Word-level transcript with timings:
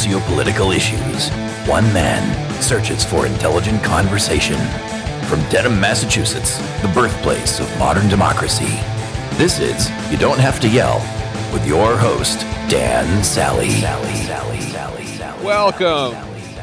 socio-political 0.00 0.70
issues. 0.70 1.28
One 1.68 1.84
man 1.92 2.62
searches 2.62 3.04
for 3.04 3.26
intelligent 3.26 3.84
conversation. 3.84 4.56
From 5.28 5.46
Dedham, 5.50 5.78
Massachusetts, 5.78 6.56
the 6.80 6.90
birthplace 6.94 7.60
of 7.60 7.78
modern 7.78 8.08
democracy. 8.08 8.80
This 9.36 9.60
is 9.60 9.90
You 10.10 10.16
Don't 10.16 10.38
Have 10.38 10.58
to 10.60 10.68
Yell 10.68 11.00
with 11.52 11.66
your 11.66 11.98
host, 11.98 12.40
Dan 12.70 13.22
Sally. 13.22 13.68
Sally, 13.68 14.14
Sally, 14.14 14.60
Sally, 14.60 15.04
Sally 15.04 15.44
Welcome. 15.44 16.16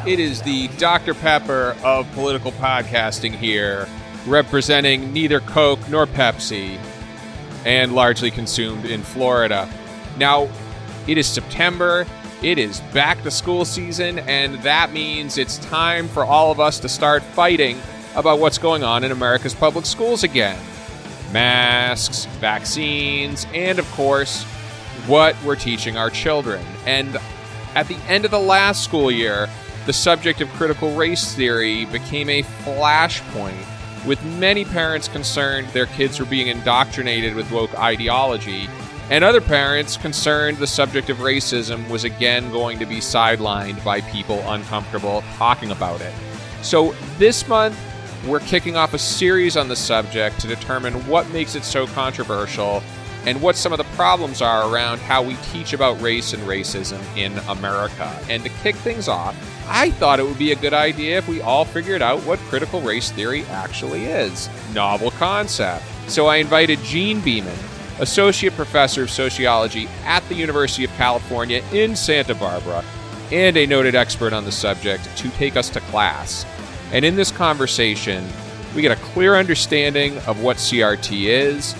It 0.07 0.19
is 0.19 0.41
the 0.41 0.67
Dr. 0.79 1.13
Pepper 1.13 1.75
of 1.83 2.11
political 2.13 2.53
podcasting 2.53 3.35
here, 3.35 3.87
representing 4.25 5.13
neither 5.13 5.41
Coke 5.41 5.87
nor 5.89 6.07
Pepsi, 6.07 6.79
and 7.67 7.93
largely 7.93 8.31
consumed 8.31 8.85
in 8.85 9.03
Florida. 9.03 9.69
Now, 10.17 10.49
it 11.05 11.19
is 11.19 11.27
September. 11.27 12.07
It 12.47 12.59
is 12.59 12.79
back 12.93 13.23
to 13.23 13.29
school 13.29 13.65
season, 13.65 14.19
and 14.19 14.55
that 14.63 14.93
means 14.93 15.37
it's 15.37 15.57
time 15.57 16.07
for 16.07 16.23
all 16.23 16.49
of 16.49 16.61
us 16.61 16.79
to 16.79 16.87
start 16.87 17.21
fighting 17.21 17.77
about 18.15 18.39
what's 18.39 18.57
going 18.57 18.85
on 18.85 19.03
in 19.03 19.11
America's 19.11 19.53
public 19.53 19.85
schools 19.85 20.23
again 20.23 20.57
masks, 21.33 22.23
vaccines, 22.39 23.45
and 23.53 23.79
of 23.79 23.91
course, 23.91 24.43
what 25.07 25.35
we're 25.43 25.57
teaching 25.57 25.97
our 25.97 26.09
children. 26.09 26.65
And 26.85 27.17
at 27.75 27.89
the 27.89 27.97
end 28.07 28.23
of 28.23 28.31
the 28.31 28.39
last 28.39 28.81
school 28.81 29.11
year, 29.11 29.49
the 29.85 29.91
subject 29.91 30.39
of 30.39 30.47
critical 30.51 30.95
race 30.95 31.33
theory 31.35 31.83
became 31.83 32.29
a 32.29 32.43
flashpoint, 32.43 33.65
with 34.07 34.23
many 34.39 34.63
parents 34.63 35.09
concerned 35.09 35.67
their 35.73 35.87
kids 35.87 36.17
were 36.17 36.25
being 36.25 36.47
indoctrinated 36.47 37.35
with 37.35 37.51
woke 37.51 37.77
ideology, 37.77 38.69
and 39.09 39.23
other 39.23 39.41
parents 39.41 39.97
concerned 39.97 40.57
the 40.57 40.67
subject 40.67 41.09
of 41.09 41.17
racism 41.17 41.87
was 41.89 42.03
again 42.03 42.51
going 42.51 42.79
to 42.79 42.85
be 42.85 42.97
sidelined 42.97 43.83
by 43.83 44.01
people 44.01 44.39
uncomfortable 44.51 45.23
talking 45.37 45.71
about 45.71 46.01
it. 46.01 46.13
So 46.61 46.93
this 47.17 47.47
month, 47.47 47.77
we're 48.27 48.39
kicking 48.39 48.75
off 48.75 48.93
a 48.93 48.97
series 48.97 49.55
on 49.55 49.67
the 49.67 49.75
subject 49.75 50.39
to 50.41 50.47
determine 50.47 50.93
what 51.07 51.29
makes 51.31 51.55
it 51.55 51.63
so 51.63 51.87
controversial 51.87 52.83
and 53.25 53.41
what 53.41 53.55
some 53.55 53.73
of 53.73 53.77
the 53.77 53.83
problems 53.95 54.41
are 54.41 54.73
around 54.73 54.99
how 54.99 55.21
we 55.21 55.35
teach 55.51 55.73
about 55.73 55.99
race 56.01 56.33
and 56.33 56.41
racism 56.43 57.01
in 57.17 57.37
America. 57.49 58.17
And 58.29 58.41
to 58.43 58.49
kick 58.49 58.75
things 58.75 59.07
off, 59.07 59.35
I 59.67 59.91
thought 59.91 60.19
it 60.19 60.25
would 60.25 60.39
be 60.39 60.53
a 60.53 60.55
good 60.55 60.73
idea 60.73 61.17
if 61.17 61.27
we 61.27 61.41
all 61.41 61.65
figured 61.65 62.01
out 62.01 62.21
what 62.21 62.39
critical 62.39 62.81
race 62.81 63.11
theory 63.11 63.43
actually 63.45 64.05
is. 64.05 64.49
Novel 64.73 65.11
concept. 65.11 65.83
So 66.07 66.27
I 66.27 66.37
invited 66.37 66.79
Jean 66.83 67.19
Beaman, 67.19 67.57
Associate 67.99 68.53
Professor 68.53 69.03
of 69.03 69.09
Sociology 69.09 69.87
at 70.03 70.27
the 70.29 70.35
University 70.35 70.83
of 70.83 70.91
California 70.91 71.63
in 71.71 71.95
Santa 71.95 72.35
Barbara, 72.35 72.83
and 73.31 73.57
a 73.57 73.65
noted 73.65 73.95
expert 73.95 74.33
on 74.33 74.45
the 74.45 74.51
subject, 74.51 75.03
to 75.17 75.29
take 75.31 75.55
us 75.55 75.69
to 75.69 75.79
class. 75.81 76.45
And 76.91 77.03
in 77.03 77.15
this 77.15 77.31
conversation, 77.31 78.27
we 78.75 78.81
get 78.81 78.97
a 78.97 79.01
clear 79.01 79.35
understanding 79.35 80.17
of 80.19 80.41
what 80.41 80.57
CRT 80.57 81.25
is, 81.25 81.73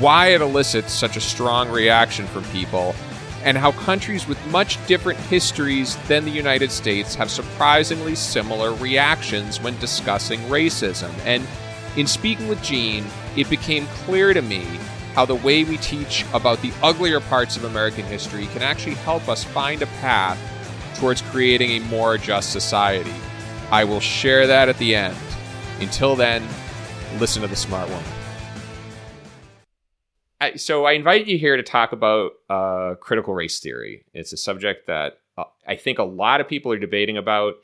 why 0.00 0.28
it 0.28 0.40
elicits 0.40 0.92
such 0.92 1.16
a 1.16 1.20
strong 1.20 1.70
reaction 1.70 2.26
from 2.26 2.42
people, 2.44 2.94
and 3.44 3.56
how 3.56 3.72
countries 3.72 4.26
with 4.26 4.44
much 4.46 4.84
different 4.86 5.18
histories 5.20 5.96
than 6.08 6.24
the 6.24 6.30
United 6.30 6.72
States 6.72 7.14
have 7.14 7.30
surprisingly 7.30 8.14
similar 8.14 8.72
reactions 8.74 9.60
when 9.60 9.78
discussing 9.78 10.40
racism. 10.40 11.12
And 11.24 11.46
in 11.96 12.06
speaking 12.06 12.48
with 12.48 12.62
Jean, 12.62 13.04
it 13.36 13.48
became 13.48 13.86
clear 14.04 14.34
to 14.34 14.42
me 14.42 14.66
how 15.14 15.24
the 15.24 15.34
way 15.34 15.64
we 15.64 15.76
teach 15.78 16.24
about 16.34 16.60
the 16.60 16.72
uglier 16.82 17.20
parts 17.20 17.56
of 17.56 17.64
American 17.64 18.04
history 18.04 18.46
can 18.46 18.62
actually 18.62 18.94
help 18.96 19.28
us 19.28 19.44
find 19.44 19.80
a 19.82 19.86
path 19.86 20.38
towards 20.98 21.22
creating 21.22 21.70
a 21.70 21.80
more 21.86 22.18
just 22.18 22.52
society. 22.52 23.14
I 23.70 23.84
will 23.84 24.00
share 24.00 24.46
that 24.46 24.68
at 24.68 24.76
the 24.78 24.94
end. 24.94 25.16
Until 25.80 26.16
then, 26.16 26.46
listen 27.18 27.42
to 27.42 27.48
the 27.48 27.56
smart 27.56 27.88
one. 27.88 28.02
So 30.56 30.84
I 30.84 30.92
invite 30.92 31.26
you 31.26 31.38
here 31.38 31.56
to 31.56 31.62
talk 31.62 31.92
about 31.92 32.32
uh, 32.50 32.94
critical 33.00 33.34
race 33.34 33.60
theory. 33.60 34.04
It's 34.12 34.32
a 34.32 34.36
subject 34.36 34.86
that 34.88 35.18
uh, 35.38 35.44
I 35.66 35.76
think 35.76 35.98
a 35.98 36.04
lot 36.04 36.40
of 36.40 36.48
people 36.48 36.70
are 36.72 36.78
debating 36.78 37.16
about. 37.16 37.54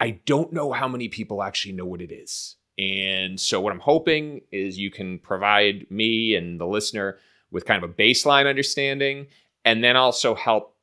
I 0.00 0.20
don't 0.26 0.52
know 0.52 0.72
how 0.72 0.88
many 0.88 1.08
people 1.08 1.42
actually 1.42 1.74
know 1.74 1.84
what 1.84 2.00
it 2.00 2.12
is. 2.12 2.56
And 2.78 3.40
so, 3.40 3.60
what 3.60 3.72
I'm 3.72 3.80
hoping 3.80 4.42
is 4.52 4.78
you 4.78 4.90
can 4.90 5.18
provide 5.18 5.86
me 5.90 6.36
and 6.36 6.60
the 6.60 6.66
listener 6.66 7.18
with 7.50 7.64
kind 7.64 7.82
of 7.82 7.90
a 7.90 7.92
baseline 7.92 8.46
understanding, 8.46 9.26
and 9.64 9.82
then 9.82 9.96
also 9.96 10.34
help 10.34 10.76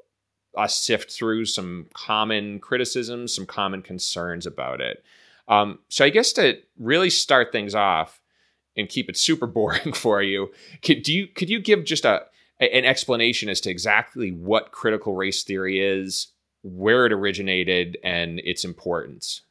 us 0.58 0.76
sift 0.76 1.12
through 1.12 1.46
some 1.46 1.88
common 1.94 2.60
criticisms, 2.60 3.34
some 3.34 3.46
common 3.46 3.82
concerns 3.82 4.46
about 4.46 4.82
it. 4.82 5.04
Um, 5.48 5.80
so 5.90 6.04
I 6.04 6.10
guess 6.10 6.34
to 6.34 6.60
really 6.80 7.10
start 7.10 7.52
things 7.52 7.76
off 7.76 8.22
and 8.76 8.90
keep 8.90 9.10
it 9.10 9.18
super 9.18 9.48
boring 9.48 9.94
for 9.94 10.22
you, 10.22 10.52
could 10.82 11.04
do 11.04 11.14
you 11.14 11.28
could 11.28 11.50
you 11.50 11.60
give 11.60 11.86
just 11.86 12.04
a 12.04 12.24
an 12.60 12.86
explanation 12.86 13.50
as 13.50 13.62
to 13.62 13.70
exactly 13.70 14.32
what 14.32 14.72
critical 14.72 15.16
race 15.16 15.44
theory 15.44 15.80
is, 15.80 16.28
where 16.64 17.06
it 17.06 17.14
originated, 17.14 17.98
and 18.04 18.40
its 18.40 18.66
importance? 18.66 19.42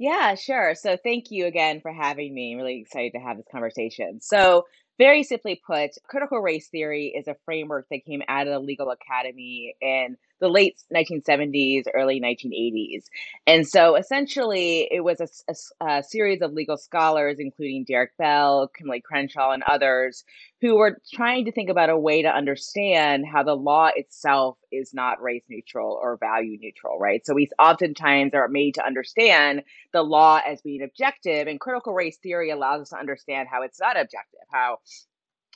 Yeah, 0.00 0.34
sure. 0.34 0.74
So 0.74 0.96
thank 0.96 1.30
you 1.30 1.44
again 1.44 1.82
for 1.82 1.92
having 1.92 2.32
me. 2.34 2.52
I'm 2.52 2.58
really 2.58 2.80
excited 2.80 3.12
to 3.12 3.18
have 3.18 3.36
this 3.36 3.46
conversation. 3.52 4.18
So 4.22 4.64
very 4.96 5.22
simply 5.22 5.60
put, 5.66 5.90
critical 6.08 6.40
race 6.40 6.68
theory 6.70 7.08
is 7.14 7.28
a 7.28 7.36
framework 7.44 7.86
that 7.90 8.06
came 8.06 8.22
out 8.26 8.46
of 8.46 8.54
the 8.54 8.60
legal 8.60 8.90
academy 8.90 9.74
in 9.82 10.16
the 10.40 10.48
late 10.48 10.82
1970s, 10.94 11.84
early 11.94 12.20
1980s. 12.20 13.04
And 13.46 13.66
so 13.66 13.94
essentially, 13.94 14.88
it 14.90 15.04
was 15.04 15.20
a, 15.20 15.28
a, 15.48 15.86
a, 15.98 16.02
series 16.02 16.40
of 16.40 16.52
legal 16.52 16.76
scholars, 16.76 17.36
including 17.38 17.84
Derek 17.84 18.16
Bell, 18.16 18.70
Kimberlé 18.78 19.02
Crenshaw, 19.02 19.52
and 19.52 19.62
others, 19.62 20.24
who 20.60 20.76
were 20.76 20.98
trying 21.12 21.44
to 21.44 21.52
think 21.52 21.70
about 21.70 21.90
a 21.90 21.98
way 21.98 22.22
to 22.22 22.28
understand 22.28 23.24
how 23.30 23.42
the 23.42 23.54
law 23.54 23.90
itself 23.94 24.56
is 24.72 24.92
not 24.94 25.22
race 25.22 25.44
neutral 25.48 25.98
or 26.02 26.16
value 26.16 26.58
neutral, 26.60 26.98
right? 26.98 27.24
So 27.24 27.34
we 27.34 27.48
oftentimes 27.58 28.34
are 28.34 28.48
made 28.48 28.74
to 28.74 28.84
understand 28.84 29.62
the 29.92 30.02
law 30.02 30.40
as 30.46 30.60
being 30.62 30.82
objective, 30.82 31.46
and 31.48 31.60
critical 31.60 31.92
race 31.92 32.18
theory 32.18 32.50
allows 32.50 32.82
us 32.82 32.88
to 32.90 32.96
understand 32.96 33.48
how 33.50 33.62
it's 33.62 33.80
not 33.80 33.98
objective, 33.98 34.40
how 34.50 34.78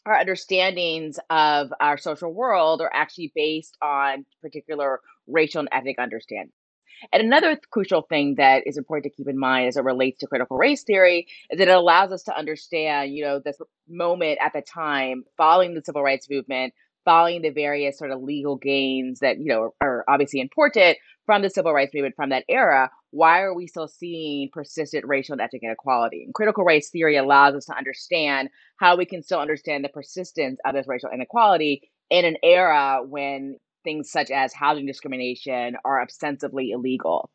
our 0.06 0.14
understandings 0.14 1.18
of 1.30 1.72
our 1.80 1.96
social 1.96 2.32
world 2.32 2.80
are 2.80 2.90
actually 2.92 3.32
based 3.34 3.76
on 3.82 4.26
particular 4.42 5.00
racial 5.26 5.60
and 5.60 5.68
ethnic 5.72 5.98
understanding. 5.98 6.52
And 7.12 7.22
another 7.22 7.58
crucial 7.70 8.02
thing 8.02 8.36
that 8.36 8.66
is 8.66 8.76
important 8.76 9.04
to 9.12 9.16
keep 9.16 9.28
in 9.28 9.38
mind 9.38 9.68
as 9.68 9.76
it 9.76 9.84
relates 9.84 10.20
to 10.20 10.26
critical 10.26 10.56
race 10.56 10.84
theory 10.84 11.26
is 11.50 11.58
that 11.58 11.68
it 11.68 11.74
allows 11.74 12.12
us 12.12 12.22
to 12.24 12.36
understand, 12.36 13.12
you 13.12 13.24
know, 13.24 13.40
this 13.40 13.58
moment 13.88 14.38
at 14.40 14.52
the 14.52 14.62
time 14.62 15.24
following 15.36 15.74
the 15.74 15.82
civil 15.84 16.02
rights 16.02 16.28
movement, 16.30 16.72
following 17.04 17.42
the 17.42 17.50
various 17.50 17.98
sort 17.98 18.10
of 18.10 18.22
legal 18.22 18.56
gains 18.56 19.20
that, 19.20 19.38
you 19.38 19.46
know, 19.46 19.72
are, 19.80 19.88
are 19.88 20.04
obviously 20.08 20.40
important 20.40 20.96
from 21.26 21.42
the 21.42 21.50
civil 21.50 21.72
rights 21.72 21.92
movement 21.94 22.14
from 22.16 22.30
that 22.30 22.44
era, 22.48 22.90
why 23.14 23.42
are 23.42 23.54
we 23.54 23.68
still 23.68 23.86
seeing 23.86 24.50
persistent 24.52 25.04
racial 25.06 25.34
and 25.34 25.40
ethnic 25.40 25.62
inequality? 25.62 26.24
And 26.24 26.34
critical 26.34 26.64
race 26.64 26.90
theory 26.90 27.16
allows 27.16 27.54
us 27.54 27.66
to 27.66 27.76
understand 27.76 28.48
how 28.76 28.96
we 28.96 29.06
can 29.06 29.22
still 29.22 29.38
understand 29.38 29.84
the 29.84 29.88
persistence 29.88 30.58
of 30.66 30.74
this 30.74 30.88
racial 30.88 31.10
inequality 31.14 31.88
in 32.10 32.24
an 32.24 32.36
era 32.42 33.02
when 33.06 33.56
things 33.84 34.10
such 34.10 34.32
as 34.32 34.52
housing 34.52 34.84
discrimination 34.84 35.76
are 35.84 36.02
ostensibly 36.02 36.72
illegal. 36.72 37.30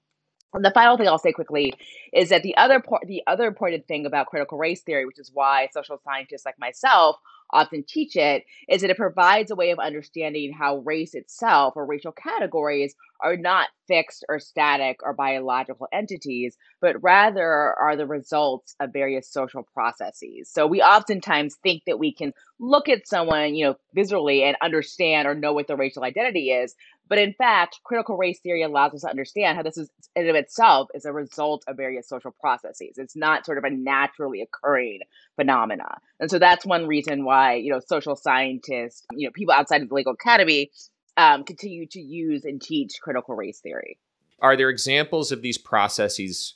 And 0.53 0.65
the 0.65 0.71
final 0.71 0.98
thing 0.98 1.07
I'll 1.07 1.18
say 1.18 1.31
quickly 1.31 1.74
is 2.12 2.27
that 2.30 2.44
the 2.44 2.57
other 2.57 2.83
the 3.07 3.21
other 3.27 3.45
important 3.45 3.88
thing 3.88 4.06
about 4.06 4.27
critical 4.27 4.57
race 4.57 4.81
theory, 4.81 5.06
which 5.06 5.19
is 5.19 5.31
why 5.33 5.69
social 5.71 6.01
scientists 6.03 6.45
like 6.45 6.59
myself 6.59 7.15
often 7.51 7.84
teach 7.88 8.16
it, 8.16 8.44
is 8.68 8.81
that 8.81 8.90
it 8.90 8.98
provides 8.98 9.51
a 9.51 9.56
way 9.56 9.72
of 9.72 9.80
understanding 9.80 10.54
how 10.54 10.78
race 10.80 11.13
itself 11.13 11.74
or 11.75 11.86
racial 11.86 12.12
categories 12.12 12.96
are 13.22 13.36
not 13.36 13.68
fixed 13.88 14.24
or 14.30 14.40
static 14.40 14.98
or 15.04 15.13
biological 15.13 15.88
entities, 15.92 16.57
but 16.80 17.01
rather 17.04 17.75
are 17.78 17.96
the 17.96 18.06
results 18.06 18.75
of 18.80 18.94
various 18.94 19.31
social 19.31 19.63
processes. 19.74 20.50
So 20.50 20.68
we 20.68 20.81
oftentimes 20.81 21.56
think 21.63 21.84
that 21.86 22.00
we 22.00 22.13
can 22.13 22.34
look 22.60 22.88
at 22.88 23.07
someone, 23.07 23.56
you 23.56 23.66
know, 23.66 23.75
visually 23.94 24.44
and 24.44 24.56
understand 24.62 25.28
or 25.28 25.36
know 25.36 25.54
what 25.54 25.68
their 25.68 25.78
racial 25.78 26.04
identity 26.04 26.51
is. 26.51 26.75
But 27.09 27.17
in 27.17 27.33
fact, 27.33 27.79
critical 27.83 28.17
race 28.17 28.39
theory 28.39 28.61
allows 28.61 28.94
us 28.94 29.01
to 29.01 29.09
understand 29.09 29.57
how 29.57 29.63
this 29.63 29.77
is 29.77 29.89
in 30.15 30.29
of 30.29 30.35
itself 30.35 30.89
is 30.94 31.06
a 31.06 31.11
result 31.11 31.63
of 31.67 31.75
various 31.75 32.07
social 32.07 32.31
processes. 32.39 32.97
It's 32.97 33.15
not 33.15 33.45
sort 33.45 33.57
of 33.57 33.63
a 33.63 33.71
naturally 33.71 34.41
occurring 34.41 35.00
phenomena. 35.35 35.97
And 36.19 36.29
so 36.29 36.38
that's 36.38 36.65
one 36.65 36.85
reason 36.85 37.25
why, 37.25 37.56
you 37.56 37.71
know, 37.71 37.79
social 37.79 38.15
scientists, 38.15 39.06
you 39.11 39.27
know, 39.27 39.31
people 39.33 39.53
outside 39.53 39.81
of 39.81 39.89
the 39.89 39.95
legal 39.95 40.13
academy 40.13 40.69
um, 41.17 41.44
continue 41.44 41.88
to 41.88 42.00
use 42.00 42.45
and 42.45 42.61
teach 42.61 42.94
critical 43.01 43.35
race 43.35 43.59
theory. 43.59 43.97
Are 44.41 44.55
there 44.55 44.69
examples 44.69 45.31
of 45.31 45.41
these 45.41 45.57
processes 45.57 46.55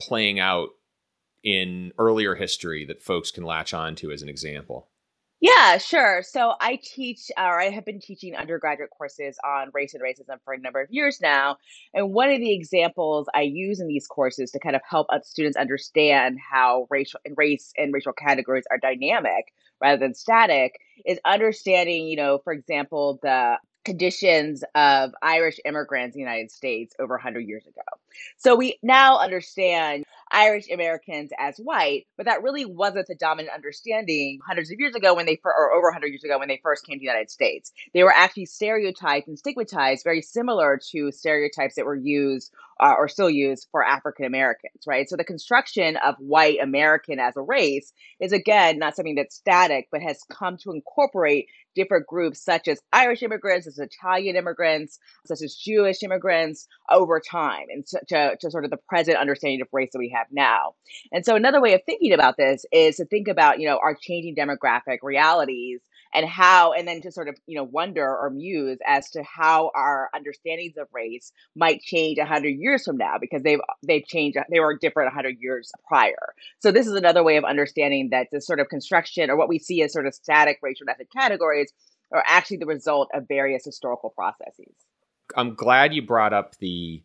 playing 0.00 0.38
out 0.38 0.70
in 1.42 1.92
earlier 1.98 2.36
history 2.36 2.84
that 2.86 3.02
folks 3.02 3.30
can 3.30 3.44
latch 3.44 3.74
on 3.74 3.96
to 3.96 4.12
as 4.12 4.22
an 4.22 4.28
example? 4.28 4.88
Yeah, 5.42 5.78
sure. 5.78 6.22
So 6.22 6.54
I 6.60 6.78
teach, 6.80 7.32
or 7.36 7.60
I 7.60 7.70
have 7.70 7.84
been 7.84 7.98
teaching 7.98 8.36
undergraduate 8.36 8.90
courses 8.96 9.36
on 9.44 9.70
race 9.74 9.92
and 9.92 10.00
racism 10.00 10.36
for 10.44 10.54
a 10.54 10.58
number 10.58 10.80
of 10.80 10.86
years 10.88 11.18
now. 11.20 11.56
And 11.92 12.14
one 12.14 12.30
of 12.30 12.38
the 12.38 12.54
examples 12.54 13.26
I 13.34 13.40
use 13.42 13.80
in 13.80 13.88
these 13.88 14.06
courses 14.06 14.52
to 14.52 14.60
kind 14.60 14.76
of 14.76 14.82
help 14.88 15.08
students 15.24 15.56
understand 15.56 16.38
how 16.38 16.86
racial 16.90 17.18
and 17.24 17.34
race 17.36 17.72
and 17.76 17.92
racial 17.92 18.12
categories 18.12 18.66
are 18.70 18.78
dynamic 18.78 19.52
rather 19.80 19.98
than 19.98 20.14
static 20.14 20.78
is 21.04 21.18
understanding, 21.24 22.06
you 22.06 22.16
know, 22.16 22.38
for 22.44 22.52
example, 22.52 23.18
the 23.20 23.56
conditions 23.84 24.62
of 24.76 25.10
Irish 25.22 25.58
immigrants 25.64 26.14
in 26.14 26.22
the 26.22 26.30
United 26.30 26.52
States 26.52 26.94
over 27.00 27.14
100 27.14 27.40
years 27.40 27.66
ago. 27.66 27.82
So 28.36 28.54
we 28.54 28.78
now 28.80 29.18
understand 29.18 30.04
Irish 30.32 30.70
Americans 30.72 31.30
as 31.38 31.58
white, 31.58 32.06
but 32.16 32.26
that 32.26 32.42
really 32.42 32.64
wasn't 32.64 33.06
the 33.06 33.14
dominant 33.14 33.54
understanding 33.54 34.38
hundreds 34.46 34.70
of 34.70 34.78
years 34.78 34.94
ago 34.94 35.14
when 35.14 35.26
they, 35.26 35.38
or 35.44 35.72
over 35.72 35.88
100 35.88 36.08
years 36.08 36.24
ago 36.24 36.38
when 36.38 36.48
they 36.48 36.60
first 36.62 36.86
came 36.86 36.96
to 36.96 37.00
the 37.00 37.06
United 37.06 37.30
States. 37.30 37.72
They 37.94 38.02
were 38.02 38.12
actually 38.12 38.46
stereotyped 38.46 39.28
and 39.28 39.38
stigmatized 39.38 40.04
very 40.04 40.22
similar 40.22 40.80
to 40.92 41.12
stereotypes 41.12 41.74
that 41.76 41.84
were 41.84 41.96
used 41.96 42.52
uh, 42.80 42.94
or 42.98 43.08
still 43.08 43.30
used 43.30 43.68
for 43.70 43.84
African 43.84 44.24
Americans, 44.24 44.82
right? 44.86 45.08
So 45.08 45.16
the 45.16 45.24
construction 45.24 45.96
of 46.04 46.16
white 46.18 46.58
American 46.60 47.20
as 47.20 47.36
a 47.36 47.42
race 47.42 47.92
is 48.20 48.32
again 48.32 48.78
not 48.78 48.96
something 48.96 49.14
that's 49.14 49.36
static, 49.36 49.88
but 49.92 50.02
has 50.02 50.20
come 50.30 50.56
to 50.58 50.72
incorporate 50.72 51.46
different 51.74 52.06
groups 52.06 52.44
such 52.44 52.68
as 52.68 52.80
Irish 52.92 53.22
immigrants, 53.22 53.66
as 53.66 53.78
Italian 53.78 54.36
immigrants, 54.36 54.98
such 55.26 55.42
as 55.42 55.54
Jewish 55.54 56.02
immigrants 56.02 56.66
over 56.90 57.20
time, 57.20 57.66
and 57.70 57.86
so, 57.86 57.98
to, 58.08 58.36
to 58.40 58.50
sort 58.50 58.64
of 58.64 58.70
the 58.70 58.76
present 58.88 59.16
understanding 59.16 59.60
of 59.62 59.68
race 59.72 59.90
that 59.92 59.98
we 59.98 60.14
have 60.14 60.21
now. 60.30 60.74
And 61.10 61.24
so 61.24 61.36
another 61.36 61.60
way 61.60 61.74
of 61.74 61.82
thinking 61.84 62.12
about 62.12 62.36
this 62.36 62.64
is 62.72 62.96
to 62.96 63.04
think 63.04 63.28
about, 63.28 63.60
you 63.60 63.66
know, 63.66 63.78
our 63.82 63.94
changing 63.94 64.36
demographic 64.36 64.98
realities 65.02 65.80
and 66.14 66.26
how 66.26 66.72
and 66.72 66.86
then 66.86 67.00
to 67.02 67.10
sort 67.10 67.28
of 67.28 67.36
you 67.46 67.56
know 67.56 67.64
wonder 67.64 68.04
or 68.04 68.30
muse 68.30 68.78
as 68.86 69.10
to 69.10 69.22
how 69.22 69.70
our 69.74 70.10
understandings 70.14 70.76
of 70.76 70.86
race 70.92 71.32
might 71.54 71.80
change 71.80 72.18
100 72.18 72.48
years 72.48 72.84
from 72.84 72.96
now 72.96 73.16
because 73.20 73.42
they've 73.42 73.60
they've 73.82 74.06
changed 74.06 74.38
they 74.50 74.60
were 74.60 74.76
different 74.76 75.08
100 75.08 75.36
years 75.40 75.70
prior 75.86 76.34
so 76.58 76.70
this 76.70 76.86
is 76.86 76.94
another 76.94 77.22
way 77.22 77.36
of 77.36 77.44
understanding 77.44 78.10
that 78.10 78.28
this 78.32 78.46
sort 78.46 78.60
of 78.60 78.68
construction 78.68 79.30
or 79.30 79.36
what 79.36 79.48
we 79.48 79.58
see 79.58 79.82
as 79.82 79.92
sort 79.92 80.06
of 80.06 80.14
static 80.14 80.58
racial 80.62 80.88
ethnic 80.88 81.10
categories 81.10 81.72
are 82.12 82.24
actually 82.26 82.58
the 82.58 82.66
result 82.66 83.08
of 83.14 83.26
various 83.26 83.64
historical 83.64 84.10
processes 84.10 84.74
i'm 85.36 85.54
glad 85.54 85.94
you 85.94 86.02
brought 86.02 86.32
up 86.32 86.56
the 86.58 87.02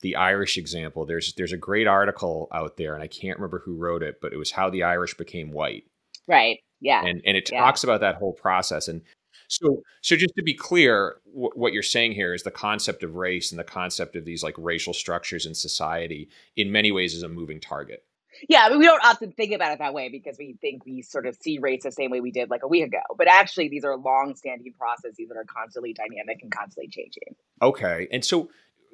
the 0.00 0.16
Irish 0.16 0.56
example. 0.56 1.04
There's 1.04 1.34
there's 1.34 1.52
a 1.52 1.58
great 1.58 1.86
article 1.86 2.48
out 2.52 2.76
there, 2.76 2.94
and 2.94 3.02
I 3.02 3.08
can't 3.08 3.38
remember 3.38 3.60
who 3.64 3.76
wrote 3.76 4.02
it, 4.02 4.20
but 4.20 4.32
it 4.32 4.36
was 4.36 4.50
how 4.50 4.70
the 4.70 4.82
Irish 4.84 5.14
became 5.14 5.52
white. 5.52 5.84
Right. 6.26 6.60
Yeah. 6.80 7.04
And 7.04 7.22
and 7.24 7.36
it 7.36 7.46
talks 7.46 7.82
yeah. 7.82 7.90
about 7.90 8.00
that 8.00 8.16
whole 8.16 8.32
process. 8.32 8.88
And 8.88 9.02
so 9.48 9.82
so 10.02 10.16
just 10.16 10.34
to 10.36 10.42
be 10.42 10.54
clear, 10.54 11.16
w- 11.26 11.50
what 11.54 11.72
you're 11.72 11.82
saying 11.82 12.12
here 12.12 12.34
is 12.34 12.42
the 12.42 12.50
concept 12.50 13.02
of 13.02 13.16
race 13.16 13.50
and 13.50 13.58
the 13.58 13.64
concept 13.64 14.14
of 14.14 14.24
these 14.24 14.42
like 14.42 14.54
racial 14.58 14.94
structures 14.94 15.46
in 15.46 15.54
society 15.54 16.28
in 16.56 16.70
many 16.70 16.92
ways 16.92 17.14
is 17.14 17.22
a 17.22 17.28
moving 17.28 17.60
target. 17.60 18.04
Yeah, 18.48 18.64
I 18.64 18.68
mean, 18.68 18.78
we 18.78 18.84
don't 18.84 19.04
often 19.04 19.32
think 19.32 19.52
about 19.52 19.72
it 19.72 19.78
that 19.80 19.94
way 19.94 20.10
because 20.10 20.36
we 20.38 20.56
think 20.60 20.84
we 20.84 21.02
sort 21.02 21.26
of 21.26 21.36
see 21.40 21.58
race 21.58 21.82
the 21.82 21.90
same 21.90 22.10
way 22.10 22.20
we 22.20 22.30
did 22.30 22.50
like 22.50 22.62
a 22.62 22.68
week 22.68 22.84
ago. 22.84 23.00
But 23.16 23.26
actually, 23.26 23.68
these 23.68 23.84
are 23.84 23.96
long-standing 23.96 24.74
processes 24.78 25.28
that 25.28 25.36
are 25.36 25.44
constantly 25.44 25.92
dynamic 25.92 26.40
and 26.42 26.52
constantly 26.52 26.88
changing. 26.88 27.34
Okay, 27.62 28.06
and 28.12 28.24
so 28.24 28.48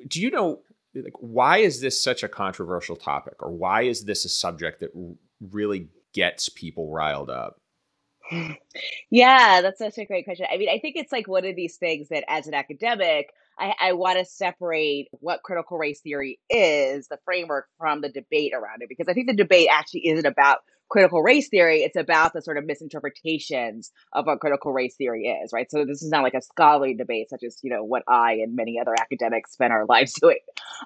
do 0.08 0.20
you 0.20 0.30
know 0.30 0.60
like 0.94 1.14
why 1.18 1.58
is 1.58 1.80
this 1.80 2.02
such 2.02 2.22
a 2.22 2.28
controversial 2.28 2.96
topic, 2.96 3.34
or 3.40 3.50
why 3.50 3.82
is 3.82 4.04
this 4.04 4.24
a 4.24 4.28
subject 4.28 4.80
that 4.80 4.90
really 5.40 5.88
gets 6.12 6.48
people 6.48 6.92
riled 6.92 7.30
up? 7.30 7.60
Yeah, 9.10 9.60
that's 9.60 9.78
such 9.78 9.98
a 9.98 10.04
great 10.06 10.24
question. 10.24 10.46
I 10.50 10.56
mean, 10.56 10.68
I 10.68 10.78
think 10.78 10.96
it's 10.96 11.12
like 11.12 11.28
one 11.28 11.44
of 11.44 11.56
these 11.56 11.76
things 11.76 12.08
that 12.08 12.24
as 12.28 12.46
an 12.46 12.54
academic, 12.54 13.30
I, 13.58 13.74
I 13.80 13.92
want 13.92 14.18
to 14.18 14.24
separate 14.24 15.08
what 15.12 15.42
critical 15.42 15.76
race 15.76 16.00
theory 16.00 16.40
is, 16.48 17.06
the 17.08 17.18
framework, 17.24 17.66
from 17.78 18.00
the 18.00 18.08
debate 18.08 18.52
around 18.54 18.82
it, 18.82 18.88
because 18.88 19.08
I 19.08 19.12
think 19.12 19.28
the 19.28 19.36
debate 19.36 19.68
actually 19.70 20.08
isn't 20.08 20.26
about 20.26 20.60
critical 20.94 21.22
race 21.22 21.48
theory. 21.48 21.82
It's 21.82 21.96
about 21.96 22.34
the 22.34 22.40
sort 22.40 22.56
of 22.56 22.66
misinterpretations 22.66 23.90
of 24.12 24.26
what 24.26 24.38
critical 24.38 24.72
race 24.72 24.94
theory 24.94 25.24
is, 25.24 25.52
right? 25.52 25.68
So 25.68 25.84
this 25.84 26.04
is 26.04 26.08
not 26.08 26.22
like 26.22 26.34
a 26.34 26.40
scholarly 26.40 26.94
debate, 26.94 27.30
such 27.30 27.42
as, 27.42 27.58
you 27.64 27.70
know, 27.70 27.82
what 27.82 28.04
I 28.06 28.34
and 28.34 28.54
many 28.54 28.78
other 28.80 28.94
academics 28.96 29.54
spend 29.54 29.72
our 29.72 29.86
lives 29.88 30.12
doing. 30.12 30.38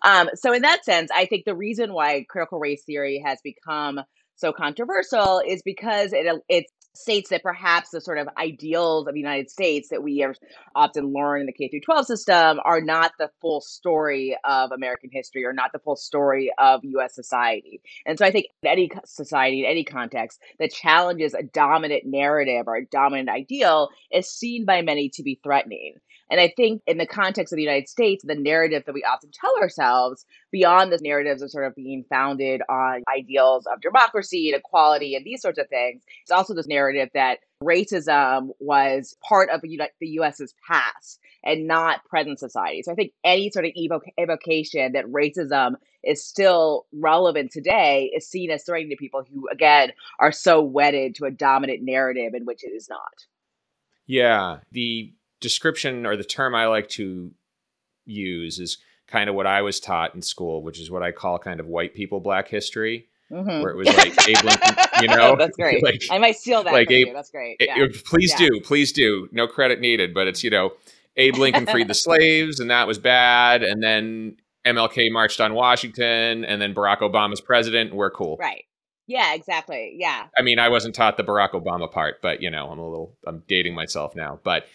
Um, 0.03 0.31
so 0.35 0.55
in 0.55 0.63
that 0.63 0.87
sense, 0.87 1.11
I 1.15 1.27
think 1.27 1.45
the 1.45 1.55
reason 1.55 1.93
why 1.93 2.25
critical 2.27 2.59
race 2.59 2.85
theory 2.87 3.23
has 3.23 3.39
become 3.45 4.01
so 4.37 4.51
controversial 4.51 5.43
is 5.47 5.61
because 5.63 6.15
it 6.15 6.27
it 6.49 6.65
states 6.95 7.31
that 7.31 7.43
perhaps 7.43 7.91
the 7.91 8.01
sort 8.01 8.19
of 8.19 8.29
ideals 8.37 9.07
of 9.07 9.15
the 9.15 9.21
United 9.21 9.51
States 9.51 9.89
that 9.91 10.03
we 10.03 10.27
often 10.75 11.13
learn 11.13 11.41
in 11.41 11.47
the 11.47 11.53
K 11.53 11.69
through 11.69 11.81
12 11.81 12.07
system 12.07 12.61
are 12.65 12.81
not 12.81 13.13
the 13.19 13.31
full 13.41 13.61
story 13.61 14.37
of 14.45 14.73
American 14.73 15.11
history 15.13 15.45
or 15.45 15.53
not 15.53 15.71
the 15.73 15.79
full 15.79 15.97
story 15.97 16.53
of 16.59 16.81
US 16.83 17.15
society. 17.15 17.81
And 18.05 18.19
so 18.19 18.25
I 18.25 18.31
think 18.31 18.47
in 18.63 18.71
any 18.71 18.91
society, 19.05 19.61
in 19.61 19.71
any 19.71 19.85
context, 19.85 20.41
that 20.59 20.73
challenges 20.73 21.35
a 21.35 21.43
dominant 21.43 22.05
narrative 22.05 22.65
or 22.67 22.77
a 22.77 22.87
dominant 22.87 23.29
ideal 23.29 23.91
is 24.11 24.29
seen 24.31 24.65
by 24.65 24.83
many 24.83 25.09
to 25.11 25.23
be 25.23 25.41
threatening. 25.43 25.95
And 26.31 26.41
I 26.41 26.53
think 26.57 26.83
in 26.87 26.99
the 26.99 27.07
context 27.07 27.53
of 27.53 27.57
the 27.57 27.63
United 27.63 27.89
States, 27.89 28.25
the 28.27 28.35
narrative 28.35 28.83
that 28.87 28.95
we 28.95 29.05
often 29.05 29.31
tell 29.33 29.55
ourselves, 29.61 30.27
beyond 30.51 30.93
the 30.93 30.99
narratives 31.03 31.43
of 31.43 31.51
sort 31.51 31.67
of 31.67 31.75
being 31.75 32.05
founded 32.09 32.63
on 32.69 33.03
ideals 33.15 33.67
of 33.67 33.81
democracy 33.81 34.51
and 34.51 34.59
equality 34.59 35.15
and 35.15 35.25
these 35.25 35.43
sorts 35.43 35.59
of 35.59 35.69
things, 35.69 36.03
it's 36.23 36.31
also 36.31 36.55
this 36.55 36.67
narrative 36.67 37.09
that 37.15 37.39
racism 37.63 38.51
was 38.61 39.17
part 39.27 39.51
of 39.51 39.61
the 39.63 39.91
US's 40.01 40.55
past 40.67 41.19
and 41.45 41.67
not 41.67 42.05
present 42.05 42.39
society. 42.39 42.83
So 42.83 42.93
I 42.93 42.95
think 42.95 43.13
any 43.25 43.51
sort 43.51 43.65
of 43.65 43.73
evoc- 43.73 44.13
evocation 44.19 44.93
that 44.93 45.07
racism 45.07 45.75
is 46.05 46.25
still 46.25 46.87
relevant 46.93 47.51
today 47.51 48.11
is 48.15 48.29
seen 48.29 48.51
as 48.51 48.65
threatening 48.65 48.91
to 48.91 48.97
people 48.97 49.25
who, 49.33 49.49
again, 49.49 49.93
are 50.21 50.33
so 50.33 50.63
wedded 50.63 51.15
to 51.17 51.25
a 51.25 51.31
dominant 51.31 51.83
narrative 51.83 52.35
in 52.35 52.45
which 52.45 52.63
it 52.63 52.69
is 52.69 52.89
not. 52.89 53.27
Yeah. 54.07 54.59
The 54.73 55.13
description 55.41 56.07
or 56.07 56.17
the 56.17 56.25
term 56.25 56.55
I 56.55 56.67
like 56.67 56.89
to 56.91 57.33
use 58.05 58.59
is 58.59 58.79
kind 59.07 59.29
of 59.29 59.37
what 59.37 59.47
I 59.47 59.63
was 59.63 59.81
taught 59.81 60.15
in 60.15 60.23
school, 60.23 60.63
which 60.63 60.81
is 60.81 60.91
what 60.91 61.03
I 61.03 61.13
call 61.13 61.39
kind 61.39 61.61
of 61.61 61.67
white 61.67 61.95
people 61.95 62.21
black 62.21 62.49
history. 62.49 63.09
Mm-hmm. 63.31 63.61
Where 63.61 63.73
it 63.73 63.77
was 63.77 63.89
like 63.89 64.27
Abe 64.27 64.43
Lincoln, 64.43 64.75
you 65.03 65.09
know, 65.15 65.37
that's 65.37 65.55
great. 65.55 65.83
Like, 65.83 66.01
I 66.11 66.17
might 66.17 66.37
steal 66.37 66.63
that. 66.63 66.73
Like 66.73 66.91
Abe, 66.91 67.09
you. 67.09 67.13
that's 67.13 67.31
great. 67.31 67.59
Yeah. 67.61 67.85
It, 67.85 68.03
please 68.07 68.33
yeah. 68.33 68.49
do, 68.49 68.61
please 68.63 68.91
do. 68.91 69.29
No 69.33 69.47
credit 69.47 69.81
needed, 69.81 70.15
but 70.15 70.27
it's 70.29 70.43
you 70.43 70.49
know, 70.49 70.73
Abe 71.15 71.37
Lincoln 71.37 71.67
freed 71.67 71.89
the 71.89 71.95
slaves, 71.95 72.59
and 72.59 72.71
that 72.71 72.87
was 72.87 72.99
bad. 72.99 73.63
And 73.63 73.83
then 73.83 74.39
MLK 74.65 75.13
marched 75.13 75.43
on 75.43 75.53
Washington, 75.53 76.43
and 76.47 76.63
then 76.63 76.73
Barack 76.73 77.01
Obama's 77.01 77.43
president. 77.43 77.95
We're 77.95 78.11
cool, 78.11 78.39
right? 78.41 78.65
Yeah, 79.09 79.35
exactly. 79.35 79.97
Yeah. 79.99 80.27
I 80.37 80.43
mean, 80.43 80.59
I 80.59 80.69
wasn't 80.69 80.95
taught 80.95 81.17
the 81.17 81.25
Barack 81.25 81.53
Obama 81.53 81.91
part, 81.91 82.23
but 82.23 82.43
you 82.43 82.51
know, 82.51 82.69
I'm 82.71 82.79
a 82.79 82.89
little, 82.89 83.17
I'm 83.27 83.43
dating 83.49 83.75
myself 83.75 84.15
now, 84.15 84.39
but 84.45 84.67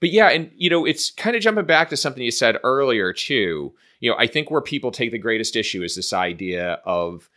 but 0.00 0.10
yeah, 0.10 0.28
and 0.28 0.50
you 0.56 0.70
know, 0.70 0.84
it's 0.84 1.10
kind 1.10 1.36
of 1.36 1.42
jumping 1.42 1.66
back 1.66 1.88
to 1.90 1.96
something 1.96 2.22
you 2.22 2.30
said 2.30 2.58
earlier 2.62 3.12
too. 3.12 3.74
You 4.00 4.10
know, 4.10 4.16
I 4.18 4.26
think 4.26 4.50
where 4.50 4.60
people 4.60 4.90
take 4.90 5.12
the 5.12 5.18
greatest 5.18 5.56
issue 5.56 5.82
is 5.82 5.96
this 5.96 6.12
idea 6.12 6.80
of 6.84 7.30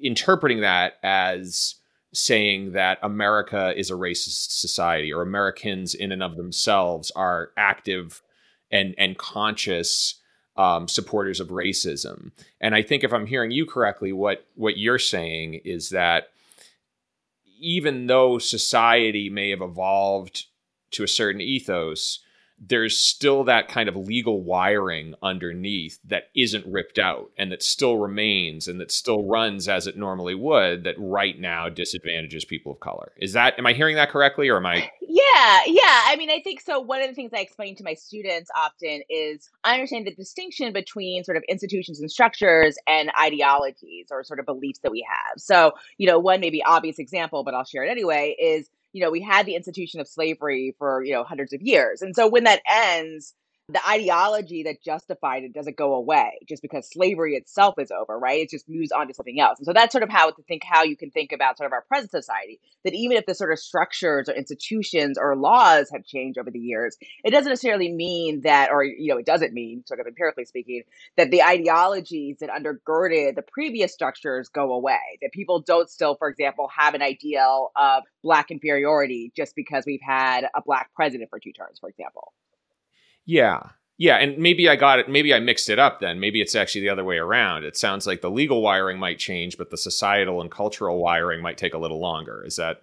interpreting 0.00 0.60
that 0.60 0.94
as 1.02 1.74
saying 2.12 2.72
that 2.72 2.98
America 3.02 3.74
is 3.76 3.90
a 3.90 3.94
racist 3.94 4.52
society 4.52 5.12
or 5.12 5.22
Americans 5.22 5.94
in 5.94 6.12
and 6.12 6.22
of 6.22 6.36
themselves 6.36 7.10
are 7.14 7.50
active 7.56 8.22
and 8.70 8.94
and 8.96 9.18
conscious 9.18 10.14
um, 10.56 10.88
supporters 10.88 11.40
of 11.40 11.48
racism. 11.48 12.32
And 12.60 12.74
I 12.74 12.82
think 12.82 13.04
if 13.04 13.12
I'm 13.12 13.26
hearing 13.26 13.50
you 13.50 13.66
correctly, 13.66 14.12
what 14.12 14.46
what 14.54 14.76
you're 14.76 14.98
saying 14.98 15.60
is 15.64 15.90
that 15.90 16.28
even 17.60 18.06
though 18.06 18.38
society 18.38 19.30
may 19.30 19.50
have 19.50 19.62
evolved 19.62 20.46
to 20.92 21.04
a 21.04 21.08
certain 21.08 21.40
ethos, 21.40 22.20
there's 22.60 22.98
still 22.98 23.44
that 23.44 23.68
kind 23.68 23.88
of 23.88 23.96
legal 23.96 24.42
wiring 24.42 25.14
underneath 25.22 25.98
that 26.04 26.24
isn't 26.34 26.66
ripped 26.66 26.98
out 26.98 27.30
and 27.38 27.52
that 27.52 27.62
still 27.62 27.98
remains 27.98 28.66
and 28.66 28.80
that 28.80 28.90
still 28.90 29.24
runs 29.24 29.68
as 29.68 29.86
it 29.86 29.96
normally 29.96 30.34
would 30.34 30.82
that 30.84 30.96
right 30.98 31.38
now 31.38 31.68
disadvantages 31.68 32.44
people 32.44 32.72
of 32.72 32.80
color. 32.80 33.12
Is 33.16 33.34
that 33.34 33.58
am 33.58 33.66
I 33.66 33.74
hearing 33.74 33.96
that 33.96 34.10
correctly 34.10 34.48
or 34.48 34.56
am 34.56 34.66
I 34.66 34.90
Yeah, 35.38 35.60
yeah. 35.66 36.02
I 36.06 36.16
mean, 36.16 36.30
I 36.30 36.40
think 36.40 36.60
so 36.60 36.80
one 36.80 37.00
of 37.00 37.08
the 37.08 37.14
things 37.14 37.30
I 37.34 37.40
explain 37.40 37.74
to 37.76 37.84
my 37.84 37.94
students 37.94 38.50
often 38.56 39.02
is 39.08 39.48
I 39.64 39.74
understand 39.74 40.06
the 40.06 40.14
distinction 40.14 40.72
between 40.72 41.24
sort 41.24 41.36
of 41.36 41.44
institutions 41.48 42.00
and 42.00 42.10
structures 42.10 42.76
and 42.86 43.10
ideologies 43.20 44.08
or 44.10 44.22
sort 44.24 44.40
of 44.40 44.46
beliefs 44.46 44.80
that 44.80 44.90
we 44.90 45.06
have. 45.08 45.40
So, 45.40 45.72
you 45.96 46.06
know, 46.06 46.18
one 46.18 46.40
maybe 46.40 46.62
obvious 46.62 46.98
example, 46.98 47.44
but 47.44 47.54
I'll 47.54 47.64
share 47.64 47.84
it 47.84 47.90
anyway, 47.90 48.36
is 48.40 48.68
you 48.92 49.02
know, 49.02 49.10
we 49.10 49.20
had 49.20 49.46
the 49.46 49.54
institution 49.54 50.00
of 50.00 50.08
slavery 50.08 50.74
for, 50.78 51.04
you 51.04 51.12
know, 51.12 51.24
hundreds 51.24 51.52
of 51.52 51.62
years. 51.62 52.02
And 52.02 52.14
so 52.14 52.28
when 52.28 52.44
that 52.44 52.62
ends, 52.68 53.34
the 53.70 53.86
ideology 53.86 54.62
that 54.62 54.82
justified 54.82 55.42
it 55.44 55.52
doesn't 55.52 55.76
go 55.76 55.94
away 55.94 56.38
just 56.48 56.62
because 56.62 56.88
slavery 56.90 57.34
itself 57.34 57.74
is 57.78 57.90
over, 57.90 58.18
right? 58.18 58.40
It 58.40 58.48
just 58.48 58.66
moves 58.66 58.90
on 58.92 59.08
to 59.08 59.14
something 59.14 59.38
else. 59.40 59.58
And 59.58 59.66
so 59.66 59.74
that's 59.74 59.92
sort 59.92 60.02
of 60.02 60.08
how 60.08 60.30
to 60.30 60.42
think 60.44 60.62
how 60.64 60.84
you 60.84 60.96
can 60.96 61.10
think 61.10 61.32
about 61.32 61.58
sort 61.58 61.66
of 61.66 61.74
our 61.74 61.82
present 61.82 62.10
society. 62.10 62.60
That 62.84 62.94
even 62.94 63.18
if 63.18 63.26
the 63.26 63.34
sort 63.34 63.52
of 63.52 63.58
structures 63.58 64.26
or 64.26 64.34
institutions 64.34 65.18
or 65.18 65.36
laws 65.36 65.90
have 65.92 66.06
changed 66.06 66.38
over 66.38 66.50
the 66.50 66.58
years, 66.58 66.96
it 67.24 67.30
doesn't 67.30 67.50
necessarily 67.50 67.92
mean 67.92 68.40
that, 68.40 68.70
or 68.70 68.84
you 68.84 69.12
know, 69.12 69.18
it 69.18 69.26
doesn't 69.26 69.52
mean, 69.52 69.84
sort 69.86 70.00
of 70.00 70.06
empirically 70.06 70.46
speaking, 70.46 70.82
that 71.18 71.30
the 71.30 71.42
ideologies 71.42 72.38
that 72.38 72.48
undergirded 72.48 73.34
the 73.34 73.42
previous 73.42 73.92
structures 73.92 74.48
go 74.48 74.72
away. 74.72 75.18
That 75.20 75.32
people 75.32 75.60
don't 75.60 75.90
still, 75.90 76.14
for 76.14 76.28
example, 76.28 76.70
have 76.74 76.94
an 76.94 77.02
ideal 77.02 77.70
of 77.76 78.04
black 78.22 78.50
inferiority 78.50 79.30
just 79.36 79.54
because 79.54 79.84
we've 79.84 80.00
had 80.02 80.44
a 80.54 80.62
black 80.64 80.90
president 80.94 81.28
for 81.28 81.38
two 81.38 81.52
terms, 81.52 81.78
for 81.78 81.90
example. 81.90 82.32
Yeah. 83.26 83.60
Yeah, 84.00 84.16
and 84.16 84.38
maybe 84.38 84.68
I 84.68 84.76
got 84.76 85.00
it. 85.00 85.08
Maybe 85.08 85.34
I 85.34 85.40
mixed 85.40 85.68
it 85.68 85.80
up 85.80 86.00
then. 86.00 86.20
Maybe 86.20 86.40
it's 86.40 86.54
actually 86.54 86.82
the 86.82 86.88
other 86.88 87.04
way 87.04 87.18
around. 87.18 87.64
It 87.64 87.76
sounds 87.76 88.06
like 88.06 88.20
the 88.20 88.30
legal 88.30 88.62
wiring 88.62 88.98
might 88.98 89.18
change, 89.18 89.58
but 89.58 89.70
the 89.70 89.76
societal 89.76 90.40
and 90.40 90.50
cultural 90.50 91.02
wiring 91.02 91.42
might 91.42 91.58
take 91.58 91.74
a 91.74 91.78
little 91.78 92.00
longer. 92.00 92.44
Is 92.46 92.56
that? 92.56 92.82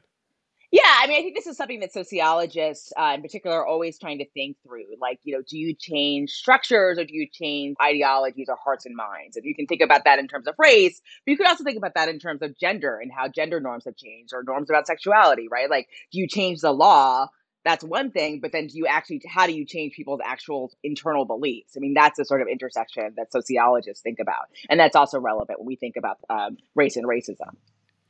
Yeah, 0.71 0.81
I 0.83 1.07
mean, 1.07 1.17
I 1.17 1.21
think 1.21 1.35
this 1.35 1.47
is 1.47 1.55
something 1.55 1.79
that 1.79 1.93
sociologists, 1.93 2.91
uh, 2.99 3.13
in 3.15 3.21
particular, 3.21 3.59
are 3.59 3.65
always 3.65 3.97
trying 3.97 4.17
to 4.17 4.29
think 4.31 4.57
through. 4.61 4.83
Like, 4.99 5.19
you 5.23 5.33
know, 5.33 5.41
do 5.49 5.57
you 5.57 5.73
change 5.73 6.31
structures 6.31 6.99
or 6.99 7.05
do 7.05 7.13
you 7.13 7.29
change 7.31 7.77
ideologies 7.81 8.47
or 8.49 8.57
hearts 8.61 8.85
and 8.85 8.93
minds? 8.93 9.37
And 9.37 9.45
you 9.45 9.55
can 9.55 9.67
think 9.67 9.79
about 9.79 10.03
that 10.03 10.19
in 10.19 10.27
terms 10.27 10.47
of 10.47 10.55
race, 10.57 10.99
but 11.25 11.31
you 11.31 11.37
could 11.37 11.47
also 11.47 11.63
think 11.63 11.77
about 11.77 11.93
that 11.95 12.09
in 12.09 12.19
terms 12.19 12.41
of 12.41 12.59
gender 12.59 12.99
and 13.01 13.09
how 13.09 13.29
gender 13.29 13.61
norms 13.61 13.85
have 13.85 13.95
changed 13.95 14.33
or 14.33 14.43
norms 14.43 14.69
about 14.69 14.85
sexuality, 14.85 15.47
right? 15.49 15.69
Like, 15.69 15.87
do 16.11 16.19
you 16.19 16.27
change 16.27 16.59
the 16.59 16.73
law 16.73 17.27
that's 17.65 17.83
one 17.83 18.11
thing 18.11 18.39
but 18.39 18.51
then 18.51 18.67
do 18.67 18.77
you 18.77 18.87
actually 18.87 19.21
how 19.27 19.45
do 19.45 19.53
you 19.53 19.65
change 19.65 19.93
people's 19.93 20.21
actual 20.23 20.71
internal 20.83 21.25
beliefs? 21.25 21.73
I 21.75 21.79
mean 21.79 21.93
that's 21.93 22.17
the 22.17 22.25
sort 22.25 22.41
of 22.41 22.47
intersection 22.47 23.13
that 23.17 23.31
sociologists 23.31 24.01
think 24.01 24.19
about 24.19 24.49
and 24.69 24.79
that's 24.79 24.95
also 24.95 25.19
relevant 25.19 25.59
when 25.59 25.67
we 25.67 25.75
think 25.75 25.97
about 25.97 26.19
um, 26.29 26.57
race 26.75 26.95
and 26.95 27.05
racism. 27.05 27.55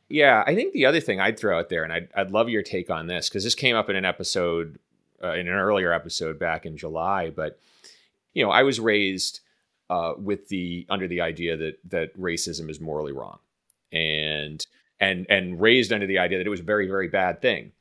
Yeah 0.10 0.44
i 0.46 0.54
think 0.54 0.74
the 0.74 0.86
other 0.86 1.00
thing 1.02 1.20
i'd 1.20 1.40
throw 1.40 1.58
out 1.58 1.70
there 1.70 1.84
and 1.84 1.92
i'd, 1.92 2.10
I'd 2.16 2.30
love 2.30 2.48
your 2.48 2.62
take 2.62 2.92
on 2.92 3.08
this 3.08 3.28
because 3.28 3.44
this 3.44 3.56
came 3.56 3.76
up 3.76 3.90
in 3.90 3.96
an 3.96 4.06
episode 4.06 4.78
uh, 5.24 5.34
in 5.34 5.48
an 5.48 5.56
earlier 5.56 5.92
episode 5.92 6.38
back 6.38 6.68
in 6.68 6.78
july 6.78 7.32
but 7.32 7.58
you 8.36 8.44
know 8.44 8.52
i 8.52 8.62
was 8.62 8.80
raised 8.80 9.40
uh, 9.90 10.14
with 10.18 10.48
the 10.50 10.86
under 10.90 11.08
the 11.08 11.22
idea 11.22 11.58
that 11.58 11.78
that 11.90 12.20
racism 12.20 12.70
is 12.70 12.80
morally 12.80 13.12
wrong 13.12 13.40
and 13.92 14.66
and 15.00 15.26
and 15.30 15.60
raised 15.60 15.92
under 15.92 16.08
the 16.08 16.20
idea 16.20 16.38
that 16.38 16.48
it 16.48 16.52
was 16.52 16.60
a 16.60 16.64
very 16.64 16.88
very 16.88 17.08
bad 17.08 17.42
thing. 17.42 17.72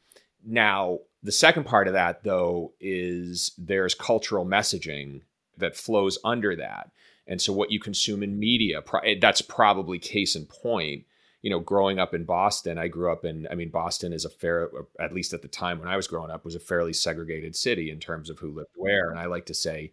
Now 0.45 1.01
the 1.25 1.33
second 1.33 1.65
part 1.65 1.89
of 1.89 1.95
that, 1.95 2.23
though, 2.23 2.75
is 2.81 3.53
there's 3.57 3.95
cultural 3.95 4.45
messaging 4.45 5.23
that 5.57 5.75
flows 5.75 6.19
under 6.23 6.55
that. 6.57 6.91
And 7.27 7.41
so 7.41 7.53
what 7.53 7.71
you 7.71 7.81
consume 7.81 8.23
in 8.23 8.39
media, 8.39 8.83
eh, 9.03 9.15
that's 9.19 9.41
probably 9.41 9.99
case 9.99 10.37
in 10.37 10.45
point. 10.45 11.05
You 11.41 11.51
know, 11.51 11.61
growing 11.61 11.99
up 11.99 12.15
in 12.15 12.25
Boston, 12.25 12.79
I 12.79 12.89
grew 12.89 13.11
up 13.11 13.25
in, 13.25 13.47
I 13.51 13.55
mean, 13.55 13.71
Boston 13.71 14.13
is 14.13 14.27
a 14.27 14.31
fair, 14.31 14.71
at 15.01 15.15
least 15.15 15.33
at 15.33 15.41
the 15.41 15.49
time 15.49 15.79
when 15.79 15.89
I 15.89 15.97
was 15.97 16.07
growing 16.07 16.31
up, 16.31 16.45
was 16.45 16.55
a 16.55 16.61
fairly 16.61 16.93
segregated 16.93 17.57
city 17.57 17.91
in 17.91 18.01
terms 18.01 18.29
of 18.29 18.39
who 18.39 18.51
lived 18.51 18.71
where. 18.77 19.11
And 19.11 19.19
I 19.19 19.27
like 19.27 19.47
to 19.47 19.55
say, 19.55 19.93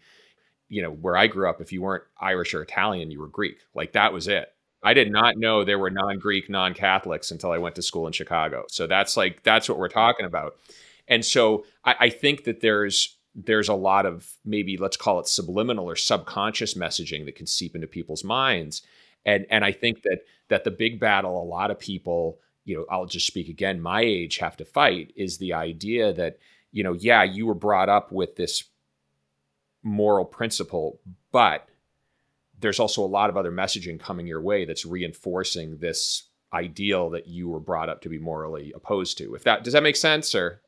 you 0.68 0.82
know, 0.82 0.92
where 0.92 1.16
I 1.16 1.28
grew 1.28 1.50
up, 1.50 1.62
if 1.62 1.72
you 1.72 1.82
weren't 1.82 2.04
Irish 2.20 2.54
or 2.54 2.62
Italian, 2.62 3.12
you 3.12 3.20
were 3.20 3.28
Greek. 3.28 3.60
Like 3.74 3.94
that 3.94 4.12
was 4.12 4.28
it. 4.28 4.54
I 4.84 4.94
did 4.94 5.12
not 5.12 5.38
know 5.38 5.64
there 5.64 5.80
were 5.80 5.92
non 5.92 6.20
Greek, 6.20 6.50
non 6.50 6.74
Catholics 6.74 7.32
until 7.32 7.52
I 7.52 7.58
went 7.58 7.76
to 7.76 7.82
school 7.82 8.08
in 8.08 8.14
Chicago. 8.14 8.66
So 8.70 8.88
that's 8.88 9.16
like, 9.16 9.44
that's 9.44 9.70
what 9.70 9.78
we're 9.78 9.90
talking 9.90 10.26
about. 10.26 10.56
And 11.08 11.26
so 11.26 11.66
I, 11.84 11.96
I 12.00 12.10
think 12.10 12.44
that 12.46 12.62
there's 12.62 13.18
there's 13.34 13.70
a 13.70 13.74
lot 13.74 14.06
of 14.06 14.30
maybe 14.44 14.78
let's 14.78 14.98
call 14.98 15.20
it 15.20 15.28
subliminal 15.28 15.86
or 15.86 15.96
subconscious 15.96 16.74
messaging 16.74 17.26
that 17.26 17.36
can 17.36 17.48
seep 17.48 17.76
into 17.76 17.88
people's 17.88 18.24
minds. 18.24 18.82
And 19.26 19.46
and 19.50 19.64
I 19.64 19.72
think 19.72 20.04
that 20.04 20.20
that 20.50 20.64
the 20.64 20.72
big 20.72 21.00
battle 21.00 21.42
a 21.42 21.44
lot 21.44 21.72
of 21.72 21.80
people, 21.80 22.40
you 22.66 22.76
know, 22.76 22.86
I'll 22.90 23.06
just 23.06 23.28
speak 23.28 23.48
again, 23.48 23.82
my 23.82 24.02
age 24.02 24.38
have 24.38 24.58
to 24.58 24.66
fight 24.66 25.14
is 25.16 25.38
the 25.38 25.54
idea 25.54 26.14
that, 26.14 26.40
you 26.72 26.84
know, 26.84 26.94
yeah, 26.94 27.24
you 27.24 27.46
were 27.46 27.54
brought 27.54 27.90
up 27.90 28.12
with 28.12 28.36
this 28.36 28.66
moral 29.84 30.26
principle, 30.26 31.00
but 31.32 31.68
there's 32.60 32.80
also 32.80 33.04
a 33.04 33.08
lot 33.08 33.30
of 33.30 33.38
other 33.38 33.52
messaging 33.52 34.00
coming 34.00 34.28
your 34.28 34.42
way 34.42 34.66
that's 34.66 34.86
reinforcing 34.86 35.78
this 35.78 36.30
ideal 36.54 37.10
that 37.10 37.28
you 37.28 37.50
were 37.50 37.60
brought 37.60 37.90
up 37.90 38.02
to 38.02 38.10
be 38.10 38.20
morally 38.20 38.72
opposed 38.76 39.18
to. 39.18 39.36
If 39.36 39.44
that 39.44 39.64
does 39.64 39.74
that 39.74 39.84
make 39.84 39.96
sense 39.96 40.36
or 40.36 40.62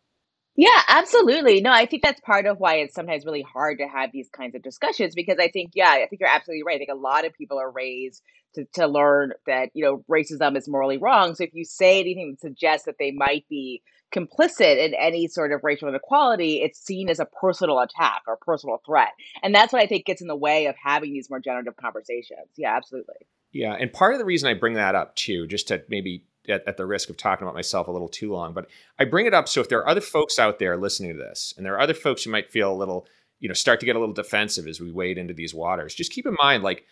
yeah, 0.56 0.82
absolutely. 0.88 1.62
No, 1.62 1.72
I 1.72 1.86
think 1.86 2.04
that's 2.04 2.22
part 2.22 2.46
of 2.46 2.60
why 2.60 2.76
it's 2.76 2.94
sometimes 2.94 3.26
really 3.26 3.42
hard 3.42 3.80
to 3.80 3.88
have 3.88 4.12
these 4.12 4.30
kinds 4.30 4.54
of 4.56 4.62
discussions 4.62 5.16
because 5.16 5.38
I 5.40 5.48
think, 5.48 5.72
yeah, 5.74 5.90
I 5.90 6.06
think 6.08 6.20
you're 6.20 6.30
absolutely 6.30 6.64
right. 6.64 6.76
I 6.76 6.78
think 6.78 6.92
a 6.92 6.96
lot 6.96 7.26
of 7.26 7.34
people 7.34 7.60
are 7.60 7.72
raised 7.72 8.22
to, 8.56 8.66
to 8.74 8.86
learn 8.86 9.34
that, 9.48 9.70
you 9.74 9.84
know, 9.84 10.06
racism 10.10 10.56
is 10.56 10.68
morally 10.68 10.98
wrong. 10.98 11.34
So 11.34 11.44
if 11.44 11.54
you 11.54 11.66
say 11.66 12.00
anything 12.00 12.32
that 12.32 12.42
suggests 12.42 12.86
that 12.86 12.98
they 13.00 13.12
might 13.12 13.46
be 13.50 13.82
complicit 14.14 14.78
in 14.78 14.94
any 14.94 15.28
sort 15.28 15.52
of 15.52 15.62
racial 15.64 15.90
inequality, 15.90 16.62
it's 16.62 16.80
seen 16.80 17.10
as 17.10 17.20
a 17.20 17.26
personal 17.26 17.80
attack 17.80 18.22
or 18.28 18.38
personal 18.38 18.80
threat. 18.86 19.14
And 19.42 19.56
that's 19.56 19.74
what 19.74 19.82
I 19.82 19.88
think 19.88 20.06
gets 20.06 20.22
in 20.22 20.28
the 20.28 20.36
way 20.36 20.68
of 20.68 20.76
having 20.82 21.14
these 21.14 21.32
more 21.32 21.40
generative 21.40 21.78
conversations. 21.78 22.48
Yeah, 22.56 22.76
absolutely. 22.76 23.16
Yeah. 23.52 23.74
And 23.74 23.92
part 23.92 24.14
of 24.14 24.20
the 24.20 24.26
reason 24.26 24.50
I 24.50 24.54
bring 24.54 24.74
that 24.76 24.94
up 24.94 25.16
too, 25.16 25.48
just 25.48 25.68
to 25.70 25.84
maybe 25.90 26.26
at, 26.48 26.64
at, 26.68 26.78
the 26.78 26.86
risk 26.86 27.10
of 27.10 27.18
talking 27.18 27.44
about 27.44 27.56
myself 27.56 27.88
a 27.88 27.92
little 27.92 28.08
too 28.08 28.32
long, 28.32 28.54
but 28.54 28.68
I 29.00 29.06
bring 29.06 29.26
it 29.26 29.34
up 29.34 29.48
so 29.48 29.62
if 29.62 29.70
there 29.70 29.80
are 29.80 29.88
other 29.88 30.02
folks 30.02 30.40
out 30.40 30.60
there 30.60 30.78
listening 30.78 31.14
to 31.14 31.18
this, 31.18 31.54
and 31.56 31.66
there 31.66 31.74
are 31.74 31.80
other 31.80 31.94
folks 31.94 32.24
who 32.24 32.32
might 32.32 32.50
feel 32.50 32.72
a 32.72 32.76
little, 32.76 33.08
you 33.40 33.48
know, 33.48 33.54
start 33.54 33.80
to 33.80 33.86
get 33.86 33.96
a 33.96 34.00
little 34.00 34.14
defensive 34.14 34.68
as 34.68 34.80
we 34.80 34.92
wade 34.92 35.18
into 35.18 35.34
these 35.34 35.54
waters, 35.54 35.96
just 35.96 36.12
keep 36.12 36.26
in 36.26 36.36
mind, 36.36 36.64
like, 36.64 36.86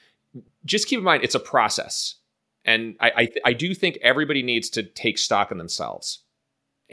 just 0.65 0.88
keep 0.88 1.00
in 1.00 1.03
mind 1.03 1.24
it's 1.24 1.36
a 1.36 1.39
process, 1.39 2.15
and 2.65 2.96
I 3.00 3.12
I, 3.17 3.27
I 3.46 3.53
do 3.53 3.74
think 3.74 3.98
everybody 4.01 4.43
needs 4.43 4.70
to 4.72 4.84
take 4.84 5.17
stock 5.17 5.51
in 5.51 5.58
themselves. 5.58 6.20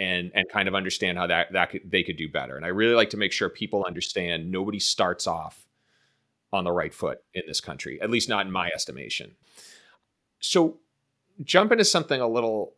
And, 0.00 0.30
and 0.32 0.48
kind 0.48 0.68
of 0.68 0.76
understand 0.76 1.18
how 1.18 1.26
that 1.26 1.52
that 1.54 1.70
could, 1.70 1.90
they 1.90 2.04
could 2.04 2.16
do 2.16 2.28
better. 2.28 2.54
And 2.54 2.64
I 2.64 2.68
really 2.68 2.94
like 2.94 3.10
to 3.10 3.16
make 3.16 3.32
sure 3.32 3.48
people 3.48 3.84
understand 3.84 4.48
nobody 4.48 4.78
starts 4.78 5.26
off 5.26 5.66
on 6.52 6.64
the 6.64 6.72
right 6.72 6.94
foot 6.94 7.22
in 7.34 7.42
this 7.46 7.60
country, 7.60 8.00
at 8.00 8.10
least 8.10 8.28
not 8.28 8.46
in 8.46 8.52
my 8.52 8.68
estimation. 8.74 9.32
So 10.40 10.78
jump 11.44 11.72
into 11.72 11.84
something 11.84 12.20
a 12.20 12.28
little, 12.28 12.74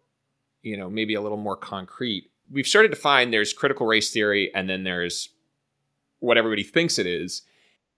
you 0.62 0.76
know, 0.76 0.90
maybe 0.90 1.14
a 1.14 1.20
little 1.20 1.38
more 1.38 1.56
concrete. 1.56 2.30
We've 2.50 2.66
started 2.66 2.90
to 2.90 2.96
find 2.96 3.32
there's 3.32 3.52
critical 3.52 3.86
race 3.86 4.12
theory 4.12 4.50
and 4.54 4.68
then 4.68 4.84
there's 4.84 5.30
what 6.18 6.36
everybody 6.36 6.62
thinks 6.62 6.98
it 6.98 7.06
is. 7.06 7.42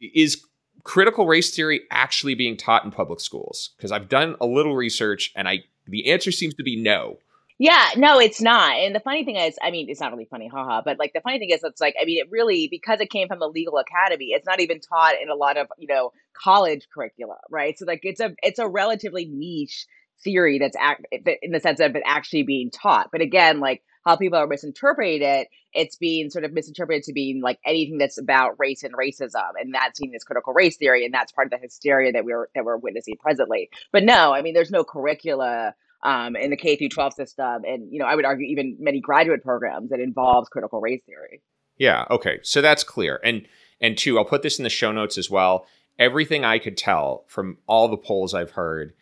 Is 0.00 0.44
critical 0.84 1.26
race 1.26 1.54
theory 1.54 1.82
actually 1.90 2.34
being 2.34 2.56
taught 2.56 2.84
in 2.84 2.90
public 2.90 3.20
schools? 3.20 3.70
Because 3.76 3.92
I've 3.92 4.08
done 4.08 4.36
a 4.40 4.46
little 4.46 4.74
research 4.74 5.32
and 5.36 5.48
I 5.48 5.64
the 5.86 6.10
answer 6.10 6.30
seems 6.30 6.54
to 6.54 6.62
be 6.62 6.80
no. 6.80 7.18
Yeah, 7.58 7.90
no, 7.96 8.18
it's 8.18 8.40
not. 8.40 8.72
And 8.76 8.94
the 8.94 9.00
funny 9.00 9.24
thing 9.24 9.36
is, 9.36 9.56
I 9.62 9.70
mean, 9.70 9.88
it's 9.88 10.00
not 10.00 10.10
really 10.10 10.24
funny, 10.24 10.48
haha. 10.48 10.82
But 10.84 10.98
like 10.98 11.12
the 11.12 11.20
funny 11.20 11.38
thing 11.38 11.50
is, 11.50 11.62
it's 11.62 11.80
like, 11.80 11.94
I 12.00 12.04
mean, 12.04 12.18
it 12.18 12.28
really 12.30 12.66
because 12.68 13.00
it 13.00 13.10
came 13.10 13.28
from 13.28 13.38
the 13.38 13.48
legal 13.48 13.78
academy, 13.78 14.30
it's 14.30 14.46
not 14.46 14.60
even 14.60 14.80
taught 14.80 15.14
in 15.20 15.28
a 15.28 15.34
lot 15.34 15.56
of 15.56 15.68
you 15.78 15.86
know 15.86 16.12
college 16.34 16.88
curricula, 16.92 17.36
right? 17.50 17.78
So 17.78 17.84
like, 17.86 18.00
it's 18.02 18.20
a 18.20 18.34
it's 18.42 18.58
a 18.58 18.66
relatively 18.66 19.26
niche 19.26 19.86
theory 20.22 20.58
that's 20.58 20.76
act 20.78 21.06
in 21.10 21.52
the 21.52 21.60
sense 21.60 21.80
of 21.80 21.94
it 21.96 22.02
actually 22.04 22.42
being 22.42 22.70
taught. 22.70 23.10
But 23.10 23.20
again, 23.20 23.60
like 23.60 23.82
how 24.04 24.16
people 24.16 24.38
are 24.38 24.46
misinterpreting 24.46 25.22
it, 25.22 25.48
it's 25.72 25.96
being 25.96 26.30
sort 26.30 26.44
of 26.44 26.52
misinterpreted 26.52 27.04
to 27.04 27.12
being 27.12 27.40
like 27.40 27.58
anything 27.64 27.98
that's 27.98 28.18
about 28.18 28.58
race 28.58 28.82
and 28.82 28.94
racism, 28.94 29.50
and 29.60 29.74
that's 29.74 29.98
seen 29.98 30.14
as 30.14 30.24
critical 30.24 30.52
race 30.52 30.76
theory, 30.76 31.04
and 31.04 31.14
that's 31.14 31.32
part 31.32 31.46
of 31.46 31.50
the 31.50 31.58
hysteria 31.58 32.12
that 32.12 32.24
we're 32.24 32.48
that 32.54 32.64
we're 32.64 32.76
witnessing 32.76 33.16
presently. 33.18 33.70
But 33.90 34.04
no, 34.04 34.32
I 34.34 34.42
mean, 34.42 34.54
there's 34.54 34.70
no 34.70 34.84
curricula 34.84 35.74
um, 36.02 36.36
in 36.36 36.50
the 36.50 36.56
K 36.56 36.76
through 36.76 36.90
12 36.90 37.14
system, 37.14 37.64
and 37.64 37.92
you 37.92 37.98
know, 37.98 38.06
I 38.06 38.14
would 38.14 38.24
argue 38.24 38.46
even 38.46 38.76
many 38.80 39.00
graduate 39.00 39.42
programs 39.42 39.90
that 39.90 40.00
involves 40.00 40.48
critical 40.48 40.80
race 40.80 41.02
theory. 41.06 41.40
Yeah. 41.78 42.04
Okay. 42.10 42.40
So 42.42 42.60
that's 42.60 42.84
clear, 42.84 43.20
and 43.24 43.46
and 43.80 43.96
two, 43.96 44.18
I'll 44.18 44.24
put 44.24 44.42
this 44.42 44.58
in 44.58 44.64
the 44.64 44.70
show 44.70 44.92
notes 44.92 45.16
as 45.16 45.30
well. 45.30 45.66
Everything 45.98 46.44
I 46.44 46.58
could 46.58 46.76
tell 46.76 47.24
from 47.28 47.58
all 47.66 47.88
the 47.88 47.96
polls 47.96 48.34
I've 48.34 48.52
heard 48.52 48.94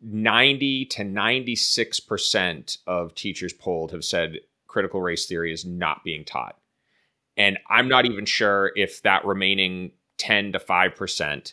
90 0.00 0.86
to 0.86 1.02
96% 1.02 2.78
of 2.86 3.14
teachers 3.14 3.52
polled 3.52 3.92
have 3.92 4.04
said 4.04 4.38
critical 4.66 5.00
race 5.00 5.26
theory 5.26 5.52
is 5.52 5.64
not 5.64 6.04
being 6.04 6.24
taught. 6.24 6.56
And 7.36 7.58
I'm 7.68 7.88
not 7.88 8.04
even 8.04 8.24
sure 8.24 8.72
if 8.76 9.02
that 9.02 9.24
remaining 9.24 9.92
10 10.18 10.52
to 10.52 10.58
5% 10.58 11.52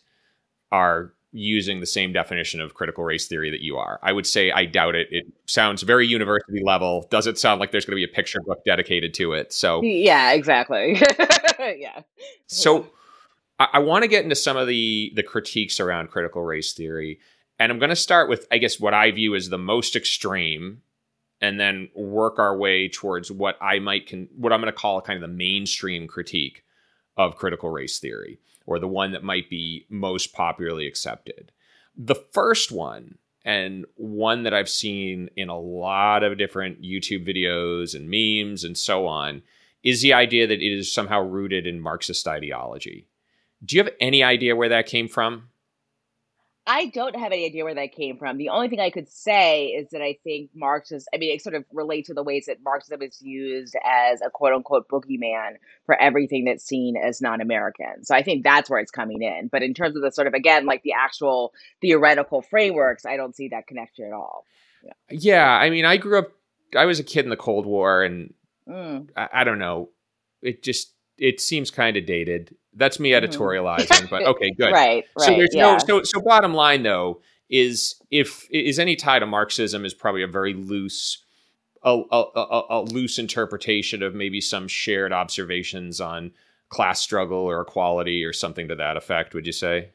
are 0.71 1.13
using 1.31 1.81
the 1.81 1.85
same 1.85 2.13
definition 2.13 2.61
of 2.61 2.73
critical 2.73 3.03
race 3.03 3.27
theory 3.27 3.51
that 3.51 3.59
you 3.59 3.75
are. 3.75 3.99
I 4.01 4.13
would 4.13 4.25
say 4.25 4.51
I 4.51 4.65
doubt 4.65 4.95
it. 4.95 5.07
It 5.11 5.25
sounds 5.47 5.81
very 5.83 6.07
university 6.07 6.61
level. 6.63 7.07
Does 7.11 7.27
it 7.27 7.37
sound 7.37 7.59
like 7.59 7.71
there's 7.71 7.85
going 7.85 7.99
to 7.99 8.05
be 8.07 8.09
a 8.09 8.15
picture 8.15 8.39
book 8.45 8.63
dedicated 8.65 9.13
to 9.15 9.33
it? 9.33 9.51
So 9.51 9.81
Yeah, 9.81 10.31
exactly. 10.31 10.97
yeah. 11.59 12.01
So 12.47 12.87
I, 13.59 13.67
I 13.73 13.79
want 13.79 14.03
to 14.03 14.07
get 14.07 14.23
into 14.23 14.35
some 14.35 14.55
of 14.55 14.67
the 14.67 15.11
the 15.15 15.23
critiques 15.23 15.79
around 15.79 16.09
critical 16.09 16.41
race 16.41 16.73
theory. 16.73 17.19
And 17.57 17.71
I'm 17.71 17.79
going 17.79 17.89
to 17.89 17.95
start 17.95 18.29
with, 18.29 18.47
I 18.51 18.57
guess, 18.57 18.79
what 18.79 18.93
I 18.93 19.11
view 19.11 19.35
as 19.35 19.49
the 19.49 19.57
most 19.57 19.95
extreme, 19.95 20.81
and 21.41 21.59
then 21.59 21.89
work 21.95 22.39
our 22.39 22.57
way 22.57 22.89
towards 22.89 23.31
what 23.31 23.57
I 23.61 23.79
might, 23.79 24.09
con- 24.09 24.29
what 24.35 24.51
I'm 24.51 24.61
going 24.61 24.73
to 24.73 24.77
call 24.77 25.01
kind 25.01 25.21
of 25.21 25.29
the 25.29 25.35
mainstream 25.35 26.07
critique 26.07 26.63
of 27.17 27.37
critical 27.37 27.69
race 27.69 27.99
theory. 27.99 28.39
or 28.65 28.79
the 28.79 28.87
one 28.87 29.11
that 29.11 29.23
might 29.23 29.49
be 29.49 29.85
most 29.89 30.33
popularly 30.33 30.87
accepted. 30.87 31.51
The 31.95 32.15
first 32.15 32.71
one, 32.71 33.17
and 33.43 33.85
one 33.95 34.43
that 34.43 34.53
I've 34.53 34.69
seen 34.69 35.29
in 35.35 35.49
a 35.49 35.59
lot 35.59 36.23
of 36.23 36.37
different 36.37 36.81
YouTube 36.81 37.27
videos 37.27 37.93
and 37.93 38.09
memes 38.09 38.63
and 38.63 38.77
so 38.77 39.05
on, 39.05 39.43
is 39.83 40.01
the 40.01 40.13
idea 40.13 40.47
that 40.47 40.61
it 40.61 40.77
is 40.77 40.91
somehow 40.91 41.21
rooted 41.21 41.67
in 41.67 41.79
Marxist 41.79 42.27
ideology. 42.27 43.05
Do 43.63 43.75
you 43.75 43.83
have 43.83 43.93
any 43.99 44.23
idea 44.23 44.55
where 44.55 44.69
that 44.69 44.87
came 44.87 45.07
from? 45.07 45.49
I 46.67 46.87
don't 46.87 47.15
have 47.15 47.31
any 47.31 47.45
idea 47.45 47.63
where 47.63 47.75
that 47.75 47.91
came 47.91 48.17
from. 48.17 48.37
The 48.37 48.49
only 48.49 48.69
thing 48.69 48.79
I 48.79 48.89
could 48.89 49.07
say 49.07 49.67
is 49.67 49.89
that 49.91 50.01
I 50.01 50.17
think 50.23 50.49
Marxism, 50.55 51.05
I 51.13 51.17
mean, 51.17 51.35
it 51.35 51.43
sort 51.43 51.53
of 51.53 51.63
relates 51.71 52.07
to 52.07 52.15
the 52.15 52.23
ways 52.23 52.47
that 52.47 52.57
Marxism 52.63 53.03
is 53.03 53.21
used 53.21 53.75
as 53.85 54.19
a 54.21 54.31
quote 54.31 54.53
unquote 54.53 54.89
boogeyman 54.89 55.57
for 55.85 55.99
everything 56.01 56.45
that's 56.45 56.65
seen 56.65 56.97
as 56.97 57.21
non 57.21 57.39
American. 57.39 58.03
So 58.03 58.15
I 58.15 58.23
think 58.23 58.43
that's 58.43 58.67
where 58.67 58.79
it's 58.79 58.89
coming 58.89 59.21
in. 59.21 59.47
But 59.51 59.61
in 59.61 59.75
terms 59.75 59.95
of 59.95 60.01
the 60.01 60.11
sort 60.11 60.25
of, 60.25 60.33
again, 60.33 60.65
like 60.65 60.81
the 60.81 60.93
actual 60.93 61.53
theoretical 61.81 62.41
frameworks, 62.41 63.05
I 63.05 63.15
don't 63.15 63.35
see 63.35 63.49
that 63.49 63.67
connection 63.67 64.05
at 64.05 64.13
all. 64.13 64.45
Yeah. 64.83 64.93
yeah 65.11 65.51
I 65.51 65.69
mean, 65.69 65.85
I 65.85 65.97
grew 65.97 66.17
up, 66.17 66.31
I 66.75 66.85
was 66.85 66.99
a 66.99 67.03
kid 67.03 67.25
in 67.25 67.29
the 67.29 67.37
Cold 67.37 67.67
War 67.67 68.01
and 68.01 68.33
mm. 68.67 69.07
I, 69.15 69.29
I 69.31 69.43
don't 69.43 69.59
know. 69.59 69.89
It 70.41 70.63
just, 70.63 70.94
it 71.17 71.39
seems 71.39 71.71
kind 71.71 71.97
of 71.97 72.05
dated. 72.05 72.55
That's 72.73 72.99
me 72.99 73.11
mm-hmm. 73.11 73.25
editorializing, 73.25 74.09
but 74.09 74.23
okay, 74.23 74.51
good. 74.57 74.71
right, 74.71 75.05
right. 75.17 75.25
So 75.25 75.31
there's 75.31 75.53
yeah. 75.53 75.73
no 75.73 75.77
so 75.77 76.03
so 76.03 76.21
bottom 76.21 76.53
line 76.53 76.83
though 76.83 77.21
is 77.49 77.95
if 78.11 78.47
is 78.51 78.79
any 78.79 78.95
tie 78.95 79.19
to 79.19 79.25
Marxism 79.25 79.85
is 79.85 79.93
probably 79.93 80.23
a 80.23 80.27
very 80.27 80.53
loose 80.53 81.23
a, 81.83 82.01
a, 82.11 82.23
a, 82.35 82.63
a 82.69 82.81
loose 82.81 83.19
interpretation 83.19 84.01
of 84.01 84.15
maybe 84.15 84.41
some 84.41 84.67
shared 84.67 85.13
observations 85.13 86.01
on 86.01 86.31
class 86.69 86.99
struggle 86.99 87.37
or 87.37 87.61
equality 87.61 88.23
or 88.23 88.33
something 88.33 88.67
to 88.67 88.75
that 88.75 88.97
effect, 88.97 89.35
would 89.35 89.45
you 89.45 89.51
say? 89.51 89.91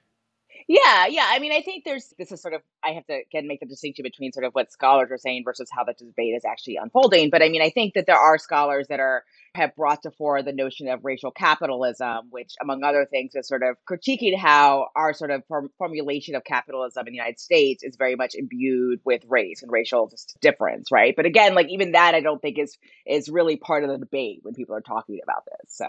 Yeah, 0.73 1.07
yeah. 1.07 1.27
I 1.29 1.41
mean, 1.41 1.51
I 1.51 1.63
think 1.63 1.83
there's 1.83 2.15
this 2.17 2.31
is 2.31 2.41
sort 2.41 2.55
of 2.55 2.63
I 2.85 2.93
have 2.93 3.05
to 3.07 3.23
again 3.29 3.49
make 3.49 3.59
the 3.59 3.67
distinction 3.67 4.05
between 4.05 4.31
sort 4.31 4.45
of 4.45 4.53
what 4.53 4.71
scholars 4.71 5.09
are 5.11 5.19
saying 5.19 5.43
versus 5.45 5.69
how 5.69 5.83
the 5.83 5.95
debate 5.95 6.37
is 6.37 6.45
actually 6.45 6.77
unfolding. 6.77 7.29
But 7.29 7.43
I 7.43 7.49
mean, 7.49 7.61
I 7.61 7.71
think 7.71 7.95
that 7.95 8.07
there 8.07 8.17
are 8.17 8.39
scholars 8.39 8.87
that 8.89 9.01
are 9.01 9.25
have 9.57 9.75
brought 9.75 10.05
to 10.05 10.13
fore 10.13 10.45
the 10.45 10.53
notion 10.53 10.87
of 10.87 11.05
racial 11.05 11.33
capitalism, 11.33 12.29
which, 12.31 12.55
among 12.63 12.85
other 12.85 13.05
things, 13.05 13.35
is 13.35 13.49
sort 13.49 13.65
of 13.65 13.79
critiquing 13.91 14.39
how 14.39 14.91
our 14.95 15.13
sort 15.13 15.33
of 15.33 15.45
form- 15.49 15.73
formulation 15.77 16.37
of 16.37 16.45
capitalism 16.45 17.05
in 17.05 17.15
the 17.15 17.17
United 17.17 17.41
States 17.41 17.83
is 17.83 17.97
very 17.97 18.15
much 18.15 18.37
imbued 18.37 19.01
with 19.05 19.23
race 19.29 19.65
and 19.65 19.73
racial 19.73 20.09
difference, 20.41 20.93
right? 20.93 21.17
But 21.17 21.27
again, 21.27 21.57
like 21.57 21.69
even 21.69 21.93
that, 21.93 22.15
I 22.15 22.21
don't 22.21 22.41
think 22.41 22.61
is 22.61 22.79
is 23.07 23.29
really 23.29 23.57
part 23.57 23.83
of 23.83 23.91
the 23.91 23.99
debate 23.99 24.39
when 24.43 24.55
people 24.55 24.77
are 24.77 24.81
talking 24.81 25.19
about 25.21 25.43
this. 25.47 25.75
So, 25.75 25.89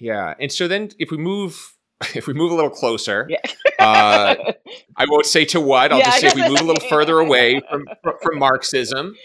yeah, 0.00 0.34
and 0.40 0.50
so 0.50 0.66
then 0.66 0.90
if 0.98 1.12
we 1.12 1.18
move 1.18 1.76
if 2.14 2.26
we 2.26 2.34
move 2.34 2.52
a 2.52 2.54
little 2.54 2.70
closer, 2.70 3.26
yeah. 3.28 3.38
uh, 3.78 4.52
I 4.96 5.06
won't 5.08 5.26
say 5.26 5.44
to 5.46 5.60
what. 5.60 5.92
I'll 5.92 5.98
yeah, 5.98 6.06
just 6.06 6.20
say 6.20 6.26
if 6.28 6.34
we 6.34 6.48
move 6.48 6.60
a 6.60 6.64
little 6.64 6.88
further 6.88 7.18
away 7.18 7.60
from 7.68 7.86
from 8.22 8.38
Marxism, 8.38 9.16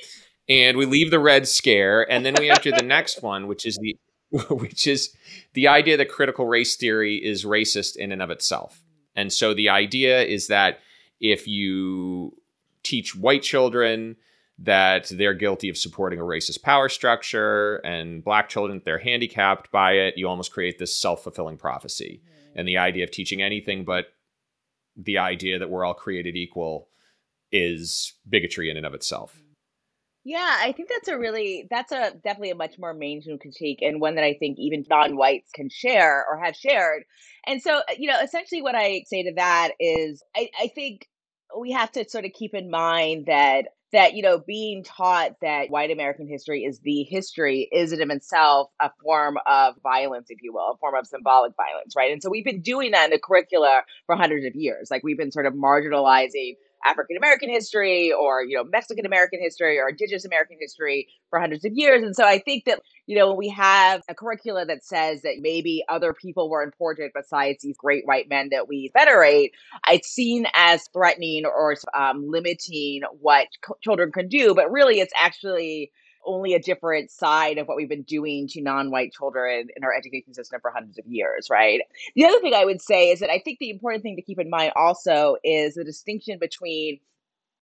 and 0.50 0.78
we 0.78 0.86
leave 0.86 1.12
the 1.12 1.20
red 1.20 1.48
scare 1.48 2.10
and 2.10 2.26
then 2.26 2.36
we 2.40 2.50
enter 2.50 2.72
the 2.72 2.84
next 2.84 3.22
one 3.22 3.48
which 3.48 3.66
is 3.66 3.78
the 3.82 3.96
which 4.50 4.88
is 4.88 5.16
the 5.54 5.68
idea 5.68 5.98
that 5.98 6.10
critical 6.10 6.46
race 6.46 6.76
theory 6.76 7.16
is 7.16 7.46
racist 7.46 7.96
in 7.96 8.12
and 8.12 8.22
of 8.22 8.30
itself 8.30 8.84
and 9.16 9.32
so 9.32 9.54
the 9.54 9.70
idea 9.70 10.22
is 10.22 10.48
that 10.48 10.80
if 11.20 11.48
you 11.48 12.36
teach 12.84 13.16
white 13.16 13.42
children 13.42 14.16
that 14.60 15.08
they're 15.10 15.34
guilty 15.34 15.70
of 15.70 15.78
supporting 15.78 16.20
a 16.20 16.24
racist 16.24 16.64
power 16.64 16.90
structure 16.90 17.76
and 17.78 18.24
black 18.24 18.50
children 18.50 18.82
they're 18.84 18.98
handicapped 18.98 19.72
by 19.72 19.94
it. 19.94 20.18
You 20.18 20.28
almost 20.28 20.52
create 20.52 20.80
this 20.80 20.96
self-fulfilling 20.96 21.58
prophecy 21.58 22.22
and 22.56 22.68
the 22.68 22.78
idea 22.78 23.04
of 23.04 23.12
teaching 23.12 23.42
anything 23.42 23.86
but 23.86 24.08
the 24.96 25.20
idea 25.20 25.60
that 25.60 25.70
we're 25.70 25.86
all 25.86 25.94
created 25.94 26.36
equal 26.36 26.90
is 27.52 28.14
bigotry 28.28 28.70
in 28.70 28.78
and 28.78 28.86
of 28.86 28.96
itself. 28.96 29.40
Yeah, 30.24 30.58
I 30.60 30.74
think 30.74 30.90
that's 30.90 31.08
a 31.08 31.18
really 31.18 31.68
that's 31.70 31.94
a 31.94 32.12
definitely 32.24 32.50
a 32.50 32.56
much 32.56 32.78
more 32.78 32.94
mainstream 32.94 33.40
critique 33.40 33.80
and 33.82 34.02
one 34.02 34.16
that 34.16 34.26
I 34.26 34.34
think 34.34 34.58
even 34.60 34.84
non-whites 34.90 35.52
can 35.54 35.70
share 35.70 36.26
or 36.30 36.38
have 36.44 36.56
shared. 36.56 37.04
And 37.46 37.62
so, 37.62 37.78
uh, 37.78 37.94
you 37.98 38.12
know, 38.12 38.20
essentially 38.20 38.62
what 38.62 38.76
I 38.76 39.04
say 39.06 39.24
to 39.24 39.34
that 39.36 39.72
is 39.80 40.22
I, 40.36 40.50
I 40.60 40.68
think 40.68 41.08
we 41.58 41.72
have 41.72 41.94
to 41.94 42.10
sort 42.10 42.26
of 42.26 42.34
keep 42.34 42.54
in 42.54 42.70
mind 42.70 43.28
that 43.28 43.68
that 43.94 44.14
you 44.14 44.22
know 44.22 44.40
being 44.40 44.84
taught 44.84 45.32
that 45.42 45.70
white 45.70 45.92
american 45.92 46.28
history 46.28 46.64
is 46.64 46.80
the 46.80 47.04
history 47.04 47.70
is 47.72 47.92
in 47.92 48.12
itself 48.12 48.70
a 48.80 48.90
form 49.04 49.38
of 49.46 49.76
violence 49.82 50.28
if 50.30 50.42
you 50.42 50.54
will 50.54 50.72
a 50.74 50.78
form 50.78 50.96
of 50.96 51.08
symbolic 51.08 51.54
violence 51.56 51.96
right? 51.96 52.12
And 52.12 52.22
so 52.22 52.30
we've 52.30 52.46
been 52.46 52.62
doing 52.62 52.92
that 52.92 53.06
in 53.06 53.12
the 53.12 53.20
curricula 53.20 53.82
for 54.06 54.16
hundreds 54.16 54.46
of 54.46 54.56
years. 54.56 54.90
Like 54.92 55.04
we've 55.04 55.18
been 55.18 55.32
sort 55.32 55.46
of 55.46 55.54
marginalizing 55.54 56.56
African 56.86 57.18
American 57.18 57.50
history 57.50 58.12
or, 58.12 58.44
you 58.44 58.56
know, 58.56 58.64
Mexican 58.64 59.06
American 59.06 59.40
history 59.42 59.80
or 59.80 59.90
Indigenous 59.90 60.26
American 60.26 60.58
history 60.60 61.08
for 61.30 61.40
hundreds 61.40 61.66
of 61.66 61.74
years. 61.74 62.04
And 62.04 62.16
so 62.16 62.24
I 62.24 62.40
think 62.40 62.66
that, 62.66 62.82
you 63.06 63.18
know, 63.18 63.30
when 63.30 63.38
we 63.38 63.50
have 63.50 64.02
a 64.10 64.16
curricula 64.16 64.66
that 64.66 64.84
says 64.84 65.22
that 65.24 65.38
maybe 65.40 65.84
other 65.90 66.14
people 66.14 66.50
were 66.50 66.64
important 66.64 67.14
besides 67.14 67.62
these 67.62 67.78
great 67.78 68.06
white 68.06 68.30
men 68.30 68.50
that 68.52 68.68
we 68.68 68.92
venerate, 68.94 69.54
it's 69.90 70.10
seen 70.10 70.46
as 70.54 70.88
threatening 70.94 71.46
or 71.46 71.76
um, 71.94 72.30
limiting 72.30 73.02
what 73.20 73.48
children 73.82 74.12
can 74.12 74.28
do. 74.28 74.54
But 74.54 74.72
really, 74.72 75.00
it's 75.00 75.14
actually 75.16 75.92
only 76.26 76.54
a 76.54 76.60
different 76.60 77.12
side 77.12 77.58
of 77.58 77.68
what 77.68 77.78
we've 77.78 77.90
been 77.90 78.04
doing 78.04 78.48
to 78.50 78.62
non-white 78.62 79.14
children 79.14 79.68
in 79.76 79.84
our 79.84 79.94
education 79.94 80.34
system 80.34 80.60
for 80.62 80.72
hundreds 80.72 80.98
of 80.98 81.06
years, 81.08 81.50
right? 81.50 81.82
The 82.16 82.26
other 82.26 82.40
thing 82.40 82.54
I 82.54 82.66
would 82.66 82.82
say 82.82 83.12
is 83.12 83.20
that 83.20 83.30
I 83.30 83.40
think 83.40 83.60
the 83.60 83.70
important 83.70 84.04
thing 84.04 84.16
to 84.16 84.22
keep 84.22 84.40
in 84.40 84.50
mind 84.50 84.74
also 84.76 85.38
is 85.44 85.76
the 85.76 85.84
distinction 85.84 86.38
between 86.40 87.00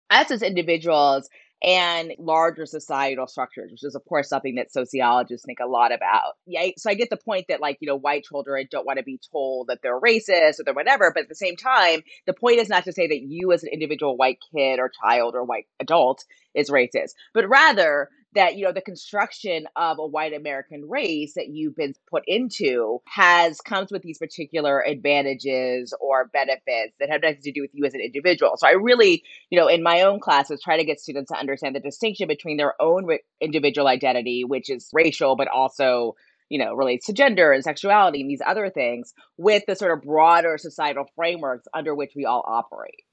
us 0.09 0.31
as 0.31 0.41
individuals 0.41 1.29
and 1.62 2.13
larger 2.17 2.65
societal 2.65 3.27
structures, 3.27 3.71
which 3.71 3.83
is 3.83 3.95
of 3.95 4.05
course 4.05 4.29
something 4.29 4.55
that 4.55 4.71
sociologists 4.71 5.45
think 5.45 5.59
a 5.59 5.67
lot 5.67 5.93
about. 5.93 6.35
Yeah, 6.45 6.67
so 6.77 6.89
I 6.89 6.93
get 6.93 7.09
the 7.09 7.17
point 7.17 7.45
that 7.49 7.59
like 7.59 7.77
you 7.81 7.88
know 7.88 7.97
white 7.97 8.23
children 8.23 8.67
don't 8.71 8.85
want 8.85 8.97
to 8.97 9.03
be 9.03 9.19
told 9.31 9.67
that 9.67 9.79
they're 9.83 9.99
racist 9.99 10.59
or 10.59 10.63
they're 10.63 10.73
whatever, 10.73 11.12
but 11.13 11.23
at 11.23 11.29
the 11.29 11.35
same 11.35 11.55
time, 11.55 12.01
the 12.25 12.33
point 12.33 12.59
is 12.59 12.69
not 12.69 12.85
to 12.85 12.93
say 12.93 13.07
that 13.07 13.21
you 13.21 13.51
as 13.51 13.63
an 13.63 13.69
individual 13.73 14.15
white 14.15 14.39
kid 14.53 14.79
or 14.79 14.89
child 15.03 15.35
or 15.35 15.43
white 15.43 15.65
adult 15.79 16.23
is 16.53 16.69
racist, 16.69 17.12
but 17.33 17.49
rather 17.49 18.09
that 18.35 18.55
you 18.55 18.65
know 18.65 18.71
the 18.71 18.81
construction 18.81 19.65
of 19.75 19.97
a 19.99 20.05
white 20.05 20.33
american 20.33 20.87
race 20.87 21.33
that 21.35 21.47
you've 21.49 21.75
been 21.75 21.93
put 22.09 22.23
into 22.27 23.01
has 23.05 23.59
comes 23.61 23.91
with 23.91 24.01
these 24.01 24.17
particular 24.17 24.83
advantages 24.85 25.93
or 25.99 26.25
benefits 26.31 26.93
that 26.99 27.09
have 27.09 27.21
nothing 27.21 27.41
to 27.41 27.51
do 27.51 27.61
with 27.61 27.71
you 27.73 27.85
as 27.85 27.93
an 27.93 28.01
individual. 28.01 28.53
So 28.57 28.67
i 28.67 28.71
really 28.71 29.23
you 29.49 29.59
know 29.59 29.67
in 29.67 29.83
my 29.83 30.01
own 30.01 30.19
classes 30.19 30.61
try 30.63 30.77
to 30.77 30.83
get 30.83 30.99
students 30.99 31.31
to 31.31 31.37
understand 31.37 31.75
the 31.75 31.79
distinction 31.79 32.27
between 32.27 32.57
their 32.57 32.79
own 32.81 33.05
re- 33.05 33.21
individual 33.41 33.87
identity 33.87 34.43
which 34.43 34.69
is 34.69 34.89
racial 34.93 35.35
but 35.35 35.47
also 35.47 36.15
you 36.49 36.59
know 36.59 36.73
relates 36.73 37.05
to 37.07 37.13
gender 37.13 37.51
and 37.51 37.63
sexuality 37.63 38.21
and 38.21 38.29
these 38.29 38.41
other 38.45 38.69
things 38.69 39.13
with 39.37 39.63
the 39.67 39.75
sort 39.75 39.91
of 39.97 40.03
broader 40.03 40.57
societal 40.57 41.05
frameworks 41.15 41.67
under 41.73 41.95
which 41.95 42.11
we 42.15 42.25
all 42.25 42.43
operate 42.45 43.03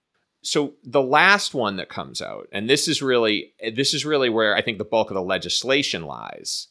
so 0.47 0.75
the 0.85 1.03
last 1.03 1.55
one 1.55 1.75
that 1.77 1.89
comes 1.89 2.23
out, 2.23 2.49
and 2.53 2.71
this 2.71 2.87
is 2.87 3.03
really 3.03 3.53
this 3.75 3.93
is 3.93 4.05
really 4.05 4.31
where 4.31 4.55
I 4.55 4.63
think 4.63 4.79
the 4.79 4.85
bulk 4.85 5.11
of 5.11 5.17
the 5.17 5.23
legislation 5.23 6.05
lies. 6.05 6.69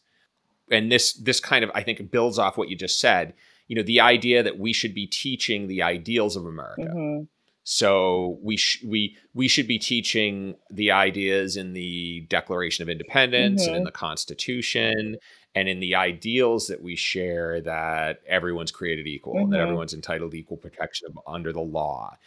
And 0.71 0.89
this 0.89 1.11
this 1.13 1.41
kind 1.41 1.61
of 1.61 1.71
I 1.75 1.83
think 1.83 2.09
builds 2.09 2.39
off 2.39 2.57
what 2.57 2.69
you 2.69 2.77
just 2.77 3.01
said. 3.01 3.33
You 3.67 3.75
know, 3.75 3.83
the 3.83 3.99
idea 3.99 4.43
that 4.43 4.59
we 4.59 4.71
should 4.71 4.95
be 4.95 5.07
teaching 5.07 5.67
the 5.67 5.81
ideals 5.81 6.37
of 6.37 6.45
America. 6.45 6.83
Mm-hmm. 6.83 7.23
So 7.65 8.39
we 8.41 8.55
sh- 8.55 8.81
we 8.85 9.17
we 9.33 9.49
should 9.49 9.67
be 9.67 9.77
teaching 9.77 10.55
the 10.69 10.91
ideas 10.91 11.57
in 11.57 11.73
the 11.73 12.21
Declaration 12.29 12.81
of 12.81 12.87
Independence 12.87 13.63
mm-hmm. 13.63 13.67
and 13.67 13.75
in 13.75 13.81
mm-hmm. 13.81 13.87
the 13.87 13.91
Constitution 13.91 15.17
and 15.53 15.67
in 15.67 15.81
the 15.81 15.95
ideals 15.95 16.67
that 16.67 16.81
we 16.81 16.95
share 16.95 17.59
that 17.61 18.21
everyone's 18.25 18.71
created 18.71 19.05
equal, 19.05 19.35
mm-hmm. 19.35 19.51
that 19.51 19.59
everyone's 19.59 19.93
entitled 19.93 20.31
to 20.31 20.37
equal 20.37 20.57
protection 20.57 21.09
under 21.27 21.51
the 21.51 21.61
law 21.61 22.17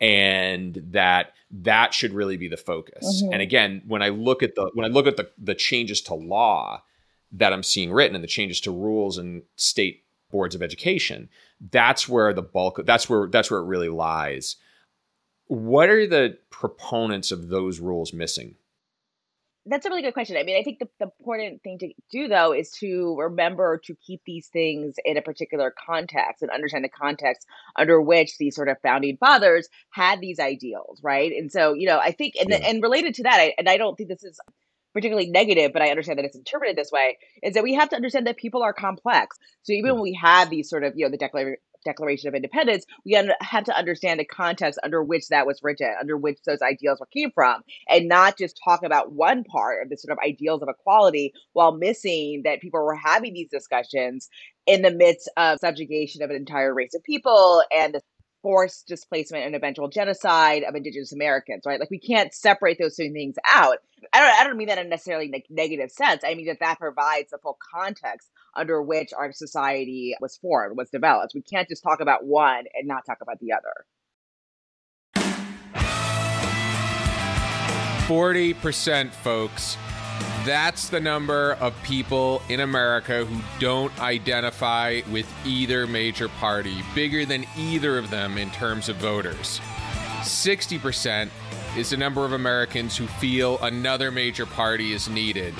and 0.00 0.82
that 0.90 1.32
that 1.50 1.94
should 1.94 2.12
really 2.12 2.36
be 2.36 2.48
the 2.48 2.56
focus. 2.56 3.22
Mm-hmm. 3.22 3.32
And 3.32 3.42
again, 3.42 3.82
when 3.86 4.02
I 4.02 4.10
look 4.10 4.42
at 4.42 4.54
the 4.54 4.70
when 4.74 4.84
I 4.84 4.92
look 4.92 5.06
at 5.06 5.16
the 5.16 5.30
the 5.38 5.54
changes 5.54 6.00
to 6.02 6.14
law 6.14 6.82
that 7.32 7.52
I'm 7.52 7.62
seeing 7.62 7.92
written 7.92 8.14
and 8.14 8.24
the 8.24 8.28
changes 8.28 8.60
to 8.62 8.70
rules 8.70 9.18
and 9.18 9.42
state 9.56 10.04
boards 10.30 10.54
of 10.54 10.62
education, 10.62 11.28
that's 11.70 12.08
where 12.08 12.32
the 12.32 12.42
bulk 12.42 12.80
that's 12.84 13.08
where 13.08 13.28
that's 13.28 13.50
where 13.50 13.60
it 13.60 13.66
really 13.66 13.88
lies. 13.88 14.56
What 15.46 15.88
are 15.88 16.06
the 16.06 16.38
proponents 16.50 17.30
of 17.30 17.48
those 17.48 17.78
rules 17.78 18.12
missing? 18.12 18.56
That's 19.68 19.84
a 19.86 19.88
really 19.88 20.02
good 20.02 20.14
question. 20.14 20.36
I 20.36 20.42
mean, 20.42 20.56
I 20.58 20.62
think 20.62 20.78
the, 20.78 20.88
the 20.98 21.10
important 21.18 21.62
thing 21.62 21.78
to 21.78 21.92
do 22.10 22.28
though 22.28 22.52
is 22.52 22.70
to 22.80 23.16
remember 23.18 23.80
to 23.84 23.94
keep 24.06 24.20
these 24.24 24.48
things 24.48 24.96
in 25.04 25.16
a 25.16 25.22
particular 25.22 25.74
context 25.86 26.42
and 26.42 26.50
understand 26.50 26.84
the 26.84 26.88
context 26.88 27.46
under 27.76 28.00
which 28.00 28.38
these 28.38 28.54
sort 28.54 28.68
of 28.68 28.76
founding 28.82 29.16
fathers 29.16 29.68
had 29.90 30.20
these 30.20 30.38
ideals, 30.38 31.00
right? 31.02 31.32
And 31.32 31.50
so, 31.50 31.74
you 31.74 31.86
know, 31.86 31.98
I 31.98 32.12
think, 32.12 32.34
and 32.40 32.50
yeah. 32.50 32.58
and 32.64 32.82
related 32.82 33.14
to 33.14 33.24
that, 33.24 33.40
I, 33.40 33.54
and 33.58 33.68
I 33.68 33.76
don't 33.76 33.96
think 33.96 34.08
this 34.08 34.24
is 34.24 34.38
particularly 34.94 35.28
negative, 35.28 35.72
but 35.74 35.82
I 35.82 35.90
understand 35.90 36.18
that 36.18 36.24
it's 36.24 36.36
interpreted 36.36 36.74
this 36.74 36.90
way, 36.90 37.18
is 37.42 37.54
that 37.54 37.62
we 37.62 37.74
have 37.74 37.90
to 37.90 37.96
understand 37.96 38.26
that 38.26 38.38
people 38.38 38.62
are 38.62 38.72
complex. 38.72 39.36
So 39.62 39.74
even 39.74 39.94
when 39.94 40.02
we 40.02 40.14
have 40.14 40.48
these 40.48 40.70
sort 40.70 40.84
of, 40.84 40.94
you 40.96 41.04
know, 41.04 41.10
the 41.10 41.18
Declaration 41.18 41.58
Declaration 41.86 42.28
of 42.28 42.34
Independence, 42.34 42.84
we 43.04 43.12
have 43.12 43.64
to 43.64 43.76
understand 43.76 44.20
the 44.20 44.24
context 44.24 44.78
under 44.82 45.02
which 45.02 45.28
that 45.28 45.46
was 45.46 45.60
written, 45.62 45.94
under 45.98 46.16
which 46.16 46.38
those 46.44 46.60
ideals 46.60 47.00
came 47.14 47.30
from, 47.30 47.62
and 47.88 48.08
not 48.08 48.36
just 48.36 48.60
talk 48.62 48.82
about 48.82 49.12
one 49.12 49.44
part 49.44 49.82
of 49.82 49.88
the 49.88 49.96
sort 49.96 50.12
of 50.12 50.18
ideals 50.24 50.62
of 50.62 50.68
equality 50.68 51.32
while 51.54 51.72
missing 51.72 52.42
that 52.44 52.60
people 52.60 52.82
were 52.82 52.96
having 52.96 53.32
these 53.32 53.48
discussions 53.48 54.28
in 54.66 54.82
the 54.82 54.90
midst 54.90 55.30
of 55.36 55.58
subjugation 55.60 56.22
of 56.22 56.30
an 56.30 56.36
entire 56.36 56.74
race 56.74 56.94
of 56.94 57.02
people 57.04 57.62
and 57.74 57.94
the 57.94 58.00
forced 58.42 58.86
displacement 58.86 59.44
and 59.44 59.54
eventual 59.54 59.88
genocide 59.88 60.62
of 60.62 60.74
indigenous 60.74 61.12
Americans, 61.12 61.62
right? 61.66 61.80
Like 61.80 61.90
we 61.90 61.98
can't 61.98 62.32
separate 62.34 62.78
those 62.78 62.96
two 62.96 63.12
things 63.12 63.36
out. 63.46 63.78
I 64.12 64.20
don't, 64.20 64.40
I 64.40 64.44
don't 64.44 64.56
mean 64.56 64.68
that 64.68 64.78
in 64.78 64.88
necessarily 64.88 65.44
negative 65.50 65.90
sense. 65.90 66.22
I 66.24 66.34
mean 66.34 66.46
that 66.46 66.60
that 66.60 66.78
provides 66.78 67.30
the 67.30 67.38
full 67.38 67.58
context 67.74 68.30
under 68.54 68.82
which 68.82 69.12
our 69.16 69.32
society 69.32 70.14
was 70.20 70.36
formed, 70.36 70.76
was 70.76 70.90
developed. 70.90 71.32
We 71.34 71.42
can't 71.42 71.68
just 71.68 71.82
talk 71.82 72.00
about 72.00 72.24
one 72.24 72.64
and 72.74 72.86
not 72.86 73.04
talk 73.04 73.18
about 73.20 73.38
the 73.40 73.52
other. 73.52 73.86
40%, 78.06 79.10
folks. 79.10 79.76
That's 80.46 80.88
the 80.90 81.00
number 81.00 81.54
of 81.54 81.74
people 81.82 82.40
in 82.48 82.60
America 82.60 83.24
who 83.24 83.40
don't 83.58 83.98
identify 83.98 85.00
with 85.10 85.26
either 85.44 85.88
major 85.88 86.28
party, 86.28 86.82
bigger 86.94 87.26
than 87.26 87.44
either 87.56 87.98
of 87.98 88.10
them 88.10 88.38
in 88.38 88.50
terms 88.50 88.88
of 88.88 88.94
voters. 88.96 89.60
60% 90.20 91.30
is 91.76 91.90
the 91.90 91.96
number 91.96 92.24
of 92.24 92.32
Americans 92.32 92.96
who 92.96 93.06
feel 93.06 93.58
another 93.58 94.12
major 94.12 94.46
party 94.46 94.92
is 94.92 95.08
needed. 95.08 95.52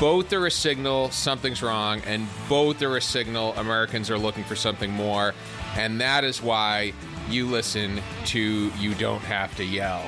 Both 0.00 0.32
are 0.32 0.46
a 0.46 0.50
signal 0.50 1.10
something's 1.10 1.62
wrong, 1.62 2.02
and 2.04 2.26
both 2.48 2.82
are 2.82 2.96
a 2.96 3.00
signal 3.00 3.54
Americans 3.54 4.10
are 4.10 4.18
looking 4.18 4.42
for 4.42 4.56
something 4.56 4.90
more. 4.90 5.32
And 5.76 6.00
that 6.00 6.24
is 6.24 6.42
why 6.42 6.92
you 7.30 7.46
listen 7.46 8.02
to 8.26 8.72
You 8.78 8.94
Don't 8.96 9.22
Have 9.22 9.54
to 9.56 9.64
Yell. 9.64 10.02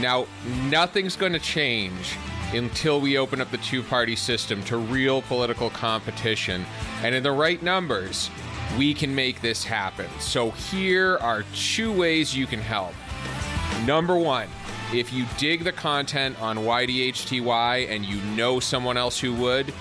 Now, 0.00 0.26
nothing's 0.68 1.14
going 1.14 1.32
to 1.32 1.38
change 1.38 2.16
until 2.56 3.00
we 3.00 3.18
open 3.18 3.40
up 3.40 3.50
the 3.50 3.58
two 3.58 3.82
party 3.82 4.16
system 4.16 4.62
to 4.64 4.76
real 4.76 5.22
political 5.22 5.70
competition. 5.70 6.64
And 7.02 7.14
in 7.14 7.22
the 7.22 7.32
right 7.32 7.62
numbers, 7.62 8.30
we 8.76 8.94
can 8.94 9.14
make 9.14 9.40
this 9.40 9.64
happen. 9.64 10.08
So 10.20 10.50
here 10.50 11.18
are 11.18 11.44
two 11.54 11.92
ways 11.92 12.36
you 12.36 12.46
can 12.46 12.60
help. 12.60 12.94
Number 13.84 14.16
one, 14.16 14.48
if 14.92 15.12
you 15.12 15.26
dig 15.38 15.64
the 15.64 15.72
content 15.72 16.40
on 16.40 16.58
YDHTY 16.58 17.90
and 17.90 18.04
you 18.04 18.20
know 18.36 18.60
someone 18.60 18.96
else 18.96 19.18
who 19.18 19.34
would, 19.34 19.72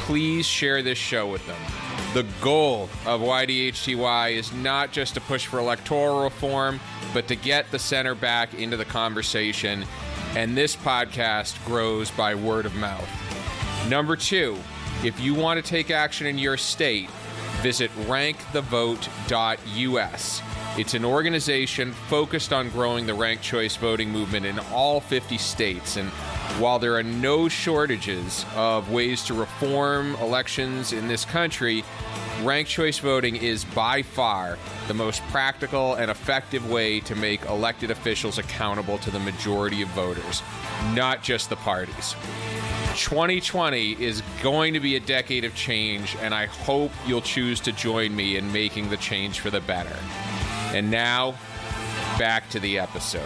please 0.00 0.46
share 0.46 0.82
this 0.82 0.98
show 0.98 1.26
with 1.26 1.46
them. 1.46 1.60
The 2.14 2.26
goal 2.40 2.88
of 3.06 3.20
YDHTY 3.20 4.32
is 4.32 4.52
not 4.52 4.92
just 4.92 5.14
to 5.14 5.20
push 5.20 5.46
for 5.46 5.58
electoral 5.58 6.22
reform, 6.22 6.80
but 7.12 7.28
to 7.28 7.36
get 7.36 7.70
the 7.70 7.78
center 7.78 8.14
back 8.14 8.54
into 8.54 8.76
the 8.76 8.84
conversation 8.84 9.84
and 10.36 10.56
this 10.56 10.76
podcast 10.76 11.64
grows 11.64 12.10
by 12.10 12.34
word 12.34 12.66
of 12.66 12.74
mouth. 12.74 13.08
Number 13.88 14.16
two, 14.16 14.58
if 15.04 15.20
you 15.20 15.34
want 15.34 15.62
to 15.62 15.70
take 15.70 15.90
action 15.90 16.26
in 16.26 16.38
your 16.38 16.56
state, 16.56 17.10
visit 17.60 17.90
rankthevote.us. 18.06 20.42
It's 20.76 20.94
an 20.94 21.04
organization 21.04 21.92
focused 21.92 22.52
on 22.52 22.68
growing 22.70 23.06
the 23.06 23.14
ranked 23.14 23.44
choice 23.44 23.76
voting 23.76 24.10
movement 24.10 24.44
in 24.44 24.58
all 24.72 25.00
50 25.00 25.38
states. 25.38 25.96
And 25.96 26.10
while 26.58 26.78
there 26.78 26.94
are 26.96 27.02
no 27.02 27.48
shortages 27.48 28.44
of 28.54 28.90
ways 28.90 29.24
to 29.24 29.34
reform 29.34 30.14
elections 30.16 30.92
in 30.92 31.08
this 31.08 31.24
country, 31.24 31.84
ranked 32.42 32.70
choice 32.70 32.98
voting 32.98 33.36
is 33.36 33.64
by 33.64 34.02
far 34.02 34.58
the 34.86 34.94
most 34.94 35.22
practical 35.24 35.94
and 35.94 36.10
effective 36.10 36.70
way 36.70 37.00
to 37.00 37.16
make 37.16 37.44
elected 37.46 37.90
officials 37.90 38.38
accountable 38.38 38.98
to 38.98 39.10
the 39.10 39.18
majority 39.18 39.82
of 39.82 39.88
voters, 39.90 40.42
not 40.94 41.22
just 41.22 41.50
the 41.50 41.56
parties. 41.56 42.14
2020 42.94 44.00
is 44.00 44.22
going 44.42 44.74
to 44.74 44.80
be 44.80 44.94
a 44.94 45.00
decade 45.00 45.44
of 45.44 45.54
change, 45.56 46.16
and 46.20 46.32
I 46.32 46.46
hope 46.46 46.92
you'll 47.06 47.20
choose 47.20 47.58
to 47.60 47.72
join 47.72 48.14
me 48.14 48.36
in 48.36 48.52
making 48.52 48.90
the 48.90 48.96
change 48.96 49.40
for 49.40 49.50
the 49.50 49.60
better. 49.60 49.96
And 50.72 50.90
now, 50.90 51.34
back 52.18 52.48
to 52.50 52.60
the 52.60 52.78
episode. 52.78 53.22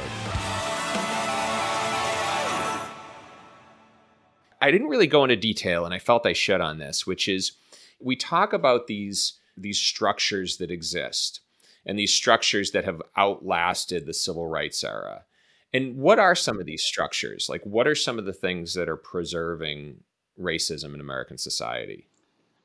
I 4.61 4.71
didn't 4.71 4.88
really 4.88 5.07
go 5.07 5.25
into 5.25 5.37
detail, 5.37 5.85
and 5.85 5.94
I 5.94 5.99
felt 5.99 6.27
I 6.27 6.33
should 6.33 6.61
on 6.61 6.79
this, 6.79 7.07
which 7.07 7.29
is 7.29 7.53
we 8.01 8.16
talk 8.16 8.53
about 8.53 8.87
these 8.87 9.35
these 9.57 9.79
structures 9.79 10.59
that 10.59 10.71
exist 10.71 11.40
and 11.85 11.99
these 11.99 12.12
structures 12.12 12.71
that 12.71 12.85
have 12.85 13.03
outlasted 13.16 14.07
the 14.07 14.14
civil 14.14 14.47
rights 14.47 14.85
era. 14.85 15.25
And 15.73 15.97
what 15.97 16.18
are 16.18 16.35
some 16.35 16.61
of 16.61 16.66
these 16.66 16.83
structures? 16.83 17.49
Like 17.49 17.62
what 17.64 17.88
are 17.88 17.94
some 17.94 18.18
of 18.18 18.25
the 18.25 18.33
things 18.33 18.75
that 18.75 18.88
are 18.88 18.97
preserving 18.97 19.97
racism 20.38 20.94
in 20.94 21.01
American 21.01 21.38
society? 21.38 22.07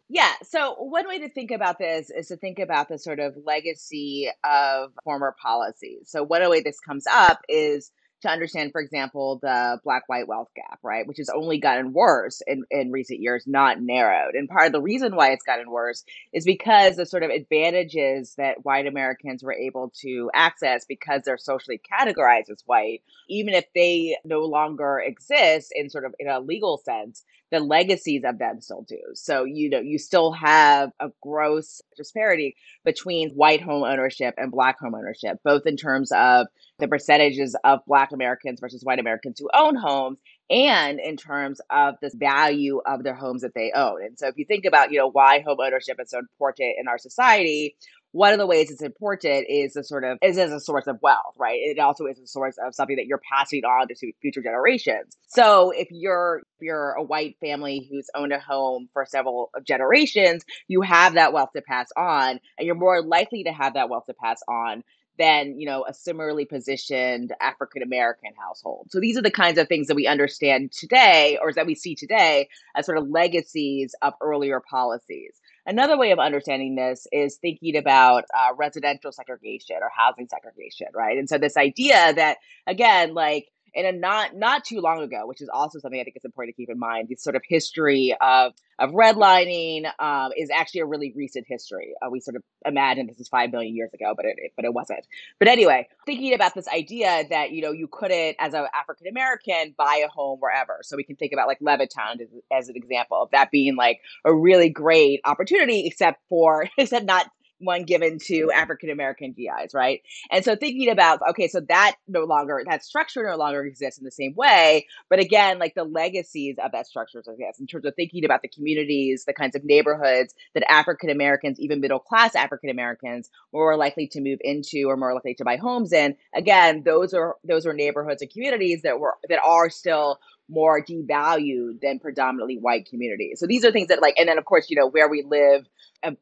Yeah. 0.10 0.34
So, 0.44 0.76
one 0.76 1.08
way 1.08 1.18
to 1.20 1.30
think 1.30 1.50
about 1.50 1.80
this 1.80 2.10
is 2.10 2.28
to 2.28 2.38
think 2.38 2.60
about 2.60 2.90
the 2.90 3.00
sort 3.00 3.20
of 3.20 3.36
legacy 3.46 4.30
of 4.44 4.92
former 5.04 5.36
policies. 5.42 6.10
So, 6.10 6.24
one 6.24 6.48
way 6.50 6.62
this 6.62 6.80
comes 6.80 7.06
up 7.10 7.42
is 7.50 7.92
to 8.24 8.30
understand, 8.30 8.72
for 8.72 8.82
example, 8.82 9.40
the 9.42 9.80
black 9.84 10.04
white 10.08 10.28
wealth 10.28 10.50
gap, 10.56 10.80
right, 10.84 11.08
which 11.08 11.18
has 11.18 11.30
only 11.30 11.60
gotten 11.60 11.94
worse 11.94 12.42
in, 12.46 12.64
in 12.72 12.92
recent 12.92 13.22
years, 13.22 13.46
not 13.48 13.82
narrowed. 13.82 14.36
And 14.36 14.50
part 14.50 14.68
of 14.68 14.74
the 14.74 14.82
reason 14.82 15.16
why 15.16 15.32
it's 15.32 15.44
gotten 15.44 15.70
worse 15.70 16.04
is 16.34 16.46
because 16.46 16.96
the 16.96 17.06
sort 17.06 17.24
of 17.24 17.30
advantages 17.30 18.36
that 18.38 18.66
white 18.66 18.88
Americans 18.88 19.44
were 19.44 19.54
able 19.54 19.94
to 20.02 20.30
access 20.34 20.86
because 20.86 21.22
they're 21.24 21.38
socially 21.38 21.80
categorized 21.80 22.50
as 22.50 22.64
white, 22.66 23.02
even 23.30 23.54
if 23.54 23.66
they 23.76 24.18
no 24.26 24.42
longer 24.42 25.00
exist 25.00 25.72
in 25.76 25.90
sort 25.90 26.06
of 26.06 26.16
in 26.20 26.28
a 26.28 26.40
legal 26.40 26.78
sense, 26.78 27.24
the 27.54 27.60
legacies 27.60 28.24
of 28.26 28.40
them 28.40 28.60
still 28.60 28.82
do. 28.82 29.00
So, 29.14 29.44
you 29.44 29.70
know, 29.70 29.80
you 29.80 30.00
still 30.00 30.32
have 30.32 30.92
a 31.00 31.10
gross 31.22 31.82
disparity 31.96 32.56
between 32.84 33.30
white 33.30 33.62
home 33.62 33.84
ownership 33.84 34.34
and 34.38 34.52
black 34.52 34.80
home 34.80 34.96
ownership, 34.96 35.38
both 35.44 35.68
in 35.68 35.78
terms 35.78 36.12
of 36.12 36.48
the 36.80 36.88
percentages 36.88 37.56
of 37.64 37.82
Black 37.86 38.12
Americans 38.12 38.60
versus 38.60 38.84
white 38.84 39.00
Americans 39.00 39.40
who 39.40 39.50
own 39.54 39.76
homes 39.76 40.18
and 40.50 41.00
in 41.00 41.16
terms 41.16 41.62
of 41.70 41.94
the 42.02 42.12
value 42.16 42.82
of 42.88 43.04
their 43.04 43.14
homes 43.14 43.44
that 43.44 43.54
they 43.54 43.72
own. 43.76 44.04
And 44.04 44.18
so 44.18 44.28
if 44.28 44.38
you 44.38 44.46
think 44.46 44.66
about, 44.66 44.92
you 44.92 44.98
know, 44.98 45.12
why 45.12 45.44
home 45.46 45.60
ownership 45.64 46.00
is 46.02 46.10
so 46.10 46.20
important 46.20 46.76
in 46.80 46.88
our 46.88 46.98
society, 46.98 47.76
one 48.14 48.32
of 48.32 48.38
the 48.38 48.46
ways 48.46 48.70
it's 48.72 48.84
important 48.84 49.48
is 49.50 49.76
a 49.76 49.84
sort 49.84 50.04
of 50.04 50.20
is 50.22 50.38
as 50.38 50.52
a 50.52 50.60
source 50.60 50.86
of 50.86 51.00
wealth, 51.02 51.36
right? 51.38 51.60
It 51.60 51.80
also 51.80 52.06
is 52.06 52.20
a 52.20 52.28
source 52.28 52.56
of 52.64 52.76
something 52.76 52.96
that 52.96 53.08
you're 53.08 53.22
passing 53.30 53.66
on 53.66 53.88
to 53.88 54.14
future 54.22 54.42
generations. 54.42 55.18
So 55.28 55.72
if 55.72 55.88
you're 55.92 56.44
if 56.58 56.62
you're 56.62 56.92
a 56.92 57.04
white 57.04 57.38
family 57.42 57.88
who's 57.90 58.10
owned 58.16 58.32
a 58.32 58.40
home 58.40 58.88
for 58.94 59.06
several 59.06 59.50
generations, 59.66 60.46
you 60.68 60.82
have 60.82 61.16
that 61.16 61.34
wealth 61.34 61.50
to 61.56 61.64
pass 61.64 61.90
on, 61.98 62.40
and 62.58 62.66
you're 62.66 62.76
more 62.76 63.02
likely 63.02 63.44
to 63.46 63.52
have 63.52 63.74
that 63.74 63.90
wealth 63.90 64.06
to 64.06 64.14
pass 64.14 64.42
on 64.48 64.84
than 65.18 65.60
you 65.60 65.66
know 65.66 65.86
a 65.88 65.94
similarly 65.94 66.46
positioned 66.46 67.34
African 67.42 67.82
American 67.82 68.32
household. 68.38 68.88
So 68.92 69.00
these 69.00 69.18
are 69.18 69.22
the 69.22 69.32
kinds 69.32 69.58
of 69.58 69.68
things 69.68 69.88
that 69.88 69.96
we 69.96 70.08
understand 70.08 70.72
today, 70.72 71.38
or 71.42 71.52
that 71.54 71.66
we 71.66 71.76
see 71.76 71.96
today, 71.96 72.48
as 72.76 72.86
sort 72.86 72.98
of 73.00 73.10
legacies 73.10 73.96
of 74.02 74.14
earlier 74.22 74.60
policies. 74.60 75.34
Another 75.66 75.98
way 75.98 76.12
of 76.12 76.20
understanding 76.20 76.76
this 76.76 77.08
is 77.12 77.38
thinking 77.38 77.78
about 77.78 78.26
uh, 78.38 78.54
residential 78.56 79.12
segregation 79.12 79.78
or 79.82 79.90
housing 79.96 80.28
segregation, 80.28 80.88
right? 80.94 81.18
And 81.18 81.30
so 81.30 81.38
this 81.38 81.56
idea 81.56 82.14
that 82.14 82.38
again, 82.68 83.14
like 83.14 83.50
in 83.74 83.86
a 83.86 83.92
not 83.92 84.36
not 84.36 84.64
too 84.64 84.80
long 84.80 85.02
ago, 85.02 85.26
which 85.26 85.42
is 85.42 85.50
also 85.50 85.80
something 85.80 86.00
I 86.00 86.04
think 86.04 86.16
is 86.16 86.26
important 86.26 86.56
to 86.56 86.62
keep 86.62 86.70
in 86.70 86.80
mind. 86.80 87.10
This 87.10 87.24
sort 87.24 87.36
of 87.36 87.42
history 87.48 88.16
of 88.22 88.54
of 88.80 88.92
redlining 88.92 89.86
um, 90.00 90.32
is 90.38 90.50
actually 90.50 90.82
a 90.82 90.86
really 90.86 91.14
recent 91.16 91.46
history. 91.48 91.94
Uh, 92.02 92.10
we 92.10 92.20
sort 92.20 92.36
of 92.36 92.44
imagine 92.66 93.08
this 93.08 93.20
is 93.20 93.28
five 93.28 93.52
million 93.52 93.76
years 93.76 93.94
ago, 93.94 94.14
but 94.16 94.26
it, 94.26 94.36
it, 94.38 94.52
but 94.56 94.66
it 94.66 94.74
wasn't. 94.74 95.06
But 95.40 95.48
anyway, 95.48 95.88
thinking 96.06 96.34
about 96.34 96.54
this 96.54 96.68
idea 96.68 97.24
that 97.30 97.52
you 97.52 97.62
know 97.62 97.72
you 97.72 97.88
couldn't, 97.88 98.36
as 98.40 98.54
an 98.54 98.66
African 98.74 99.08
American, 99.08 99.74
buy 99.78 100.04
a 100.06 100.10
home 100.10 100.40
wherever. 100.40 100.80
So 100.84 100.98
we 100.98 101.04
can 101.04 101.16
think 101.16 101.34
about 101.34 101.48
like 101.48 101.60
Levittown 101.60 102.22
as, 102.22 102.30
as 102.52 102.70
an 102.70 102.76
example 102.76 103.22
of 103.22 103.32
that 103.32 103.52
being 103.52 103.76
like 103.76 104.02
a 104.26 104.34
really 104.34 104.70
great 104.70 105.22
opportunity, 105.26 105.86
except 105.86 106.22
for 106.30 106.68
except 106.78 107.06
not 107.06 107.28
one 107.66 107.84
given 107.84 108.20
to 108.28 108.52
African 108.52 108.90
American 108.90 109.34
GIs, 109.34 109.74
right? 109.74 110.02
And 110.32 110.44
so 110.46 110.56
thinking 110.56 110.90
about, 110.90 111.20
okay, 111.32 111.48
so 111.48 111.60
that 111.70 111.96
no 112.08 112.22
longer, 112.24 112.62
that 112.68 112.84
structure 112.84 113.24
no 113.30 113.36
longer 113.36 113.64
exists 113.64 114.00
in 114.00 114.06
the 114.06 114.12
same 114.12 114.34
way. 114.36 114.88
But 115.10 115.20
again, 115.20 115.60
like 115.60 115.76
the 115.76 115.84
legacies 115.84 116.56
of 116.64 116.72
that 116.72 116.88
structure 116.88 117.20
exists 117.20 117.60
in 117.60 117.68
terms 117.68 117.86
of 117.86 117.94
thinking 117.96 118.26
about 118.26 118.42
the 118.42 118.48
communities, 118.48 119.26
the 119.26 119.34
kinds 119.34 119.56
of 119.56 119.64
neighborhoods 119.64 120.34
that 120.54 120.70
African 120.72 121.10
Americans, 121.10 121.60
even 121.60 121.82
middle 121.82 122.00
class 122.00 122.36
African 122.36 122.70
Americans, 122.70 123.30
were 123.52 123.74
more 123.74 123.78
likely 123.78 124.08
to 124.08 124.22
move 124.22 124.40
into 124.42 124.86
or 124.88 124.98
more 124.98 125.14
likely 125.14 125.34
to 125.36 125.46
buy 125.46 125.58
homes 125.58 125.94
in. 125.94 126.16
Again, 126.36 126.84
those 126.86 127.14
are 127.14 127.36
those 127.44 127.66
are 127.66 127.74
neighborhoods 127.74 128.22
and 128.22 128.32
communities 128.32 128.82
that 128.84 129.00
were 129.00 129.16
that 129.30 129.40
are 129.44 129.70
still 129.70 130.20
more 130.50 130.84
devalued 130.84 131.82
than 131.82 132.00
predominantly 132.00 132.58
white 132.58 132.88
communities. 132.88 133.40
So 133.40 133.48
these 133.48 133.64
are 133.64 133.72
things 133.72 133.88
that 133.88 134.02
like, 134.02 134.16
and 134.18 134.28
then 134.28 134.38
of 134.38 134.46
course, 134.46 134.70
you 134.70 134.76
know, 134.76 134.88
where 134.88 135.10
we 135.10 135.24
live 135.28 135.66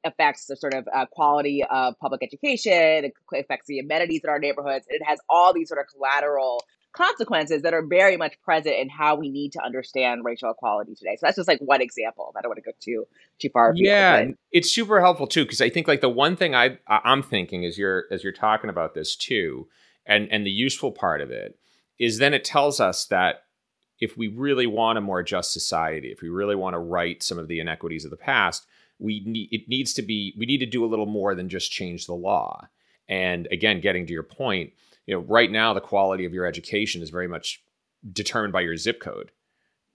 affects 0.04 0.46
the 0.46 0.56
sort 0.56 0.74
of 0.74 0.88
uh, 0.94 1.06
quality 1.08 1.64
of 1.70 1.98
public 2.00 2.22
education, 2.24 3.06
it 3.06 3.14
affects 3.34 3.68
the 3.68 3.80
amenities 3.80 4.22
in 4.24 4.30
our 4.30 4.40
neighborhoods. 4.40 4.86
It 4.90 5.02
has 5.04 5.20
all 5.30 5.54
these 5.54 5.70
sort 5.70 5.80
of 5.80 5.88
collateral 5.88 6.64
consequences 6.94 7.62
that 7.62 7.74
are 7.74 7.86
very 7.86 8.18
much 8.18 8.40
present 8.44 8.76
in 8.76 8.90
how 8.90 9.16
we 9.16 9.30
need 9.30 9.54
to 9.54 9.64
understand 9.64 10.24
racial 10.26 10.52
equality 10.52 10.94
today. 10.94 11.16
So 11.16 11.26
that's 11.26 11.38
just 11.38 11.48
like 11.48 11.60
one 11.60 11.82
example. 11.82 12.34
I 12.38 12.42
don't 12.42 12.50
want 12.50 12.58
to 12.58 12.64
go 12.64 12.72
too 12.80 13.06
too 13.40 13.50
far. 13.50 13.74
Yeah, 13.76 14.26
it's 14.52 14.70
super 14.70 15.00
helpful 15.02 15.28
too 15.28 15.46
because 15.46 15.62
I 15.62 15.70
think 15.70 15.88
like 15.88 16.02
the 16.02 16.10
one 16.10 16.36
thing 16.36 16.54
I 16.54 16.78
I'm 16.88 17.24
thinking 17.24 17.66
as 17.66 17.78
you're 17.78 18.06
as 18.12 18.24
you're 18.24 18.34
talking 18.34 18.70
about 18.70 18.94
this 18.94 19.16
too, 19.16 19.68
and 20.06 20.28
and 20.32 20.46
the 20.46 20.52
useful 20.52 20.92
part 20.92 21.22
of 21.22 21.32
it 21.32 21.58
is 21.98 22.18
then 22.18 22.34
it 22.34 22.44
tells 22.44 22.80
us 22.80 23.06
that 23.06 23.44
if 24.02 24.18
we 24.18 24.28
really 24.28 24.68
want 24.68 24.98
a 24.98 25.02
more 25.02 25.24
just 25.24 25.54
society, 25.54 26.12
if 26.12 26.22
we 26.22 26.30
really 26.30 26.56
want 26.56 26.74
to 26.74 26.80
right 26.80 27.22
some 27.22 27.38
of 27.38 27.48
the 27.48 27.60
inequities 27.60 28.04
of 28.04 28.12
the 28.12 28.18
past, 28.18 28.66
we 29.00 29.24
need 29.26 29.50
it 29.52 29.70
needs 29.70 29.94
to 29.94 30.02
be 30.02 30.34
we 30.38 30.46
need 30.46 30.58
to 30.60 30.66
do 30.66 30.84
a 30.84 30.88
little 30.88 31.06
more 31.06 31.36
than 31.36 31.48
just 31.48 31.72
change 31.72 32.06
the 32.06 32.14
law. 32.14 32.68
And 33.08 33.48
again, 33.52 33.80
getting 33.80 34.06
to 34.08 34.14
your 34.14 34.24
point, 34.24 34.74
you 35.06 35.14
know, 35.14 35.22
right 35.22 35.52
now 35.52 35.74
the 35.74 35.82
quality 35.82 36.26
of 36.26 36.34
your 36.34 36.46
education 36.46 37.02
is 37.02 37.10
very 37.10 37.28
much 37.28 37.64
determined 38.12 38.54
by 38.54 38.62
your 38.62 38.78
zip 38.78 39.00
code. 39.00 39.32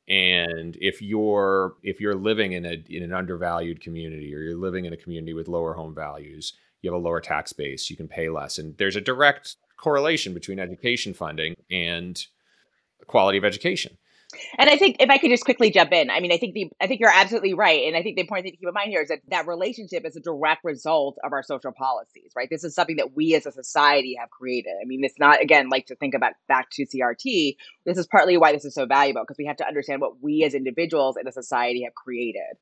And 0.08 0.76
if 0.80 1.02
you're 1.02 1.74
if 1.82 2.00
you're 2.00 2.14
living 2.14 2.52
in 2.52 2.64
a 2.64 2.82
in 2.88 3.02
an 3.02 3.12
undervalued 3.12 3.80
community 3.80 4.32
or 4.34 4.38
you're 4.38 4.56
living 4.56 4.84
in 4.84 4.92
a 4.92 4.96
community 4.96 5.34
with 5.34 5.48
lower 5.48 5.74
home 5.74 5.94
values, 5.94 6.52
you 6.80 6.92
have 6.92 7.00
a 7.00 7.04
lower 7.04 7.20
tax 7.20 7.52
base, 7.52 7.90
you 7.90 7.96
can 7.96 8.06
pay 8.06 8.28
less. 8.28 8.58
And 8.58 8.76
there's 8.78 8.96
a 8.96 9.00
direct 9.00 9.56
correlation 9.76 10.32
between 10.32 10.60
education 10.60 11.12
funding 11.12 11.56
and 11.70 12.24
quality 13.06 13.38
of 13.38 13.44
education. 13.44 13.96
And 14.58 14.68
I 14.68 14.76
think 14.76 14.96
if 15.00 15.08
I 15.08 15.18
could 15.18 15.30
just 15.30 15.44
quickly 15.44 15.70
jump 15.70 15.92
in, 15.92 16.10
I 16.10 16.20
mean, 16.20 16.32
I 16.32 16.36
think 16.36 16.54
the 16.54 16.70
I 16.80 16.86
think 16.86 17.00
you're 17.00 17.12
absolutely 17.12 17.54
right, 17.54 17.86
and 17.86 17.96
I 17.96 18.02
think 18.02 18.16
the 18.16 18.22
important 18.22 18.44
thing 18.44 18.52
to 18.52 18.58
keep 18.58 18.68
in 18.68 18.74
mind 18.74 18.90
here 18.90 19.00
is 19.00 19.08
that 19.08 19.20
that 19.28 19.46
relationship 19.46 20.04
is 20.04 20.16
a 20.16 20.20
direct 20.20 20.64
result 20.64 21.16
of 21.24 21.32
our 21.32 21.42
social 21.42 21.72
policies, 21.72 22.32
right? 22.34 22.48
This 22.50 22.64
is 22.64 22.74
something 22.74 22.96
that 22.96 23.14
we 23.14 23.34
as 23.34 23.46
a 23.46 23.52
society 23.52 24.16
have 24.18 24.30
created. 24.30 24.72
I 24.82 24.84
mean, 24.84 25.04
it's 25.04 25.18
not 25.18 25.40
again 25.40 25.68
like 25.68 25.86
to 25.86 25.96
think 25.96 26.14
about 26.14 26.32
back 26.48 26.70
to 26.72 26.86
CRT. 26.86 27.56
This 27.84 27.98
is 27.98 28.06
partly 28.06 28.36
why 28.36 28.52
this 28.52 28.64
is 28.64 28.74
so 28.74 28.84
valuable 28.84 29.22
because 29.22 29.38
we 29.38 29.46
have 29.46 29.56
to 29.58 29.66
understand 29.66 30.00
what 30.00 30.20
we 30.20 30.42
as 30.44 30.54
individuals 30.54 31.16
in 31.16 31.26
a 31.26 31.32
society 31.32 31.84
have 31.84 31.94
created 31.94 32.56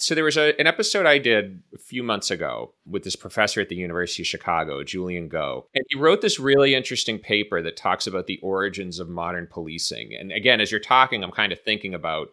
so 0.00 0.14
there 0.14 0.24
was 0.24 0.36
a, 0.36 0.58
an 0.58 0.66
episode 0.66 1.06
I 1.06 1.18
did 1.18 1.62
a 1.74 1.78
few 1.78 2.02
months 2.02 2.30
ago 2.30 2.72
with 2.86 3.04
this 3.04 3.16
professor 3.16 3.60
at 3.60 3.68
the 3.68 3.76
University 3.76 4.22
of 4.22 4.26
Chicago, 4.26 4.82
Julian 4.82 5.28
Go, 5.28 5.66
and 5.74 5.84
he 5.88 5.98
wrote 5.98 6.22
this 6.22 6.40
really 6.40 6.74
interesting 6.74 7.18
paper 7.18 7.60
that 7.62 7.76
talks 7.76 8.06
about 8.06 8.26
the 8.26 8.40
origins 8.42 8.98
of 8.98 9.08
modern 9.08 9.46
policing. 9.46 10.14
And 10.18 10.32
again, 10.32 10.60
as 10.60 10.70
you're 10.70 10.80
talking, 10.80 11.22
I'm 11.22 11.30
kind 11.30 11.52
of 11.52 11.60
thinking 11.60 11.94
about 11.94 12.30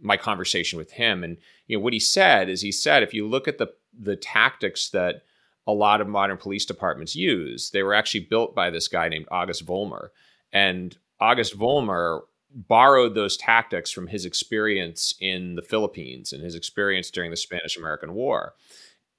my 0.00 0.16
conversation 0.16 0.78
with 0.78 0.92
him, 0.92 1.24
and 1.24 1.38
you 1.66 1.76
know 1.76 1.82
what 1.82 1.92
he 1.92 2.00
said 2.00 2.48
is 2.48 2.60
he 2.60 2.72
said 2.72 3.02
if 3.02 3.14
you 3.14 3.26
look 3.26 3.48
at 3.48 3.58
the 3.58 3.68
the 3.98 4.16
tactics 4.16 4.90
that 4.90 5.22
a 5.66 5.72
lot 5.72 6.00
of 6.00 6.08
modern 6.08 6.36
police 6.36 6.64
departments 6.64 7.16
use, 7.16 7.70
they 7.70 7.82
were 7.82 7.94
actually 7.94 8.20
built 8.20 8.54
by 8.54 8.70
this 8.70 8.88
guy 8.88 9.08
named 9.08 9.26
August 9.30 9.66
Vollmer, 9.66 10.08
and 10.52 10.96
August 11.18 11.58
Vollmer 11.58 12.22
borrowed 12.54 13.14
those 13.14 13.36
tactics 13.36 13.90
from 13.90 14.08
his 14.08 14.24
experience 14.24 15.14
in 15.20 15.54
the 15.54 15.62
Philippines 15.62 16.32
and 16.32 16.42
his 16.42 16.54
experience 16.54 17.10
during 17.10 17.30
the 17.30 17.36
Spanish 17.36 17.76
American 17.76 18.14
War. 18.14 18.54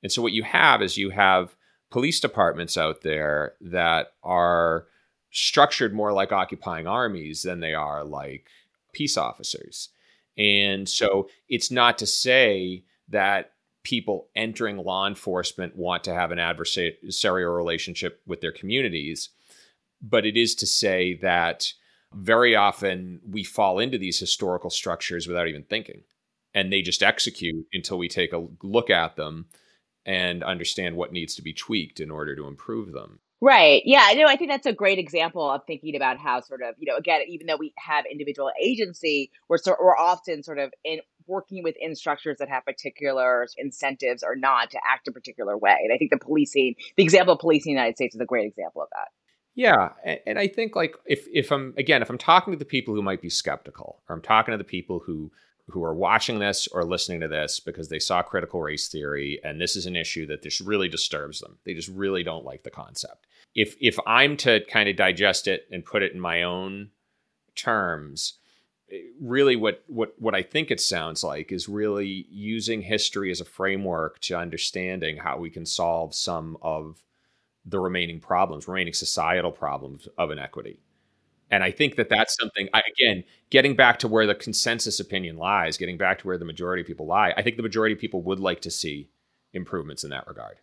And 0.04 0.12
so 0.12 0.22
what 0.22 0.34
you 0.34 0.44
have 0.44 0.82
is 0.82 0.98
you 0.98 1.12
have 1.12 1.56
police 1.92 2.20
departments 2.20 2.78
out 2.78 3.02
there 3.02 3.54
that 3.62 4.14
are 4.24 4.86
structured 5.32 5.94
more 5.94 6.12
like 6.12 6.32
occupying 6.32 6.88
armies 6.88 7.44
than 7.44 7.60
they 7.60 7.74
are 7.74 8.04
like 8.04 8.48
peace 8.94 9.16
officers. 9.16 9.90
And 10.38 10.88
so 10.88 11.30
it's 11.48 11.72
not 11.72 11.98
to 12.00 12.06
say 12.06 12.84
that 13.10 13.54
people 13.84 14.28
entering 14.36 14.78
law 14.78 15.08
enforcement 15.08 15.76
want 15.76 16.04
to 16.04 16.14
have 16.14 16.32
an 16.32 16.38
adversarial 16.38 17.56
relationship 17.56 18.22
with 18.26 18.42
their 18.42 18.52
communities, 18.52 19.30
but 20.02 20.26
it 20.26 20.38
is 20.38 20.56
to 20.56 20.68
say 20.68 21.16
that 21.22 21.74
very 22.14 22.56
often 22.56 23.22
we 23.28 23.44
fall 23.44 23.80
into 23.80 23.98
these 23.98 24.20
historical 24.20 24.70
structures 24.70 25.28
without 25.28 25.48
even 25.48 25.64
thinking. 25.64 26.04
And 26.54 26.72
they 26.72 26.82
just 26.82 27.04
execute 27.04 27.66
until 27.72 27.98
we 27.98 28.10
take 28.10 28.34
a 28.34 28.46
look 28.62 28.90
at 28.90 29.16
them 29.16 29.46
and 30.06 30.44
understand 30.44 30.96
what 30.96 31.14
needs 31.14 31.36
to 31.36 31.42
be 31.42 31.54
tweaked 31.54 32.00
in 32.00 32.12
order 32.12 32.36
to 32.36 32.48
improve 32.48 32.92
them. 32.92 33.20
Right. 33.44 33.82
Yeah 33.86 34.04
i 34.04 34.14
know 34.14 34.28
i 34.28 34.36
think 34.36 34.52
that's 34.52 34.68
a 34.68 34.74
great 34.74 35.00
example 35.00 35.50
of 35.50 35.62
thinking 35.66 35.96
about 35.96 36.20
how 36.20 36.42
sort 36.42 36.62
of 36.62 36.76
you 36.78 36.86
know 36.86 36.96
again 36.96 37.22
even 37.28 37.48
though 37.48 37.58
we 37.58 37.74
have 37.76 38.06
individual 38.06 38.52
agency 38.62 39.32
we're 39.50 39.58
so, 39.58 39.76
we're 39.82 39.98
often 39.98 40.44
sort 40.44 40.60
of 40.60 40.72
in 40.86 41.00
working 41.26 41.64
within 41.64 41.96
structures 41.96 42.38
that 42.38 42.50
have 42.50 42.64
particular 42.66 43.48
incentives 43.58 44.22
or 44.22 44.36
not 44.36 44.70
to 44.72 44.80
act 44.88 45.08
a 45.08 45.12
particular 45.12 45.58
way. 45.58 45.76
And 45.84 45.92
i 45.92 45.98
think 45.98 46.12
the 46.12 46.20
policing 46.20 46.76
the 46.98 47.04
example 47.04 47.34
of 47.34 47.40
policing 47.40 47.72
in 47.72 47.76
the 47.76 47.82
united 47.82 47.96
states 47.96 48.14
is 48.14 48.22
a 48.22 48.26
great 48.26 48.46
example 48.46 48.84
of 48.84 48.90
that 48.92 49.08
yeah, 49.62 49.90
and, 50.26 50.40
I 50.40 50.48
think 50.48 50.76
like 50.76 50.96
if 51.06 51.28
if 51.32 51.52
I'm 51.52 51.76
again 51.78 52.02
if 52.02 52.10
I'm 52.10 52.18
talking 52.18 52.52
to 52.52 52.58
the 52.58 52.66
people 52.66 52.96
who 52.96 53.04
might 53.04 53.22
be 53.22 53.30
skeptical, 53.30 54.02
or 54.10 54.16
I'm 54.16 54.22
talking 54.24 54.54
to 54.54 54.58
the 54.58 54.64
people 54.64 54.98
who 55.06 55.32
who 55.70 55.84
are 55.84 55.94
watching 55.94 56.40
this 56.40 56.66
or 56.66 56.84
listening 56.84 57.20
to 57.20 57.28
this 57.28 57.60
because 57.60 57.88
they 57.88 58.00
saw 58.00 58.24
critical 58.24 58.60
race 58.60 58.88
theory 58.88 59.40
and 59.44 59.62
this 59.62 59.76
is 59.76 59.86
an 59.86 59.96
issue 59.96 60.26
that 60.26 60.42
just 60.42 60.62
really 60.62 60.90
disturbs 60.90 61.42
them. 61.42 61.60
They 61.64 61.76
just 61.76 61.90
really 61.90 62.24
don't 62.24 62.44
like 62.44 62.64
the 62.64 62.72
concept. 62.72 63.28
If 63.54 63.76
if 63.80 64.00
I'm 64.08 64.36
to 64.38 64.66
kind 64.66 64.90
of 64.90 64.96
digest 64.96 65.48
it 65.48 65.68
and 65.72 65.86
put 65.86 66.02
it 66.02 66.12
in 66.12 66.20
my 66.20 66.42
own 66.42 66.90
terms, 67.56 68.40
eh, 68.92 68.98
really 69.22 69.56
what 69.56 69.84
what 69.86 70.16
what 70.18 70.34
I 70.34 70.42
think 70.42 70.72
it 70.72 70.82
sounds 70.82 71.24
like 71.24 71.52
is 71.52 71.70
really 71.70 72.26
using 72.32 72.82
history 72.82 73.30
as 73.30 73.42
a 73.42 73.46
framework 73.46 74.22
to 74.22 74.40
understanding 74.40 75.18
how 75.18 75.38
we 75.38 75.52
can 75.52 75.68
solve 75.68 76.16
some 76.16 76.58
of 76.64 77.04
the 77.66 77.80
remaining 77.80 78.20
problems, 78.20 78.68
remaining 78.68 78.94
societal 78.94 79.52
problems 79.52 80.08
of 80.18 80.32
inequity. 80.32 80.80
And 81.52 81.64
I 81.64 81.72
think 81.72 81.98
that 81.98 82.10
that's 82.10 82.36
something, 82.40 82.70
I, 82.74 82.82
again, 82.98 83.24
getting 83.50 83.76
back 83.76 84.00
to 84.00 84.08
where 84.08 84.26
the 84.26 84.34
consensus 84.34 85.00
opinion 85.00 85.36
lies, 85.38 85.78
getting 85.78 85.98
back 85.98 86.20
to 86.20 86.28
where 86.28 86.38
the 86.38 86.46
majority 86.46 86.82
of 86.82 86.88
people 86.88 87.06
lie, 87.06 87.34
I 87.36 87.42
think 87.42 87.58
the 87.58 87.64
majority 87.64 87.94
of 87.94 88.00
people 88.00 88.22
would 88.24 88.40
like 88.40 88.62
to 88.62 88.72
see 88.72 89.10
improvements 89.54 90.04
in 90.04 90.12
that 90.12 90.28
regard. 90.28 90.58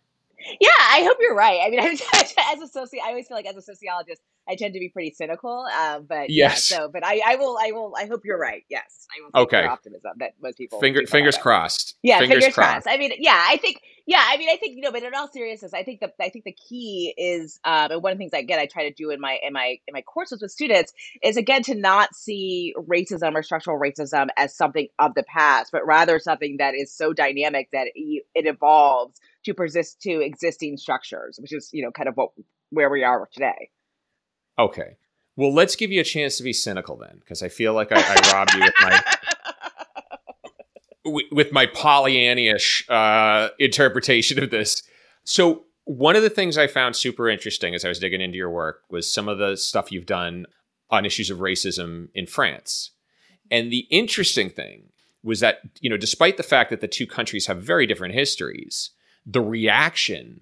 Yeah, 0.59 0.69
I 0.79 1.03
hope 1.03 1.17
you're 1.19 1.35
right. 1.35 1.59
I 1.63 1.69
mean, 1.69 1.79
as 2.13 2.33
a 2.35 2.77
soci, 2.77 2.99
I 3.03 3.09
always 3.09 3.27
feel 3.27 3.37
like 3.37 3.45
as 3.45 3.55
a 3.55 3.61
sociologist, 3.61 4.21
I 4.49 4.55
tend 4.55 4.73
to 4.73 4.79
be 4.79 4.89
pretty 4.89 5.11
cynical. 5.11 5.67
Uh, 5.71 5.99
but 5.99 6.29
yes, 6.29 6.71
yeah, 6.71 6.77
so 6.77 6.89
but 6.89 7.05
I, 7.05 7.21
I 7.25 7.35
will, 7.35 7.57
I 7.61 7.71
will, 7.71 7.93
I 7.97 8.05
hope 8.05 8.21
you're 8.25 8.39
right. 8.39 8.63
Yes, 8.69 9.07
I 9.15 9.21
will. 9.21 9.43
Okay, 9.43 9.63
optimism 9.63 10.11
that 10.17 10.33
most 10.41 10.57
people. 10.57 10.79
Finger, 10.79 11.05
fingers 11.05 11.37
crossed. 11.37 11.95
Yeah, 12.01 12.19
fingers, 12.19 12.43
fingers 12.43 12.55
crossed. 12.55 12.85
crossed. 12.85 12.87
I 12.87 12.97
mean, 12.97 13.11
yeah, 13.19 13.45
I 13.47 13.57
think, 13.57 13.79
yeah, 14.07 14.23
I 14.25 14.37
mean, 14.37 14.49
I 14.49 14.57
think 14.57 14.75
you 14.75 14.81
know, 14.81 14.91
but 14.91 15.03
in 15.03 15.13
all 15.13 15.29
seriousness, 15.31 15.73
I 15.73 15.83
think 15.83 15.99
the, 15.99 16.11
I 16.19 16.29
think 16.29 16.45
the 16.45 16.53
key 16.53 17.13
is, 17.17 17.59
um, 17.63 17.91
and 17.91 18.01
one 18.01 18.11
of 18.11 18.17
the 18.17 18.23
things 18.23 18.33
I 18.33 18.41
get, 18.41 18.59
I 18.59 18.65
try 18.65 18.89
to 18.89 18.93
do 18.93 19.11
in 19.11 19.21
my 19.21 19.37
in 19.43 19.53
my 19.53 19.77
in 19.87 19.93
my 19.93 20.01
courses 20.01 20.41
with 20.41 20.51
students 20.51 20.93
is 21.21 21.37
again 21.37 21.61
to 21.63 21.75
not 21.75 22.15
see 22.15 22.73
racism 22.75 23.35
or 23.35 23.43
structural 23.43 23.79
racism 23.79 24.27
as 24.35 24.55
something 24.55 24.87
of 24.97 25.13
the 25.13 25.23
past, 25.23 25.71
but 25.71 25.85
rather 25.85 26.17
something 26.17 26.57
that 26.57 26.73
is 26.73 26.91
so 26.91 27.13
dynamic 27.13 27.69
that 27.71 27.87
it, 27.93 28.23
it 28.33 28.47
evolves 28.47 29.19
to 29.45 29.53
persist 29.53 30.01
to 30.01 30.21
existing 30.21 30.77
structures, 30.77 31.37
which 31.39 31.53
is 31.53 31.69
you 31.71 31.83
know 31.83 31.91
kind 31.91 32.09
of 32.09 32.15
what 32.15 32.31
where 32.71 32.89
we 32.89 33.03
are 33.03 33.27
today. 33.31 33.69
Okay. 34.59 34.97
Well, 35.35 35.53
let's 35.53 35.77
give 35.77 35.91
you 35.91 36.01
a 36.01 36.03
chance 36.03 36.37
to 36.37 36.43
be 36.43 36.51
cynical 36.51 36.97
then, 36.97 37.17
because 37.19 37.41
I 37.41 37.47
feel 37.47 37.73
like 37.73 37.91
I, 37.91 38.01
I 38.01 38.33
robbed 38.33 38.53
you 38.53 38.59
with 38.59 38.73
my 38.81 39.01
with 41.31 41.51
my 41.53 41.65
Pollyannish 41.65 42.83
uh, 42.89 43.49
interpretation 43.57 44.43
of 44.43 44.49
this. 44.49 44.83
So 45.23 45.63
one 45.85 46.15
of 46.15 46.23
the 46.23 46.29
things 46.29 46.57
I 46.57 46.67
found 46.67 46.95
super 46.95 47.29
interesting 47.29 47.73
as 47.73 47.85
I 47.85 47.87
was 47.87 47.99
digging 47.99 48.21
into 48.21 48.37
your 48.37 48.49
work 48.49 48.81
was 48.89 49.11
some 49.11 49.27
of 49.27 49.37
the 49.37 49.55
stuff 49.55 49.91
you've 49.91 50.05
done 50.05 50.45
on 50.89 51.05
issues 51.05 51.29
of 51.29 51.39
racism 51.39 52.09
in 52.13 52.27
France. 52.27 52.91
And 53.49 53.71
the 53.71 53.87
interesting 53.89 54.49
thing 54.49 54.89
was 55.23 55.39
that, 55.39 55.61
you 55.79 55.89
know, 55.89 55.97
despite 55.97 56.37
the 56.37 56.43
fact 56.43 56.69
that 56.69 56.81
the 56.81 56.87
two 56.87 57.07
countries 57.07 57.47
have 57.47 57.61
very 57.61 57.87
different 57.87 58.13
histories, 58.13 58.91
the 59.25 59.41
reaction 59.41 60.41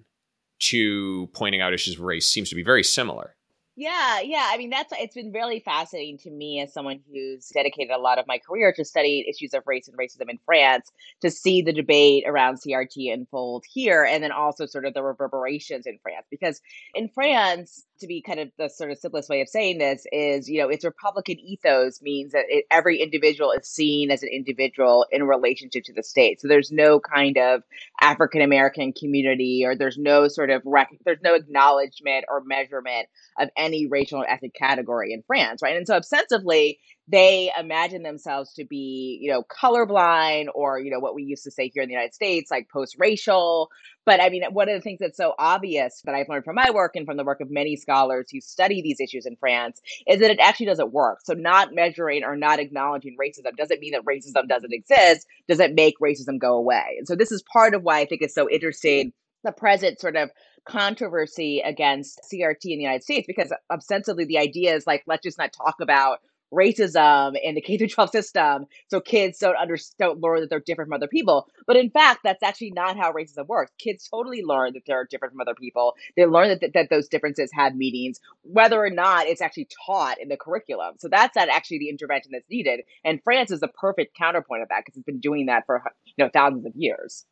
to 0.58 1.28
pointing 1.34 1.60
out 1.60 1.72
issues 1.72 1.94
of 1.94 2.00
race 2.00 2.26
seems 2.26 2.50
to 2.50 2.56
be 2.56 2.64
very 2.64 2.82
similar. 2.82 3.34
Yeah, 3.80 4.22
yeah. 4.22 4.48
I 4.50 4.58
mean, 4.58 4.70
that's 4.70 4.92
it's 4.98 5.14
been 5.14 5.30
really 5.30 5.60
fascinating 5.60 6.18
to 6.18 6.30
me 6.32 6.60
as 6.60 6.72
someone 6.72 6.98
who's 7.12 7.48
dedicated 7.50 7.92
a 7.92 7.98
lot 7.98 8.18
of 8.18 8.26
my 8.26 8.38
career 8.38 8.72
to 8.72 8.84
study 8.84 9.24
issues 9.28 9.54
of 9.54 9.62
race 9.66 9.86
and 9.86 9.96
racism 9.96 10.28
in 10.28 10.40
France, 10.44 10.90
to 11.20 11.30
see 11.30 11.62
the 11.62 11.72
debate 11.72 12.24
around 12.26 12.56
CRT 12.56 13.12
unfold 13.14 13.62
here, 13.72 14.02
and 14.02 14.20
then 14.20 14.32
also 14.32 14.66
sort 14.66 14.84
of 14.84 14.94
the 14.94 15.02
reverberations 15.04 15.86
in 15.86 15.96
France. 16.02 16.26
Because 16.28 16.60
in 16.92 17.08
France, 17.08 17.84
to 18.00 18.06
be 18.06 18.22
kind 18.22 18.40
of 18.40 18.50
the 18.58 18.68
sort 18.68 18.90
of 18.90 18.98
simplest 18.98 19.28
way 19.28 19.40
of 19.40 19.48
saying 19.48 19.78
this 19.78 20.06
is, 20.12 20.48
you 20.48 20.60
know, 20.60 20.68
its 20.68 20.84
Republican 20.84 21.38
ethos 21.38 22.00
means 22.02 22.32
that 22.32 22.44
it, 22.48 22.64
every 22.70 23.00
individual 23.00 23.52
is 23.52 23.68
seen 23.68 24.10
as 24.10 24.22
an 24.22 24.28
individual 24.32 25.06
in 25.10 25.24
relationship 25.24 25.84
to 25.84 25.92
the 25.92 26.02
state. 26.02 26.40
So 26.40 26.48
there's 26.48 26.72
no 26.72 27.00
kind 27.00 27.36
of 27.38 27.62
African 28.00 28.42
American 28.42 28.92
community, 28.92 29.62
or 29.64 29.76
there's 29.76 29.98
no 29.98 30.28
sort 30.28 30.50
of 30.50 30.62
rec- 30.64 30.98
there's 31.04 31.22
no 31.22 31.34
acknowledgement 31.34 32.24
or 32.28 32.42
measurement 32.44 33.08
of 33.38 33.48
any 33.56 33.86
racial 33.86 34.20
or 34.20 34.30
ethnic 34.30 34.54
category 34.54 35.12
in 35.12 35.22
France, 35.26 35.62
right? 35.62 35.76
And 35.76 35.86
so 35.86 35.96
ostensibly, 35.96 36.78
they 37.10 37.50
imagine 37.58 38.02
themselves 38.02 38.52
to 38.54 38.64
be, 38.64 39.18
you 39.22 39.30
know, 39.30 39.42
colorblind 39.42 40.46
or, 40.54 40.78
you 40.78 40.90
know, 40.90 40.98
what 40.98 41.14
we 41.14 41.22
used 41.22 41.44
to 41.44 41.50
say 41.50 41.70
here 41.72 41.82
in 41.82 41.88
the 41.88 41.94
United 41.94 42.14
States, 42.14 42.50
like 42.50 42.68
post 42.68 42.96
racial. 42.98 43.70
But 44.04 44.22
I 44.22 44.28
mean, 44.28 44.42
one 44.52 44.68
of 44.68 44.74
the 44.74 44.82
things 44.82 44.98
that's 45.00 45.16
so 45.16 45.34
obvious 45.38 46.02
that 46.04 46.14
I've 46.14 46.28
learned 46.28 46.44
from 46.44 46.56
my 46.56 46.70
work 46.70 46.96
and 46.96 47.06
from 47.06 47.16
the 47.16 47.24
work 47.24 47.40
of 47.40 47.50
many 47.50 47.76
scholars 47.76 48.26
who 48.30 48.40
study 48.40 48.82
these 48.82 49.00
issues 49.00 49.24
in 49.24 49.36
France 49.36 49.80
is 50.06 50.20
that 50.20 50.30
it 50.30 50.38
actually 50.38 50.66
doesn't 50.66 50.92
work. 50.92 51.20
So, 51.24 51.32
not 51.32 51.74
measuring 51.74 52.24
or 52.24 52.36
not 52.36 52.58
acknowledging 52.58 53.16
racism 53.20 53.56
doesn't 53.56 53.80
mean 53.80 53.92
that 53.92 54.04
racism 54.04 54.46
doesn't 54.46 54.72
exist, 54.72 55.26
doesn't 55.48 55.74
make 55.74 55.98
racism 56.00 56.38
go 56.38 56.54
away. 56.54 56.96
And 56.98 57.08
so, 57.08 57.16
this 57.16 57.32
is 57.32 57.42
part 57.50 57.74
of 57.74 57.82
why 57.82 58.00
I 58.00 58.04
think 58.04 58.20
it's 58.22 58.34
so 58.34 58.50
interesting 58.50 59.12
the 59.44 59.52
present 59.52 60.00
sort 60.00 60.16
of 60.16 60.30
controversy 60.66 61.62
against 61.64 62.20
CRT 62.30 62.64
in 62.64 62.78
the 62.78 62.82
United 62.82 63.02
States 63.02 63.26
because 63.26 63.52
ostensibly 63.70 64.24
the 64.24 64.36
idea 64.36 64.74
is 64.74 64.86
like 64.86 65.02
let's 65.06 65.22
just 65.22 65.38
not 65.38 65.52
talk 65.52 65.76
about 65.80 66.18
racism 66.52 67.36
in 67.42 67.54
the 67.54 67.60
K 67.60 67.76
through 67.76 67.88
12 67.88 68.10
system 68.10 68.66
so 68.88 69.00
kids 69.00 69.38
don't 69.38 69.56
under 69.56 69.76
don't 69.98 70.20
learn 70.20 70.40
that 70.40 70.50
they're 70.50 70.60
different 70.60 70.88
from 70.88 70.94
other 70.94 71.08
people. 71.08 71.48
But 71.66 71.76
in 71.76 71.90
fact 71.90 72.20
that's 72.24 72.42
actually 72.42 72.70
not 72.70 72.96
how 72.96 73.12
racism 73.12 73.46
works. 73.46 73.72
Kids 73.78 74.08
totally 74.08 74.42
learn 74.42 74.72
that 74.74 74.82
they're 74.86 75.06
different 75.10 75.32
from 75.32 75.40
other 75.40 75.54
people. 75.54 75.94
They 76.16 76.26
learn 76.26 76.48
that, 76.48 76.60
that, 76.60 76.72
that 76.74 76.90
those 76.90 77.08
differences 77.08 77.50
have 77.52 77.74
meanings 77.74 78.20
whether 78.42 78.82
or 78.82 78.90
not 78.90 79.26
it's 79.26 79.42
actually 79.42 79.68
taught 79.86 80.18
in 80.20 80.28
the 80.28 80.36
curriculum. 80.36 80.94
So 80.98 81.08
that's 81.08 81.36
not 81.36 81.48
actually 81.48 81.78
the 81.78 81.90
intervention 81.90 82.30
that's 82.32 82.48
needed. 82.50 82.80
And 83.04 83.22
France 83.22 83.50
is 83.50 83.60
the 83.60 83.68
perfect 83.68 84.16
counterpoint 84.16 84.62
of 84.62 84.68
that 84.68 84.84
because 84.84 84.96
it's 84.96 85.06
been 85.06 85.20
doing 85.20 85.46
that 85.46 85.66
for 85.66 85.82
you 86.04 86.24
know 86.24 86.30
thousands 86.32 86.66
of 86.66 86.72
years. 86.74 87.24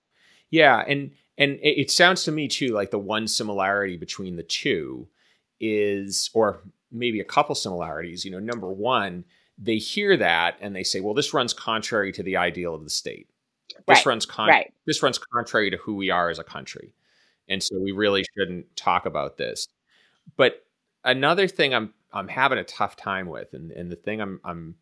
Yeah 0.51 0.85
and 0.87 1.13
and 1.39 1.59
it 1.63 1.91
sounds 1.91 2.25
to 2.25 2.33
me 2.33 2.49
too 2.49 2.73
like 2.73 2.91
the 2.91 2.99
one 2.99 3.27
similarity 3.27 3.97
between 3.97 4.37
the 4.37 4.43
two 4.43 5.09
is 5.61 6.31
or 6.35 6.63
maybe 6.91 7.21
a 7.21 7.25
couple 7.25 7.55
similarities. 7.55 8.25
You 8.25 8.31
know, 8.31 8.39
number 8.39 8.71
one, 8.71 9.25
they 9.59 9.77
hear 9.77 10.17
that 10.17 10.57
and 10.61 10.75
they 10.75 10.83
say, 10.83 11.01
well, 11.01 11.15
this 11.15 11.35
runs 11.35 11.53
contrary 11.53 12.13
to 12.13 12.23
the 12.23 12.37
ideal 12.37 12.75
of 12.75 12.85
the 12.85 12.91
state. 12.91 13.29
This 13.87 13.99
right. 13.99 14.07
runs 14.07 14.27
con- 14.27 14.49
right. 14.49 14.73
this 14.87 15.03
runs 15.03 15.19
contrary 15.19 15.71
to 15.71 15.77
who 15.77 15.95
we 15.95 16.11
are 16.11 16.31
as 16.31 16.39
a 16.39 16.45
country. 16.45 16.93
And 17.49 17.63
so 17.63 17.79
we 17.81 17.93
really 17.93 18.25
shouldn't 18.37 18.77
talk 18.77 19.07
about 19.07 19.37
this. 19.37 19.69
But 20.37 20.65
another 21.05 21.49
thing 21.49 21.75
I'm 21.75 21.95
I'm 22.13 22.29
having 22.29 22.59
a 22.59 22.65
tough 22.65 22.97
time 22.97 23.27
with, 23.29 23.53
and, 23.53 23.71
and 23.73 23.91
the 23.91 23.97
thing 23.97 24.21
I'm 24.21 24.41
I'm 24.45 24.77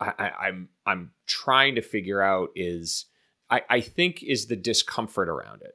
I, 0.00 0.30
I'm 0.40 0.68
I'm 0.84 1.12
trying 1.26 1.76
to 1.76 1.82
figure 1.82 2.20
out 2.20 2.50
is 2.54 3.06
I, 3.48 3.62
I 3.70 3.80
think 3.80 4.22
is 4.22 4.46
the 4.46 4.56
discomfort 4.56 5.28
around 5.28 5.62
it. 5.62 5.74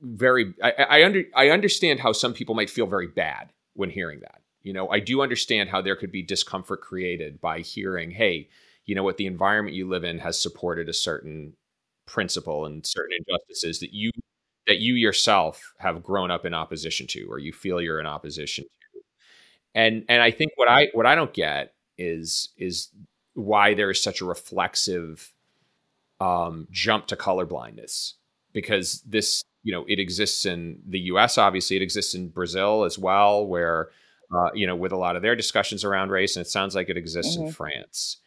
Very 0.00 0.54
I, 0.62 0.72
I 0.88 1.04
under 1.04 1.24
I 1.34 1.48
understand 1.50 2.00
how 2.00 2.12
some 2.12 2.34
people 2.34 2.54
might 2.54 2.70
feel 2.70 2.86
very 2.86 3.08
bad 3.08 3.52
when 3.80 3.90
hearing 3.90 4.20
that. 4.20 4.42
You 4.62 4.74
know, 4.74 4.90
I 4.90 5.00
do 5.00 5.22
understand 5.22 5.70
how 5.70 5.80
there 5.80 5.96
could 5.96 6.12
be 6.12 6.22
discomfort 6.22 6.82
created 6.82 7.40
by 7.40 7.60
hearing, 7.60 8.10
hey, 8.10 8.50
you 8.84 8.94
know 8.94 9.02
what, 9.02 9.16
the 9.16 9.26
environment 9.26 9.74
you 9.74 9.88
live 9.88 10.04
in 10.04 10.18
has 10.18 10.40
supported 10.40 10.88
a 10.88 10.92
certain 10.92 11.54
principle 12.06 12.66
and 12.66 12.84
certain 12.84 13.16
injustices 13.18 13.80
that 13.80 13.94
you 13.94 14.10
that 14.66 14.78
you 14.78 14.94
yourself 14.94 15.72
have 15.78 16.02
grown 16.02 16.30
up 16.30 16.44
in 16.44 16.52
opposition 16.52 17.06
to 17.06 17.26
or 17.30 17.38
you 17.38 17.52
feel 17.52 17.80
you're 17.80 18.00
in 18.00 18.06
opposition 18.06 18.64
to. 18.64 19.00
And 19.74 20.04
and 20.10 20.22
I 20.22 20.30
think 20.30 20.52
what 20.56 20.68
I 20.68 20.88
what 20.92 21.06
I 21.06 21.14
don't 21.14 21.32
get 21.32 21.72
is 21.96 22.50
is 22.58 22.90
why 23.32 23.72
there 23.72 23.90
is 23.90 24.02
such 24.02 24.20
a 24.20 24.26
reflexive 24.26 25.32
um, 26.20 26.68
jump 26.70 27.06
to 27.06 27.16
color 27.16 27.46
blindness 27.46 28.16
because 28.52 29.00
this 29.06 29.42
you 29.62 29.72
know, 29.72 29.84
it 29.88 29.98
exists 29.98 30.46
in 30.46 30.80
the 30.86 31.00
U.S. 31.00 31.38
Obviously, 31.38 31.76
it 31.76 31.82
exists 31.82 32.14
in 32.14 32.28
Brazil 32.28 32.84
as 32.84 32.98
well, 32.98 33.46
where 33.46 33.90
uh, 34.34 34.50
you 34.54 34.66
know, 34.66 34.76
with 34.76 34.92
a 34.92 34.96
lot 34.96 35.16
of 35.16 35.22
their 35.22 35.36
discussions 35.36 35.84
around 35.84 36.10
race, 36.10 36.36
and 36.36 36.44
it 36.44 36.48
sounds 36.48 36.74
like 36.74 36.88
it 36.88 36.96
exists 36.96 37.36
mm-hmm. 37.36 37.48
in 37.48 37.52
France. 37.52 38.18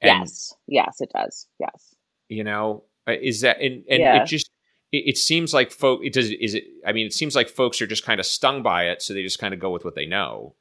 And, 0.00 0.20
yes, 0.20 0.54
yes, 0.66 1.00
it 1.00 1.10
does. 1.14 1.46
Yes, 1.58 1.94
you 2.28 2.44
know, 2.44 2.84
uh, 3.08 3.12
is 3.12 3.42
that 3.42 3.60
and 3.60 3.84
and 3.88 4.00
yeah. 4.00 4.22
it 4.22 4.26
just 4.26 4.50
it, 4.92 5.04
it, 5.08 5.18
seems 5.18 5.54
like 5.54 5.70
folk. 5.70 6.00
It 6.02 6.12
does. 6.12 6.30
Is 6.30 6.54
it? 6.54 6.64
I 6.86 6.92
mean, 6.92 7.06
it 7.06 7.12
seems 7.12 7.34
like 7.36 7.48
folks 7.48 7.80
are 7.80 7.86
just 7.86 8.04
kind 8.04 8.20
of 8.20 8.26
stung 8.26 8.62
by 8.62 8.88
it, 8.88 9.02
so 9.02 9.14
they 9.14 9.22
just 9.22 9.38
kind 9.38 9.54
of 9.54 9.60
go 9.60 9.70
with 9.70 9.84
what 9.84 9.94
they 9.94 10.06
know, 10.06 10.54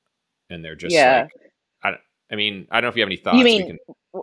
and 0.50 0.64
they're 0.64 0.76
just 0.76 0.94
yeah. 0.94 1.28
like, 1.84 1.96
I, 2.30 2.34
I 2.34 2.36
mean, 2.36 2.68
I 2.72 2.76
don't 2.76 2.84
know 2.84 2.90
if 2.90 2.96
you 2.96 3.02
have 3.02 3.10
any 3.10 3.18
thoughts. 3.18 3.38
You 3.38 3.44
mean 3.44 3.68
can, 3.68 3.78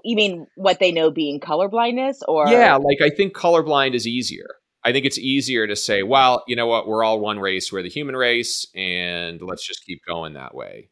you 0.04 0.16
mean 0.16 0.46
what 0.56 0.78
they 0.78 0.92
know 0.92 1.10
being 1.10 1.40
colorblindness, 1.40 2.18
or 2.28 2.48
yeah, 2.48 2.76
like 2.76 3.00
I 3.02 3.10
think 3.10 3.34
colorblind 3.34 3.94
is 3.94 4.06
easier. 4.06 4.56
I 4.86 4.92
think 4.92 5.04
it's 5.04 5.18
easier 5.18 5.66
to 5.66 5.74
say, 5.74 6.04
well, 6.04 6.44
you 6.46 6.54
know 6.54 6.68
what, 6.68 6.86
we're 6.86 7.02
all 7.02 7.18
one 7.18 7.40
race, 7.40 7.72
we're 7.72 7.82
the 7.82 7.88
human 7.88 8.14
race, 8.14 8.68
and 8.72 9.42
let's 9.42 9.66
just 9.66 9.84
keep 9.84 10.00
going 10.06 10.34
that 10.34 10.54
way. 10.54 10.90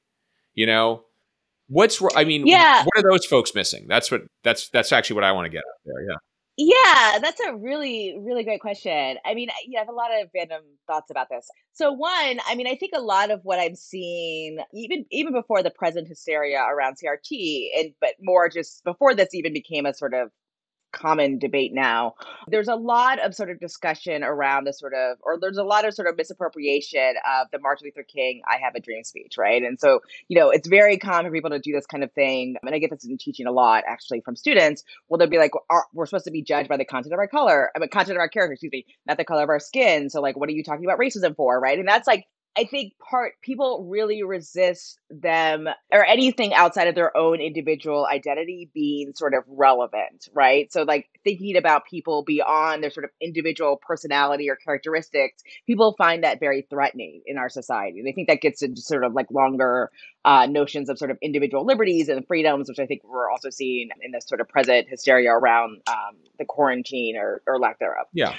You 0.52 0.66
know, 0.66 1.04
what's 1.68 2.02
I 2.16 2.24
mean, 2.24 2.44
yeah. 2.44 2.82
what 2.82 2.96
are 2.96 3.08
those 3.08 3.24
folks 3.24 3.54
missing? 3.54 3.86
That's 3.88 4.10
what 4.10 4.22
that's 4.42 4.68
that's 4.70 4.90
actually 4.90 5.14
what 5.14 5.22
I 5.22 5.30
want 5.30 5.46
to 5.46 5.50
get 5.50 5.58
out 5.58 5.80
there. 5.84 6.08
Yeah. 6.10 6.16
Yeah, 6.56 7.18
that's 7.20 7.40
a 7.40 7.54
really, 7.54 8.16
really 8.20 8.44
great 8.44 8.60
question. 8.60 9.16
I 9.24 9.34
mean, 9.34 9.48
yeah, 9.66 9.80
I 9.80 9.82
have 9.82 9.88
a 9.88 9.92
lot 9.92 10.10
of 10.20 10.28
random 10.32 10.62
thoughts 10.86 11.10
about 11.10 11.28
this. 11.28 11.48
So 11.72 11.90
one, 11.92 12.38
I 12.46 12.54
mean, 12.54 12.68
I 12.68 12.76
think 12.76 12.92
a 12.94 13.00
lot 13.00 13.32
of 13.32 13.40
what 13.42 13.58
I'm 13.58 13.74
seeing, 13.74 14.58
even 14.72 15.04
even 15.12 15.32
before 15.32 15.62
the 15.62 15.70
present 15.70 16.08
hysteria 16.08 16.60
around 16.62 16.96
CRT, 16.96 17.68
and 17.78 17.92
but 18.00 18.14
more 18.20 18.48
just 18.48 18.82
before 18.82 19.14
this 19.14 19.34
even 19.34 19.52
became 19.52 19.86
a 19.86 19.94
sort 19.94 20.14
of 20.14 20.30
common 20.94 21.38
debate 21.38 21.72
now. 21.74 22.14
There's 22.46 22.68
a 22.68 22.76
lot 22.76 23.18
of 23.18 23.34
sort 23.34 23.50
of 23.50 23.58
discussion 23.58 24.22
around 24.22 24.64
the 24.64 24.72
sort 24.72 24.94
of, 24.94 25.18
or 25.22 25.38
there's 25.40 25.58
a 25.58 25.64
lot 25.64 25.84
of 25.84 25.92
sort 25.92 26.08
of 26.08 26.16
misappropriation 26.16 27.14
of 27.28 27.48
the 27.52 27.58
Martin 27.58 27.86
Luther 27.86 28.04
King 28.04 28.42
"I 28.46 28.58
Have 28.58 28.74
a 28.76 28.80
Dream" 28.80 29.02
speech, 29.04 29.34
right? 29.36 29.62
And 29.62 29.78
so, 29.80 30.00
you 30.28 30.38
know, 30.38 30.50
it's 30.50 30.68
very 30.68 30.96
common 30.96 31.26
for 31.26 31.34
people 31.34 31.50
to 31.50 31.58
do 31.58 31.72
this 31.72 31.86
kind 31.86 32.04
of 32.04 32.12
thing. 32.12 32.56
And 32.62 32.74
I 32.74 32.78
get 32.78 32.90
this 32.90 33.04
in 33.04 33.18
teaching 33.18 33.46
a 33.46 33.52
lot, 33.52 33.84
actually, 33.88 34.20
from 34.20 34.36
students. 34.36 34.84
Well, 35.08 35.18
they'll 35.18 35.28
be 35.28 35.38
like, 35.38 35.52
"We're 35.92 36.06
supposed 36.06 36.26
to 36.26 36.30
be 36.30 36.42
judged 36.42 36.68
by 36.68 36.76
the 36.76 36.84
content 36.84 37.12
of 37.12 37.18
our 37.18 37.28
color, 37.28 37.70
I 37.74 37.80
mean, 37.80 37.88
content 37.88 38.16
of 38.16 38.20
our 38.20 38.28
character, 38.28 38.52
excuse 38.52 38.72
me, 38.72 38.86
not 39.06 39.16
the 39.16 39.24
color 39.24 39.42
of 39.42 39.48
our 39.48 39.60
skin." 39.60 40.10
So, 40.10 40.20
like, 40.20 40.36
what 40.36 40.48
are 40.48 40.52
you 40.52 40.62
talking 40.62 40.84
about 40.84 40.98
racism 40.98 41.34
for, 41.34 41.58
right? 41.60 41.78
And 41.78 41.88
that's 41.88 42.06
like 42.06 42.26
I 42.56 42.64
think 42.64 42.92
part 42.98 43.34
people 43.42 43.86
really 43.88 44.22
resist 44.22 45.00
them 45.10 45.68
or 45.92 46.04
anything 46.04 46.54
outside 46.54 46.86
of 46.86 46.94
their 46.94 47.16
own 47.16 47.40
individual 47.40 48.06
identity 48.06 48.70
being 48.72 49.12
sort 49.14 49.34
of 49.34 49.42
relevant, 49.48 50.28
right? 50.32 50.72
So 50.72 50.82
like 50.82 51.08
thinking 51.24 51.56
about 51.56 51.84
people 51.84 52.22
beyond 52.22 52.82
their 52.82 52.90
sort 52.90 53.04
of 53.04 53.10
individual 53.20 53.80
personality 53.84 54.48
or 54.48 54.56
characteristics, 54.56 55.42
people 55.66 55.94
find 55.98 56.22
that 56.22 56.38
very 56.38 56.66
threatening 56.70 57.22
in 57.26 57.38
our 57.38 57.48
society. 57.48 58.02
They 58.02 58.12
think 58.12 58.28
that 58.28 58.40
gets 58.40 58.62
into 58.62 58.80
sort 58.80 59.04
of 59.04 59.14
like 59.14 59.30
longer 59.32 59.90
uh, 60.24 60.46
notions 60.46 60.88
of 60.88 60.98
sort 60.98 61.10
of 61.10 61.18
individual 61.20 61.66
liberties 61.66 62.08
and 62.08 62.26
freedoms, 62.26 62.68
which 62.68 62.78
I 62.78 62.86
think 62.86 63.02
we're 63.04 63.30
also 63.30 63.50
seeing 63.50 63.90
in 64.00 64.12
this 64.12 64.26
sort 64.28 64.40
of 64.40 64.48
present 64.48 64.88
hysteria 64.88 65.32
around 65.32 65.82
um, 65.88 66.16
the 66.38 66.44
quarantine 66.44 67.16
or, 67.16 67.42
or 67.46 67.58
lack 67.58 67.78
thereof. 67.78 68.06
Yeah. 68.12 68.34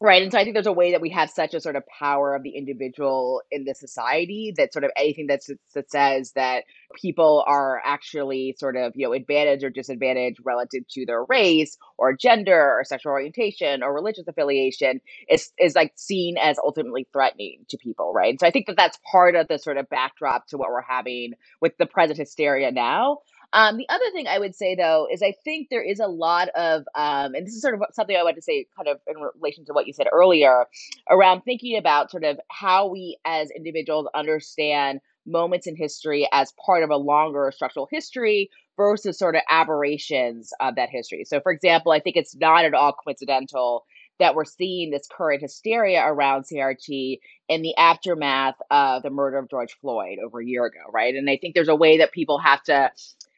Right. 0.00 0.22
And 0.22 0.32
so 0.32 0.38
I 0.38 0.42
think 0.42 0.54
there's 0.54 0.66
a 0.66 0.72
way 0.72 0.90
that 0.90 1.00
we 1.00 1.10
have 1.10 1.30
such 1.30 1.54
a 1.54 1.60
sort 1.60 1.76
of 1.76 1.84
power 1.86 2.34
of 2.34 2.42
the 2.42 2.50
individual 2.50 3.40
in 3.52 3.64
the 3.64 3.74
society 3.74 4.52
that 4.56 4.72
sort 4.72 4.84
of 4.84 4.90
anything 4.96 5.28
that's, 5.28 5.48
that 5.74 5.88
says 5.88 6.32
that 6.32 6.64
people 7.00 7.44
are 7.46 7.80
actually 7.84 8.56
sort 8.58 8.76
of, 8.76 8.92
you 8.96 9.06
know, 9.06 9.12
advantage 9.12 9.62
or 9.62 9.70
disadvantage 9.70 10.34
relative 10.44 10.82
to 10.90 11.06
their 11.06 11.24
race 11.24 11.78
or 11.96 12.12
gender 12.12 12.60
or 12.60 12.82
sexual 12.84 13.12
orientation 13.12 13.84
or 13.84 13.94
religious 13.94 14.26
affiliation 14.26 15.00
is, 15.28 15.52
is 15.60 15.76
like 15.76 15.92
seen 15.94 16.36
as 16.38 16.58
ultimately 16.58 17.06
threatening 17.12 17.64
to 17.68 17.78
people. 17.78 18.12
Right. 18.12 18.30
And 18.30 18.40
so 18.40 18.48
I 18.48 18.50
think 18.50 18.66
that 18.66 18.76
that's 18.76 18.98
part 19.10 19.36
of 19.36 19.46
the 19.46 19.58
sort 19.58 19.76
of 19.76 19.88
backdrop 19.88 20.48
to 20.48 20.58
what 20.58 20.70
we're 20.70 20.82
having 20.82 21.34
with 21.60 21.76
the 21.78 21.86
present 21.86 22.18
hysteria 22.18 22.72
now. 22.72 23.18
Um, 23.54 23.76
the 23.76 23.88
other 23.88 24.10
thing 24.12 24.26
I 24.26 24.40
would 24.40 24.54
say 24.54 24.74
though 24.74 25.06
is 25.10 25.22
I 25.22 25.32
think 25.44 25.68
there 25.70 25.82
is 25.82 26.00
a 26.00 26.08
lot 26.08 26.48
of, 26.50 26.82
um, 26.96 27.34
and 27.34 27.46
this 27.46 27.54
is 27.54 27.62
sort 27.62 27.74
of 27.74 27.82
something 27.92 28.16
I 28.16 28.22
wanted 28.24 28.36
to 28.36 28.42
say, 28.42 28.66
kind 28.76 28.88
of 28.88 28.98
in 29.06 29.14
relation 29.40 29.64
to 29.66 29.72
what 29.72 29.86
you 29.86 29.92
said 29.92 30.08
earlier, 30.12 30.66
around 31.08 31.42
thinking 31.42 31.78
about 31.78 32.10
sort 32.10 32.24
of 32.24 32.38
how 32.50 32.88
we 32.88 33.16
as 33.24 33.50
individuals 33.52 34.08
understand 34.12 35.00
moments 35.24 35.68
in 35.68 35.76
history 35.76 36.28
as 36.32 36.52
part 36.64 36.82
of 36.82 36.90
a 36.90 36.96
longer 36.96 37.50
structural 37.54 37.88
history 37.90 38.50
versus 38.76 39.18
sort 39.18 39.36
of 39.36 39.42
aberrations 39.48 40.52
of 40.60 40.74
that 40.74 40.90
history. 40.90 41.24
So, 41.24 41.40
for 41.40 41.52
example, 41.52 41.92
I 41.92 42.00
think 42.00 42.16
it's 42.16 42.34
not 42.34 42.64
at 42.64 42.74
all 42.74 42.92
coincidental 42.92 43.84
that 44.18 44.34
we're 44.34 44.44
seeing 44.44 44.90
this 44.90 45.08
current 45.10 45.42
hysteria 45.42 46.04
around 46.04 46.44
CRT 46.44 47.20
in 47.48 47.62
the 47.62 47.76
aftermath 47.76 48.56
of 48.70 49.02
the 49.02 49.10
murder 49.10 49.38
of 49.38 49.48
George 49.48 49.76
Floyd 49.80 50.18
over 50.24 50.40
a 50.40 50.46
year 50.46 50.66
ago, 50.66 50.80
right? 50.92 51.14
And 51.14 51.30
I 51.30 51.36
think 51.36 51.54
there's 51.54 51.68
a 51.68 51.74
way 51.74 51.98
that 51.98 52.12
people 52.12 52.38
have 52.38 52.62
to 52.64 52.90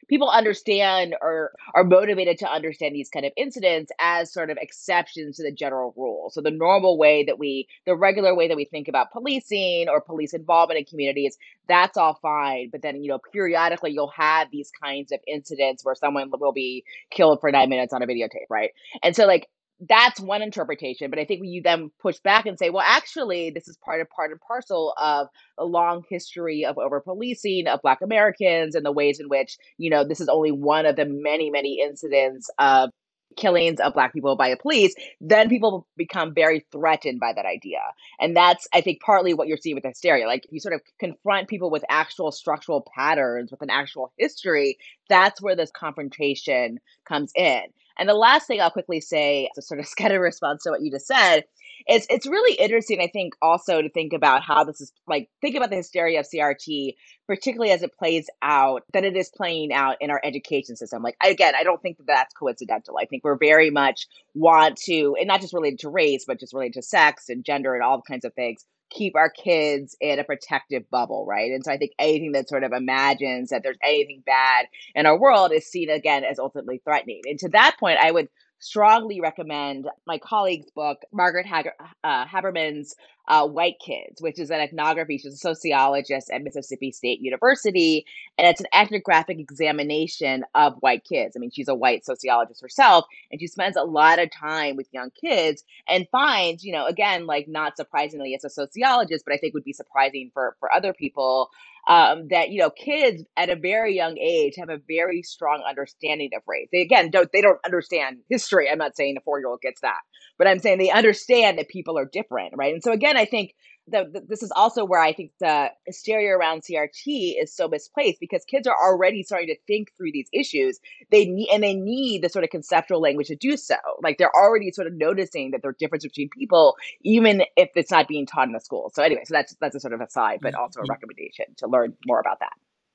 people 0.07 0.29
understand 0.29 1.15
or 1.21 1.51
are 1.73 1.83
motivated 1.83 2.37
to 2.39 2.49
understand 2.49 2.95
these 2.95 3.09
kind 3.09 3.25
of 3.25 3.31
incidents 3.35 3.91
as 3.99 4.31
sort 4.31 4.49
of 4.49 4.57
exceptions 4.61 5.37
to 5.37 5.43
the 5.43 5.51
general 5.51 5.93
rule. 5.97 6.29
So 6.29 6.41
the 6.41 6.51
normal 6.51 6.97
way 6.97 7.23
that 7.25 7.39
we, 7.39 7.67
the 7.85 7.95
regular 7.95 8.35
way 8.35 8.47
that 8.47 8.57
we 8.57 8.65
think 8.65 8.87
about 8.87 9.11
policing 9.11 9.87
or 9.89 10.01
police 10.01 10.33
involvement 10.33 10.79
in 10.79 10.85
communities, 10.85 11.37
that's 11.67 11.97
all 11.97 12.17
fine. 12.21 12.69
But 12.71 12.81
then, 12.81 13.03
you 13.03 13.09
know, 13.09 13.19
periodically 13.31 13.91
you'll 13.91 14.13
have 14.15 14.49
these 14.51 14.71
kinds 14.81 15.11
of 15.11 15.19
incidents 15.27 15.83
where 15.83 15.95
someone 15.95 16.31
will 16.39 16.53
be 16.53 16.83
killed 17.11 17.39
for 17.41 17.51
nine 17.51 17.69
minutes 17.69 17.93
on 17.93 18.01
a 18.01 18.07
videotape, 18.07 18.49
right? 18.49 18.71
And 19.03 19.15
so 19.15 19.25
like 19.25 19.47
that's 19.79 20.19
one 20.19 20.41
interpretation. 20.41 21.09
But 21.09 21.19
I 21.19 21.25
think 21.25 21.41
you 21.43 21.61
then 21.61 21.91
push 21.99 22.17
back 22.19 22.45
and 22.45 22.57
say, 22.57 22.69
well, 22.69 22.83
actually, 22.85 23.51
this 23.51 23.67
is 23.67 23.77
part 23.77 24.01
of 24.01 24.09
part 24.09 24.31
and 24.31 24.41
parcel 24.41 24.93
of 24.97 25.27
a 25.57 25.65
long 25.65 26.03
history 26.09 26.65
of 26.65 26.77
over 26.77 26.99
policing 26.99 27.67
of 27.67 27.81
Black 27.81 28.01
Americans 28.01 28.75
and 28.75 28.85
the 28.85 28.91
ways 28.91 29.19
in 29.19 29.29
which, 29.29 29.57
you 29.77 29.89
know, 29.89 30.03
this 30.03 30.19
is 30.19 30.29
only 30.29 30.51
one 30.51 30.85
of 30.85 30.95
the 30.95 31.05
many, 31.05 31.49
many 31.49 31.81
incidents 31.81 32.49
of 32.57 32.89
killings 33.35 33.79
of 33.79 33.93
black 33.93 34.13
people 34.13 34.35
by 34.35 34.49
the 34.49 34.57
police, 34.57 34.95
then 35.21 35.47
people 35.47 35.87
become 35.95 36.33
very 36.33 36.65
threatened 36.71 37.19
by 37.19 37.31
that 37.33 37.45
idea. 37.45 37.79
And 38.19 38.35
that's, 38.35 38.67
I 38.73 38.81
think, 38.81 38.99
partly 39.01 39.33
what 39.33 39.47
you're 39.47 39.57
seeing 39.57 39.75
with 39.75 39.85
hysteria. 39.85 40.25
Like 40.25 40.45
if 40.45 40.51
you 40.51 40.59
sort 40.59 40.73
of 40.73 40.81
confront 40.99 41.47
people 41.47 41.69
with 41.69 41.85
actual 41.87 42.31
structural 42.31 42.85
patterns, 42.95 43.51
with 43.51 43.61
an 43.61 43.69
actual 43.69 44.11
history, 44.17 44.77
that's 45.07 45.41
where 45.41 45.55
this 45.55 45.71
confrontation 45.71 46.79
comes 47.05 47.31
in. 47.35 47.61
And 47.97 48.07
the 48.07 48.13
last 48.13 48.47
thing 48.47 48.61
I'll 48.61 48.71
quickly 48.71 49.01
say, 49.01 49.49
to 49.55 49.61
sort 49.61 49.79
of 49.79 49.87
get 49.97 50.11
a 50.11 50.19
response 50.19 50.63
to 50.63 50.71
what 50.71 50.81
you 50.81 50.91
just 50.91 51.07
said, 51.07 51.45
is 51.89 52.05
it's 52.09 52.25
really 52.25 52.55
interesting, 52.55 52.99
I 53.01 53.07
think, 53.07 53.35
also 53.41 53.81
to 53.81 53.89
think 53.89 54.13
about 54.13 54.41
how 54.41 54.63
this 54.63 54.81
is 54.81 54.91
like 55.07 55.29
think 55.41 55.55
about 55.55 55.69
the 55.69 55.77
hysteria 55.77 56.19
of 56.19 56.27
CRT, 56.27 56.95
particularly 57.27 57.71
as 57.71 57.83
it 57.83 57.93
plays 57.97 58.29
out, 58.41 58.83
that 58.93 59.05
it 59.05 59.15
is 59.15 59.29
playing 59.29 59.71
out 59.71 59.97
in 60.01 60.09
our 60.09 60.19
education 60.23 60.75
system. 60.75 61.01
Like 61.01 61.15
again, 61.23 61.53
I 61.57 61.63
don't 61.63 61.81
think 61.81 61.97
that 61.97 62.07
that's 62.07 62.33
coincidental. 62.33 62.97
I 62.99 63.05
think 63.05 63.23
we're 63.23 63.37
very 63.37 63.69
much 63.69 64.07
want 64.33 64.77
to, 64.85 65.15
and 65.17 65.27
not 65.27 65.41
just 65.41 65.53
related 65.53 65.79
to 65.79 65.89
race, 65.89 66.25
but 66.25 66.39
just 66.39 66.53
related 66.53 66.73
to 66.73 66.81
sex 66.81 67.29
and 67.29 67.45
gender 67.45 67.73
and 67.73 67.83
all 67.83 68.01
kinds 68.01 68.25
of 68.25 68.33
things 68.33 68.65
keep 68.89 69.15
our 69.15 69.29
kids 69.29 69.95
in 69.99 70.19
a 70.19 70.23
protective 70.23 70.89
bubble, 70.89 71.25
right? 71.25 71.51
And 71.51 71.63
so 71.63 71.71
I 71.71 71.77
think 71.77 71.91
anything 71.99 72.31
that 72.33 72.49
sort 72.49 72.63
of 72.63 72.71
imagines 72.71 73.49
that 73.49 73.63
there's 73.63 73.77
anything 73.83 74.23
bad 74.25 74.67
in 74.95 75.05
our 75.05 75.17
world 75.17 75.51
is 75.51 75.65
seen 75.65 75.89
again 75.89 76.23
as 76.23 76.39
ultimately 76.39 76.81
threatening. 76.83 77.21
And 77.25 77.39
to 77.39 77.49
that 77.49 77.75
point, 77.79 77.99
I 77.99 78.11
would 78.11 78.29
strongly 78.59 79.21
recommend 79.21 79.87
my 80.05 80.17
colleague's 80.17 80.69
book, 80.71 81.01
Margaret 81.11 81.45
Hager, 81.45 81.73
uh, 82.03 82.25
Hagerman's 82.25 82.95
uh, 83.27 83.45
White 83.45 83.75
Kids, 83.85 84.21
which 84.21 84.39
is 84.39 84.49
an 84.49 84.59
ethnography. 84.59 85.17
She's 85.17 85.33
a 85.33 85.37
sociologist 85.37 86.29
at 86.31 86.41
Mississippi 86.43 86.91
State 86.91 87.19
University, 87.19 88.05
and 88.37 88.47
it's 88.47 88.61
an 88.61 88.67
ethnographic 88.73 89.39
examination 89.39 90.45
of 90.55 90.75
white 90.79 91.03
kids. 91.03 91.35
I 91.35 91.39
mean, 91.39 91.51
she's 91.51 91.67
a 91.67 91.75
white 91.75 92.05
sociologist 92.05 92.61
herself, 92.61 93.05
and 93.31 93.39
she 93.41 93.47
spends 93.47 93.75
a 93.75 93.83
lot 93.83 94.19
of 94.19 94.31
time 94.31 94.77
with 94.77 94.87
young 94.93 95.11
kids 95.11 95.63
and 95.87 96.07
finds, 96.09 96.63
you 96.63 96.71
know, 96.71 96.85
again, 96.85 97.25
like 97.25 97.47
not 97.47 97.75
surprisingly 97.75 98.33
as 98.33 98.45
a 98.45 98.49
sociologist, 98.49 99.25
but 99.25 99.33
I 99.33 99.37
think 99.37 99.53
would 99.53 99.63
be 99.63 99.73
surprising 99.73 100.31
for 100.33 100.55
for 100.59 100.71
other 100.71 100.93
people 100.93 101.49
um, 101.87 102.29
that 102.29 102.51
you 102.51 102.61
know 102.61 102.71
kids 102.71 103.23
at 103.37 103.49
a 103.51 103.57
very 103.57 103.95
young 103.95 104.17
age 104.19 104.55
have 104.59 104.69
a 104.69 104.79
very 104.87 105.23
strong 105.23 105.63
understanding 105.69 106.31
of 106.37 106.43
race. 106.47 106.69
They 106.71 106.81
again 106.81 107.11
don't 107.11 107.31
they 107.33 107.41
don't 107.41 107.59
understand 107.65 108.19
history. 108.29 108.69
I'm 108.69 108.79
not 108.79 108.97
saying 108.97 109.17
a 109.17 109.21
four 109.21 109.39
year 109.39 109.49
old 109.49 109.61
gets 109.61 109.81
that, 109.81 110.01
but 110.39 110.47
I'm 110.47 110.59
saying 110.59 110.79
they 110.79 110.91
understand 110.91 111.59
that 111.59 111.69
people 111.69 111.99
are 111.99 112.05
different, 112.11 112.53
right? 112.57 112.73
And 112.73 112.83
so 112.83 112.93
again, 112.93 113.17
I 113.17 113.25
think 113.25 113.55
that 113.89 114.27
this 114.27 114.43
is 114.43 114.51
also 114.55 114.83
where 114.83 114.99
I 114.99 115.13
think 115.13 115.31
the 115.39 115.69
hysteria 115.85 116.35
around 116.35 116.63
CRT 116.63 117.41
is 117.41 117.53
so 117.53 117.67
misplaced 117.67 118.19
because 118.19 118.43
kids 118.45 118.67
are 118.67 118.75
already 118.75 119.23
starting 119.23 119.47
to 119.47 119.55
think 119.65 119.91
through 119.97 120.11
these 120.11 120.27
issues. 120.33 120.79
They 121.11 121.25
need 121.25 121.49
and 121.51 121.63
they 121.63 121.73
need 121.73 122.21
the 122.21 122.29
sort 122.29 122.43
of 122.43 122.49
conceptual 122.49 123.01
language 123.01 123.27
to 123.27 123.35
do 123.35 123.57
so. 123.57 123.75
Like 124.01 124.17
they're 124.17 124.35
already 124.35 124.71
sort 124.71 124.87
of 124.87 124.93
noticing 124.93 125.51
that 125.51 125.61
there's 125.61 125.75
difference 125.77 126.03
between 126.03 126.29
people, 126.29 126.75
even 127.03 127.43
if 127.55 127.69
it's 127.75 127.91
not 127.91 128.07
being 128.07 128.25
taught 128.25 128.47
in 128.47 128.53
the 128.53 128.59
school. 128.59 128.91
So 128.93 129.03
anyway, 129.03 129.23
so 129.25 129.33
that's 129.33 129.55
that's 129.61 129.75
a 129.75 129.79
sort 129.79 129.93
of 129.93 130.01
aside, 130.01 130.39
but 130.41 130.53
mm-hmm. 130.53 130.61
also 130.61 130.79
a 130.79 130.83
mm-hmm. 130.83 130.91
recommendation 130.91 131.45
to 131.57 131.67
learn 131.67 131.93
more 132.05 132.19
about 132.19 132.39
that. 132.39 132.53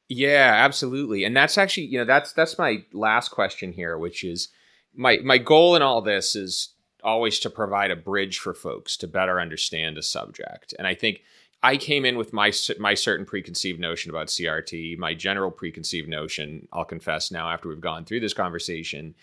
Yeah, 0.09 0.53
absolutely. 0.55 1.25
And 1.25 1.35
that's 1.35 1.57
actually, 1.57 1.87
you 1.87 1.99
know, 1.99 2.05
that's 2.05 2.33
that's 2.33 2.59
my 2.59 2.85
last 2.93 3.31
question 3.31 3.73
here, 3.73 3.97
which 3.97 4.25
is 4.25 4.49
my 4.95 5.19
my 5.25 5.39
goal 5.39 5.75
in 5.75 5.83
all 5.83 6.03
this 6.03 6.37
is 6.37 6.75
always 7.03 7.39
to 7.41 7.51
provide 7.51 7.91
a 7.91 7.97
bridge 7.97 8.39
for 8.39 8.55
folks 8.55 8.97
to 8.99 9.07
better 9.07 9.41
understand 9.41 9.99
a 9.99 10.03
subject. 10.03 10.75
And 10.79 10.87
I 10.87 10.95
think 10.95 11.23
I 11.63 11.77
came 11.77 12.05
in 12.05 12.17
with 12.17 12.33
my 12.33 12.53
my 12.79 12.95
certain 12.95 13.25
preconceived 13.25 13.79
notion 13.79 14.11
about 14.11 14.29
CRT. 14.29 14.99
My 14.99 15.15
general 15.15 15.51
preconceived 15.51 16.09
notion, 16.09 16.67
I'll 16.73 16.85
confess 16.85 17.31
now 17.31 17.51
after 17.51 17.69
we've 17.69 17.81
gone 17.81 18.05
through 18.05 18.21
this 18.21 18.35
conversation, 18.35 19.15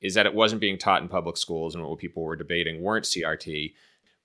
is 0.00 0.14
that 0.14 0.26
it 0.26 0.34
wasn't 0.34 0.60
being 0.60 0.78
taught 0.78 1.02
in 1.02 1.08
public 1.08 1.36
schools 1.36 1.74
and 1.74 1.84
what 1.84 1.98
people 1.98 2.22
were 2.22 2.36
debating 2.36 2.82
weren't 2.82 3.04
CRT. 3.04 3.74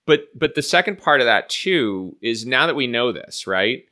But 0.06 0.28
but 0.36 0.56
the 0.56 0.62
second 0.62 1.00
part 1.00 1.22
of 1.22 1.26
that 1.26 1.50
too 1.50 2.16
is 2.22 2.46
now 2.46 2.68
that 2.68 2.76
we 2.76 2.88
know 2.88 3.12
this, 3.12 3.48
right? 3.48 3.86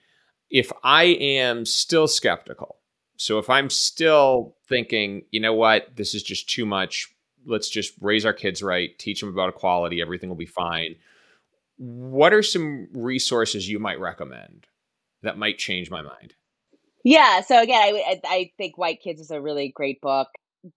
If 0.49 0.71
I 0.83 1.03
am 1.03 1.65
still 1.65 2.07
skeptical, 2.07 2.77
so 3.17 3.39
if 3.39 3.49
I'm 3.49 3.69
still 3.69 4.55
thinking, 4.67 5.23
you 5.31 5.39
know 5.39 5.53
what, 5.53 5.95
this 5.95 6.13
is 6.13 6.23
just 6.23 6.49
too 6.49 6.65
much 6.65 7.07
let's 7.45 7.69
just 7.69 7.93
raise 7.99 8.25
our 8.25 8.33
kids 8.33 8.61
right, 8.61 8.97
teach 8.97 9.19
them 9.19 9.29
about 9.29 9.49
equality, 9.49 10.01
everything 10.01 10.29
will 10.29 10.35
be 10.35 10.45
fine. 10.45 10.95
What 11.77 12.33
are 12.33 12.43
some 12.43 12.87
resources 12.93 13.69
you 13.69 13.79
might 13.79 13.99
recommend 13.99 14.67
that 15.23 15.37
might 15.37 15.57
change 15.57 15.89
my 15.89 16.01
mind? 16.01 16.35
Yeah. 17.03 17.41
So 17.41 17.59
again, 17.59 17.95
I, 17.95 18.21
I 18.25 18.51
think 18.57 18.77
White 18.77 19.01
Kids 19.01 19.19
is 19.19 19.31
a 19.31 19.41
really 19.41 19.69
great 19.69 20.01
book 20.01 20.27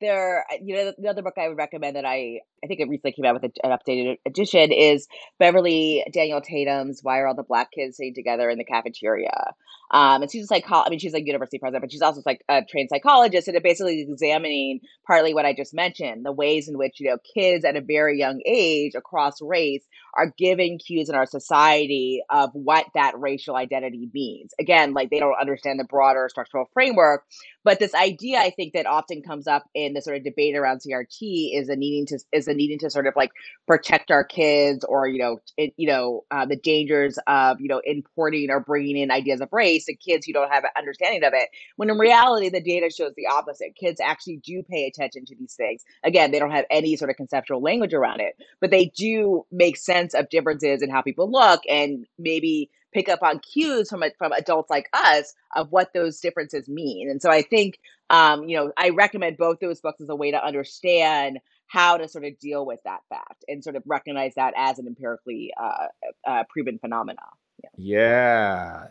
there 0.00 0.46
you 0.62 0.74
know 0.74 0.92
the 0.96 1.08
other 1.08 1.20
book 1.20 1.34
i 1.36 1.46
would 1.46 1.58
recommend 1.58 1.94
that 1.96 2.06
i 2.06 2.40
i 2.62 2.66
think 2.66 2.80
it 2.80 2.88
recently 2.88 3.12
came 3.12 3.24
out 3.26 3.34
with 3.34 3.44
an 3.62 3.70
updated 3.70 4.16
edition 4.26 4.72
is 4.72 5.06
beverly 5.38 6.02
daniel 6.12 6.40
tatum's 6.40 7.00
why 7.02 7.18
are 7.18 7.26
all 7.26 7.34
the 7.34 7.42
black 7.42 7.70
kids 7.70 7.98
sitting 7.98 8.14
together 8.14 8.48
in 8.48 8.56
the 8.58 8.64
cafeteria? 8.64 9.52
Um 9.90 10.22
and 10.22 10.30
she's 10.30 10.44
a 10.44 10.46
psycho 10.46 10.76
i 10.76 10.88
mean 10.88 10.98
she's 10.98 11.12
a 11.12 11.22
university 11.22 11.58
president 11.58 11.82
but 11.82 11.92
she's 11.92 12.00
also 12.00 12.22
like 12.24 12.42
a 12.48 12.62
trained 12.64 12.88
psychologist 12.90 13.46
and 13.46 13.56
it 13.56 13.62
basically 13.62 14.00
examining 14.00 14.80
partly 15.06 15.34
what 15.34 15.44
i 15.44 15.52
just 15.52 15.74
mentioned 15.74 16.24
the 16.24 16.32
ways 16.32 16.66
in 16.66 16.78
which 16.78 16.98
you 16.98 17.10
know 17.10 17.18
kids 17.34 17.64
at 17.64 17.76
a 17.76 17.82
very 17.82 18.18
young 18.18 18.40
age 18.46 18.94
across 18.94 19.42
race 19.42 19.84
are 20.16 20.32
giving 20.38 20.78
cues 20.78 21.08
in 21.08 21.14
our 21.14 21.26
society 21.26 22.22
of 22.30 22.50
what 22.52 22.86
that 22.94 23.18
racial 23.18 23.56
identity 23.56 24.08
means. 24.14 24.52
Again 24.58 24.94
like 24.94 25.10
they 25.10 25.18
don't 25.18 25.38
understand 25.38 25.78
the 25.78 25.84
broader 25.84 26.28
structural 26.30 26.70
framework 26.72 27.24
but 27.64 27.78
this 27.78 27.94
idea, 27.94 28.38
I 28.38 28.50
think, 28.50 28.74
that 28.74 28.86
often 28.86 29.22
comes 29.22 29.46
up 29.46 29.64
in 29.74 29.94
the 29.94 30.02
sort 30.02 30.16
of 30.18 30.24
debate 30.24 30.56
around 30.56 30.80
CRT 30.80 31.58
is 31.58 31.68
a 31.68 31.76
needing 31.76 32.06
to 32.06 32.18
is 32.32 32.48
a 32.48 32.54
needing 32.54 32.78
to 32.80 32.90
sort 32.90 33.06
of 33.06 33.14
like 33.16 33.30
protect 33.66 34.10
our 34.10 34.24
kids, 34.24 34.84
or 34.84 35.08
you 35.08 35.18
know, 35.18 35.38
it, 35.56 35.74
you 35.76 35.88
know, 35.88 36.24
uh, 36.30 36.46
the 36.46 36.56
dangers 36.56 37.18
of 37.26 37.60
you 37.60 37.68
know 37.68 37.80
importing 37.84 38.50
or 38.50 38.60
bringing 38.60 38.98
in 38.98 39.10
ideas 39.10 39.40
of 39.40 39.48
race 39.52 39.86
to 39.86 39.94
kids 39.94 40.26
who 40.26 40.32
don't 40.32 40.52
have 40.52 40.64
an 40.64 40.70
understanding 40.76 41.24
of 41.24 41.32
it. 41.34 41.48
When 41.76 41.90
in 41.90 41.98
reality, 41.98 42.50
the 42.50 42.60
data 42.60 42.90
shows 42.90 43.12
the 43.16 43.26
opposite. 43.26 43.76
Kids 43.76 44.00
actually 44.00 44.38
do 44.38 44.62
pay 44.62 44.86
attention 44.86 45.24
to 45.26 45.36
these 45.36 45.54
things. 45.54 45.82
Again, 46.04 46.30
they 46.30 46.38
don't 46.38 46.50
have 46.50 46.66
any 46.70 46.96
sort 46.96 47.10
of 47.10 47.16
conceptual 47.16 47.62
language 47.62 47.94
around 47.94 48.20
it, 48.20 48.36
but 48.60 48.70
they 48.70 48.86
do 48.86 49.46
make 49.50 49.76
sense 49.76 50.14
of 50.14 50.28
differences 50.28 50.82
in 50.82 50.90
how 50.90 51.02
people 51.02 51.30
look 51.30 51.62
and 51.68 52.06
maybe 52.18 52.70
pick 52.94 53.08
up 53.08 53.22
on 53.22 53.40
cues 53.40 53.90
from 53.90 54.02
from 54.16 54.32
adults 54.32 54.70
like 54.70 54.88
us 54.92 55.34
of 55.54 55.70
what 55.70 55.92
those 55.92 56.20
differences 56.20 56.68
mean. 56.68 57.10
And 57.10 57.20
so 57.20 57.30
I 57.30 57.42
think 57.42 57.78
um, 58.08 58.48
you 58.48 58.56
know 58.56 58.72
I 58.78 58.90
recommend 58.90 59.36
both 59.36 59.60
those 59.60 59.80
books 59.80 60.00
as 60.00 60.08
a 60.08 60.16
way 60.16 60.30
to 60.30 60.42
understand 60.42 61.40
how 61.66 61.96
to 61.96 62.08
sort 62.08 62.24
of 62.24 62.38
deal 62.38 62.64
with 62.64 62.80
that 62.84 63.00
fact 63.08 63.44
and 63.48 63.62
sort 63.62 63.76
of 63.76 63.82
recognize 63.86 64.34
that 64.36 64.54
as 64.56 64.78
an 64.78 64.86
empirically 64.86 65.52
uh, 65.60 65.86
uh, 66.26 66.44
proven 66.48 66.78
phenomena. 66.78 67.22
Yeah. 67.62 67.70
yeah. 67.76 68.86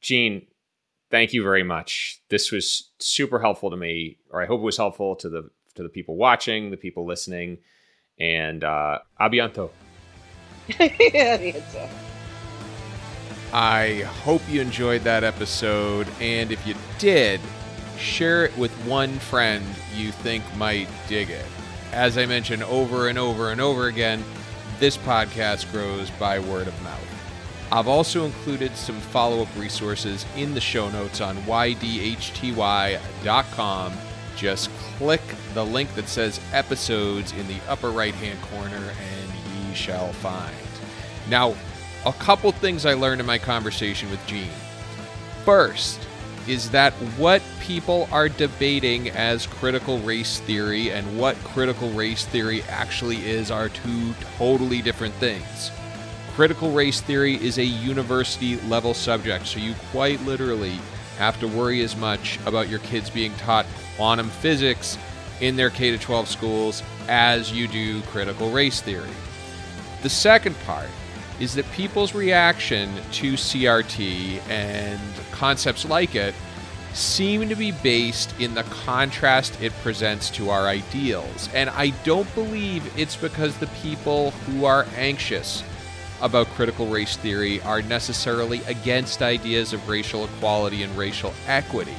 Jean, 0.00 0.46
thank 1.10 1.32
you 1.32 1.42
very 1.42 1.62
much. 1.62 2.20
This 2.28 2.52
was 2.52 2.90
super 2.98 3.38
helpful 3.38 3.70
to 3.70 3.76
me, 3.76 4.18
or 4.30 4.42
I 4.42 4.46
hope 4.46 4.60
it 4.60 4.64
was 4.64 4.76
helpful 4.76 5.16
to 5.16 5.28
the 5.28 5.50
to 5.76 5.82
the 5.82 5.88
people 5.88 6.16
watching, 6.16 6.70
the 6.70 6.76
people 6.76 7.06
listening, 7.06 7.58
and 8.18 8.62
uh, 8.64 8.98
abianto. 9.20 9.70
I 13.52 14.02
hope 14.22 14.42
you 14.48 14.60
enjoyed 14.60 15.02
that 15.02 15.24
episode, 15.24 16.06
and 16.20 16.52
if 16.52 16.64
you 16.66 16.74
did, 16.98 17.40
share 17.98 18.44
it 18.44 18.56
with 18.56 18.70
one 18.86 19.18
friend 19.18 19.64
you 19.94 20.12
think 20.12 20.44
might 20.56 20.88
dig 21.08 21.30
it. 21.30 21.46
As 21.92 22.16
I 22.16 22.26
mentioned 22.26 22.62
over 22.62 23.08
and 23.08 23.18
over 23.18 23.50
and 23.50 23.60
over 23.60 23.88
again, 23.88 24.22
this 24.78 24.96
podcast 24.96 25.70
grows 25.72 26.10
by 26.12 26.38
word 26.38 26.68
of 26.68 26.82
mouth. 26.82 26.98
I've 27.72 27.88
also 27.88 28.24
included 28.24 28.76
some 28.76 28.98
follow 29.00 29.42
up 29.42 29.48
resources 29.56 30.24
in 30.36 30.54
the 30.54 30.60
show 30.60 30.88
notes 30.90 31.20
on 31.20 31.36
ydhty.com. 31.38 31.92
Just 34.36 34.70
click 34.96 35.22
the 35.54 35.64
link 35.64 35.94
that 35.94 36.08
says 36.08 36.40
episodes 36.52 37.32
in 37.32 37.46
the 37.46 37.58
upper 37.68 37.90
right 37.90 38.14
hand 38.14 38.40
corner 38.42 38.76
and 38.76 39.68
ye 39.68 39.74
shall 39.74 40.12
find. 40.14 40.54
Now, 41.28 41.54
a 42.06 42.12
couple 42.14 42.50
things 42.52 42.86
I 42.86 42.94
learned 42.94 43.20
in 43.20 43.26
my 43.26 43.38
conversation 43.38 44.10
with 44.10 44.24
Jean. 44.26 44.48
First, 45.44 46.06
is 46.46 46.70
that 46.70 46.92
what 47.18 47.42
people 47.60 48.08
are 48.10 48.28
debating 48.28 49.10
as 49.10 49.46
critical 49.46 49.98
race 49.98 50.40
theory 50.40 50.90
and 50.90 51.18
what 51.18 51.36
critical 51.44 51.90
race 51.90 52.24
theory 52.24 52.62
actually 52.64 53.28
is 53.28 53.50
are 53.50 53.68
two 53.68 54.14
totally 54.38 54.80
different 54.80 55.14
things. 55.14 55.70
Critical 56.34 56.72
race 56.72 57.00
theory 57.00 57.34
is 57.34 57.58
a 57.58 57.64
university 57.64 58.56
level 58.62 58.94
subject, 58.94 59.46
so 59.46 59.58
you 59.58 59.74
quite 59.90 60.20
literally 60.22 60.78
have 61.18 61.38
to 61.40 61.48
worry 61.48 61.82
as 61.82 61.94
much 61.96 62.38
about 62.46 62.68
your 62.68 62.78
kids 62.80 63.10
being 63.10 63.34
taught 63.34 63.66
quantum 63.96 64.30
physics 64.30 64.96
in 65.40 65.56
their 65.56 65.70
K 65.70 65.96
12 65.96 66.28
schools 66.28 66.82
as 67.08 67.52
you 67.52 67.68
do 67.68 68.00
critical 68.02 68.50
race 68.50 68.80
theory. 68.80 69.10
The 70.02 70.08
second 70.08 70.56
part 70.64 70.88
is 71.40 71.54
that 71.54 71.70
people's 71.72 72.14
reaction 72.14 72.90
to 73.12 73.32
CRT 73.32 74.40
and 74.48 75.00
concepts 75.32 75.84
like 75.84 76.14
it 76.14 76.34
seem 76.92 77.48
to 77.48 77.54
be 77.54 77.72
based 77.72 78.38
in 78.40 78.54
the 78.54 78.62
contrast 78.64 79.60
it 79.62 79.72
presents 79.82 80.28
to 80.30 80.50
our 80.50 80.66
ideals. 80.66 81.48
And 81.54 81.70
I 81.70 81.90
don't 82.04 82.32
believe 82.34 82.92
it's 82.98 83.16
because 83.16 83.56
the 83.56 83.68
people 83.82 84.32
who 84.32 84.64
are 84.64 84.86
anxious 84.96 85.62
about 86.20 86.46
critical 86.48 86.86
race 86.86 87.16
theory 87.16 87.62
are 87.62 87.80
necessarily 87.80 88.62
against 88.64 89.22
ideas 89.22 89.72
of 89.72 89.88
racial 89.88 90.24
equality 90.26 90.82
and 90.82 90.96
racial 90.96 91.32
equity. 91.46 91.96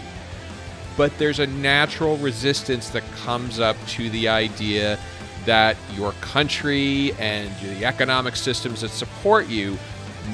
But 0.97 1.17
there's 1.17 1.39
a 1.39 1.47
natural 1.47 2.17
resistance 2.17 2.89
that 2.89 3.03
comes 3.23 3.59
up 3.59 3.77
to 3.87 4.09
the 4.09 4.27
idea 4.27 4.99
that 5.45 5.77
your 5.93 6.11
country 6.13 7.13
and 7.19 7.49
the 7.61 7.85
economic 7.85 8.35
systems 8.35 8.81
that 8.81 8.89
support 8.89 9.47
you 9.47 9.77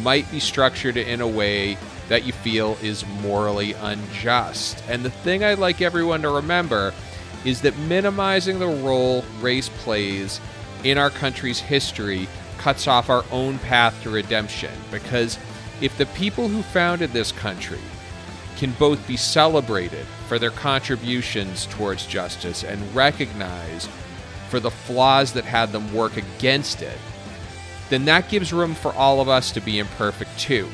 might 0.01 0.29
be 0.31 0.39
structured 0.39 0.97
in 0.97 1.21
a 1.21 1.27
way 1.27 1.77
that 2.09 2.25
you 2.25 2.33
feel 2.33 2.77
is 2.81 3.05
morally 3.21 3.73
unjust. 3.73 4.83
And 4.87 5.03
the 5.03 5.09
thing 5.09 5.43
I'd 5.43 5.59
like 5.59 5.81
everyone 5.81 6.21
to 6.21 6.29
remember 6.29 6.93
is 7.45 7.61
that 7.61 7.77
minimizing 7.79 8.59
the 8.59 8.67
role 8.67 9.23
race 9.39 9.69
plays 9.69 10.39
in 10.83 10.97
our 10.97 11.09
country's 11.09 11.59
history 11.59 12.27
cuts 12.57 12.87
off 12.87 13.09
our 13.09 13.23
own 13.31 13.59
path 13.59 14.01
to 14.03 14.09
redemption. 14.09 14.73
Because 14.91 15.37
if 15.81 15.97
the 15.97 16.05
people 16.07 16.47
who 16.47 16.61
founded 16.61 17.11
this 17.11 17.31
country 17.31 17.79
can 18.57 18.71
both 18.73 19.05
be 19.07 19.17
celebrated 19.17 20.05
for 20.27 20.39
their 20.39 20.51
contributions 20.51 21.67
towards 21.67 22.05
justice 22.07 22.63
and 22.63 22.95
recognized 22.95 23.89
for 24.49 24.59
the 24.59 24.71
flaws 24.71 25.33
that 25.33 25.45
had 25.45 25.71
them 25.71 25.93
work 25.93 26.17
against 26.17 26.81
it, 26.81 26.97
then 27.89 28.05
that 28.05 28.29
gives 28.29 28.51
room 28.51 28.73
for 28.73 28.93
all 28.93 29.21
of 29.21 29.29
us 29.29 29.51
to 29.51 29.61
be 29.61 29.79
imperfect 29.79 30.37
too. 30.37 30.67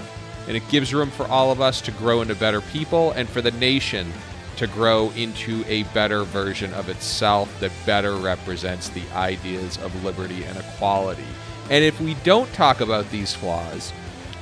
And 0.47 0.57
it 0.57 0.67
gives 0.69 0.93
room 0.93 1.09
for 1.09 1.27
all 1.27 1.51
of 1.51 1.61
us 1.61 1.79
to 1.81 1.91
grow 1.91 2.21
into 2.21 2.35
better 2.35 2.61
people 2.61 3.11
and 3.11 3.29
for 3.29 3.41
the 3.41 3.51
nation 3.51 4.11
to 4.57 4.67
grow 4.67 5.09
into 5.11 5.63
a 5.67 5.83
better 5.93 6.23
version 6.23 6.73
of 6.73 6.89
itself 6.89 7.59
that 7.59 7.71
better 7.85 8.15
represents 8.15 8.89
the 8.89 9.03
ideas 9.13 9.77
of 9.77 10.03
liberty 10.03 10.43
and 10.43 10.57
equality. 10.57 11.25
And 11.69 11.83
if 11.83 11.99
we 11.99 12.13
don't 12.23 12.51
talk 12.53 12.81
about 12.81 13.09
these 13.09 13.33
flaws, 13.33 13.91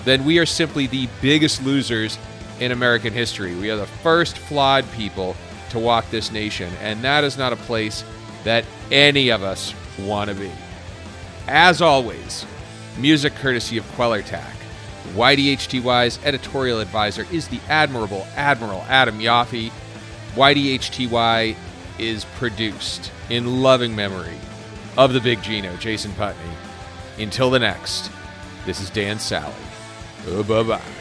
then 0.03 0.25
we 0.25 0.39
are 0.39 0.45
simply 0.45 0.87
the 0.87 1.07
biggest 1.21 1.63
losers 1.63 2.17
in 2.59 2.71
American 2.71 3.13
history. 3.13 3.55
We 3.55 3.69
are 3.71 3.77
the 3.77 3.85
first 3.85 4.37
flawed 4.37 4.89
people 4.91 5.35
to 5.69 5.79
walk 5.79 6.09
this 6.09 6.31
nation, 6.31 6.71
and 6.81 7.01
that 7.03 7.23
is 7.23 7.37
not 7.37 7.53
a 7.53 7.57
place 7.57 8.03
that 8.43 8.65
any 8.91 9.29
of 9.29 9.43
us 9.43 9.73
want 9.99 10.29
to 10.29 10.35
be. 10.35 10.51
As 11.47 11.81
always, 11.81 12.45
music 12.97 13.35
courtesy 13.35 13.77
of 13.77 13.85
Queller 13.93 14.21
Quellertac. 14.21 14.55
YDHTY's 15.13 16.19
editorial 16.23 16.79
advisor 16.79 17.25
is 17.31 17.47
the 17.47 17.59
admirable 17.67 18.25
Admiral 18.35 18.85
Adam 18.87 19.19
Yaffe. 19.19 19.71
YDHTY 20.35 21.55
is 21.99 22.25
produced 22.35 23.11
in 23.29 23.61
loving 23.61 23.95
memory 23.95 24.37
of 24.97 25.13
the 25.13 25.19
big 25.19 25.41
Gino, 25.41 25.75
Jason 25.77 26.13
Putney. 26.13 26.51
Until 27.17 27.49
the 27.49 27.59
next, 27.59 28.09
this 28.65 28.79
is 28.79 28.89
Dan 28.89 29.19
Sally. 29.19 29.53
bye 30.25 30.63
bye. 30.63 31.00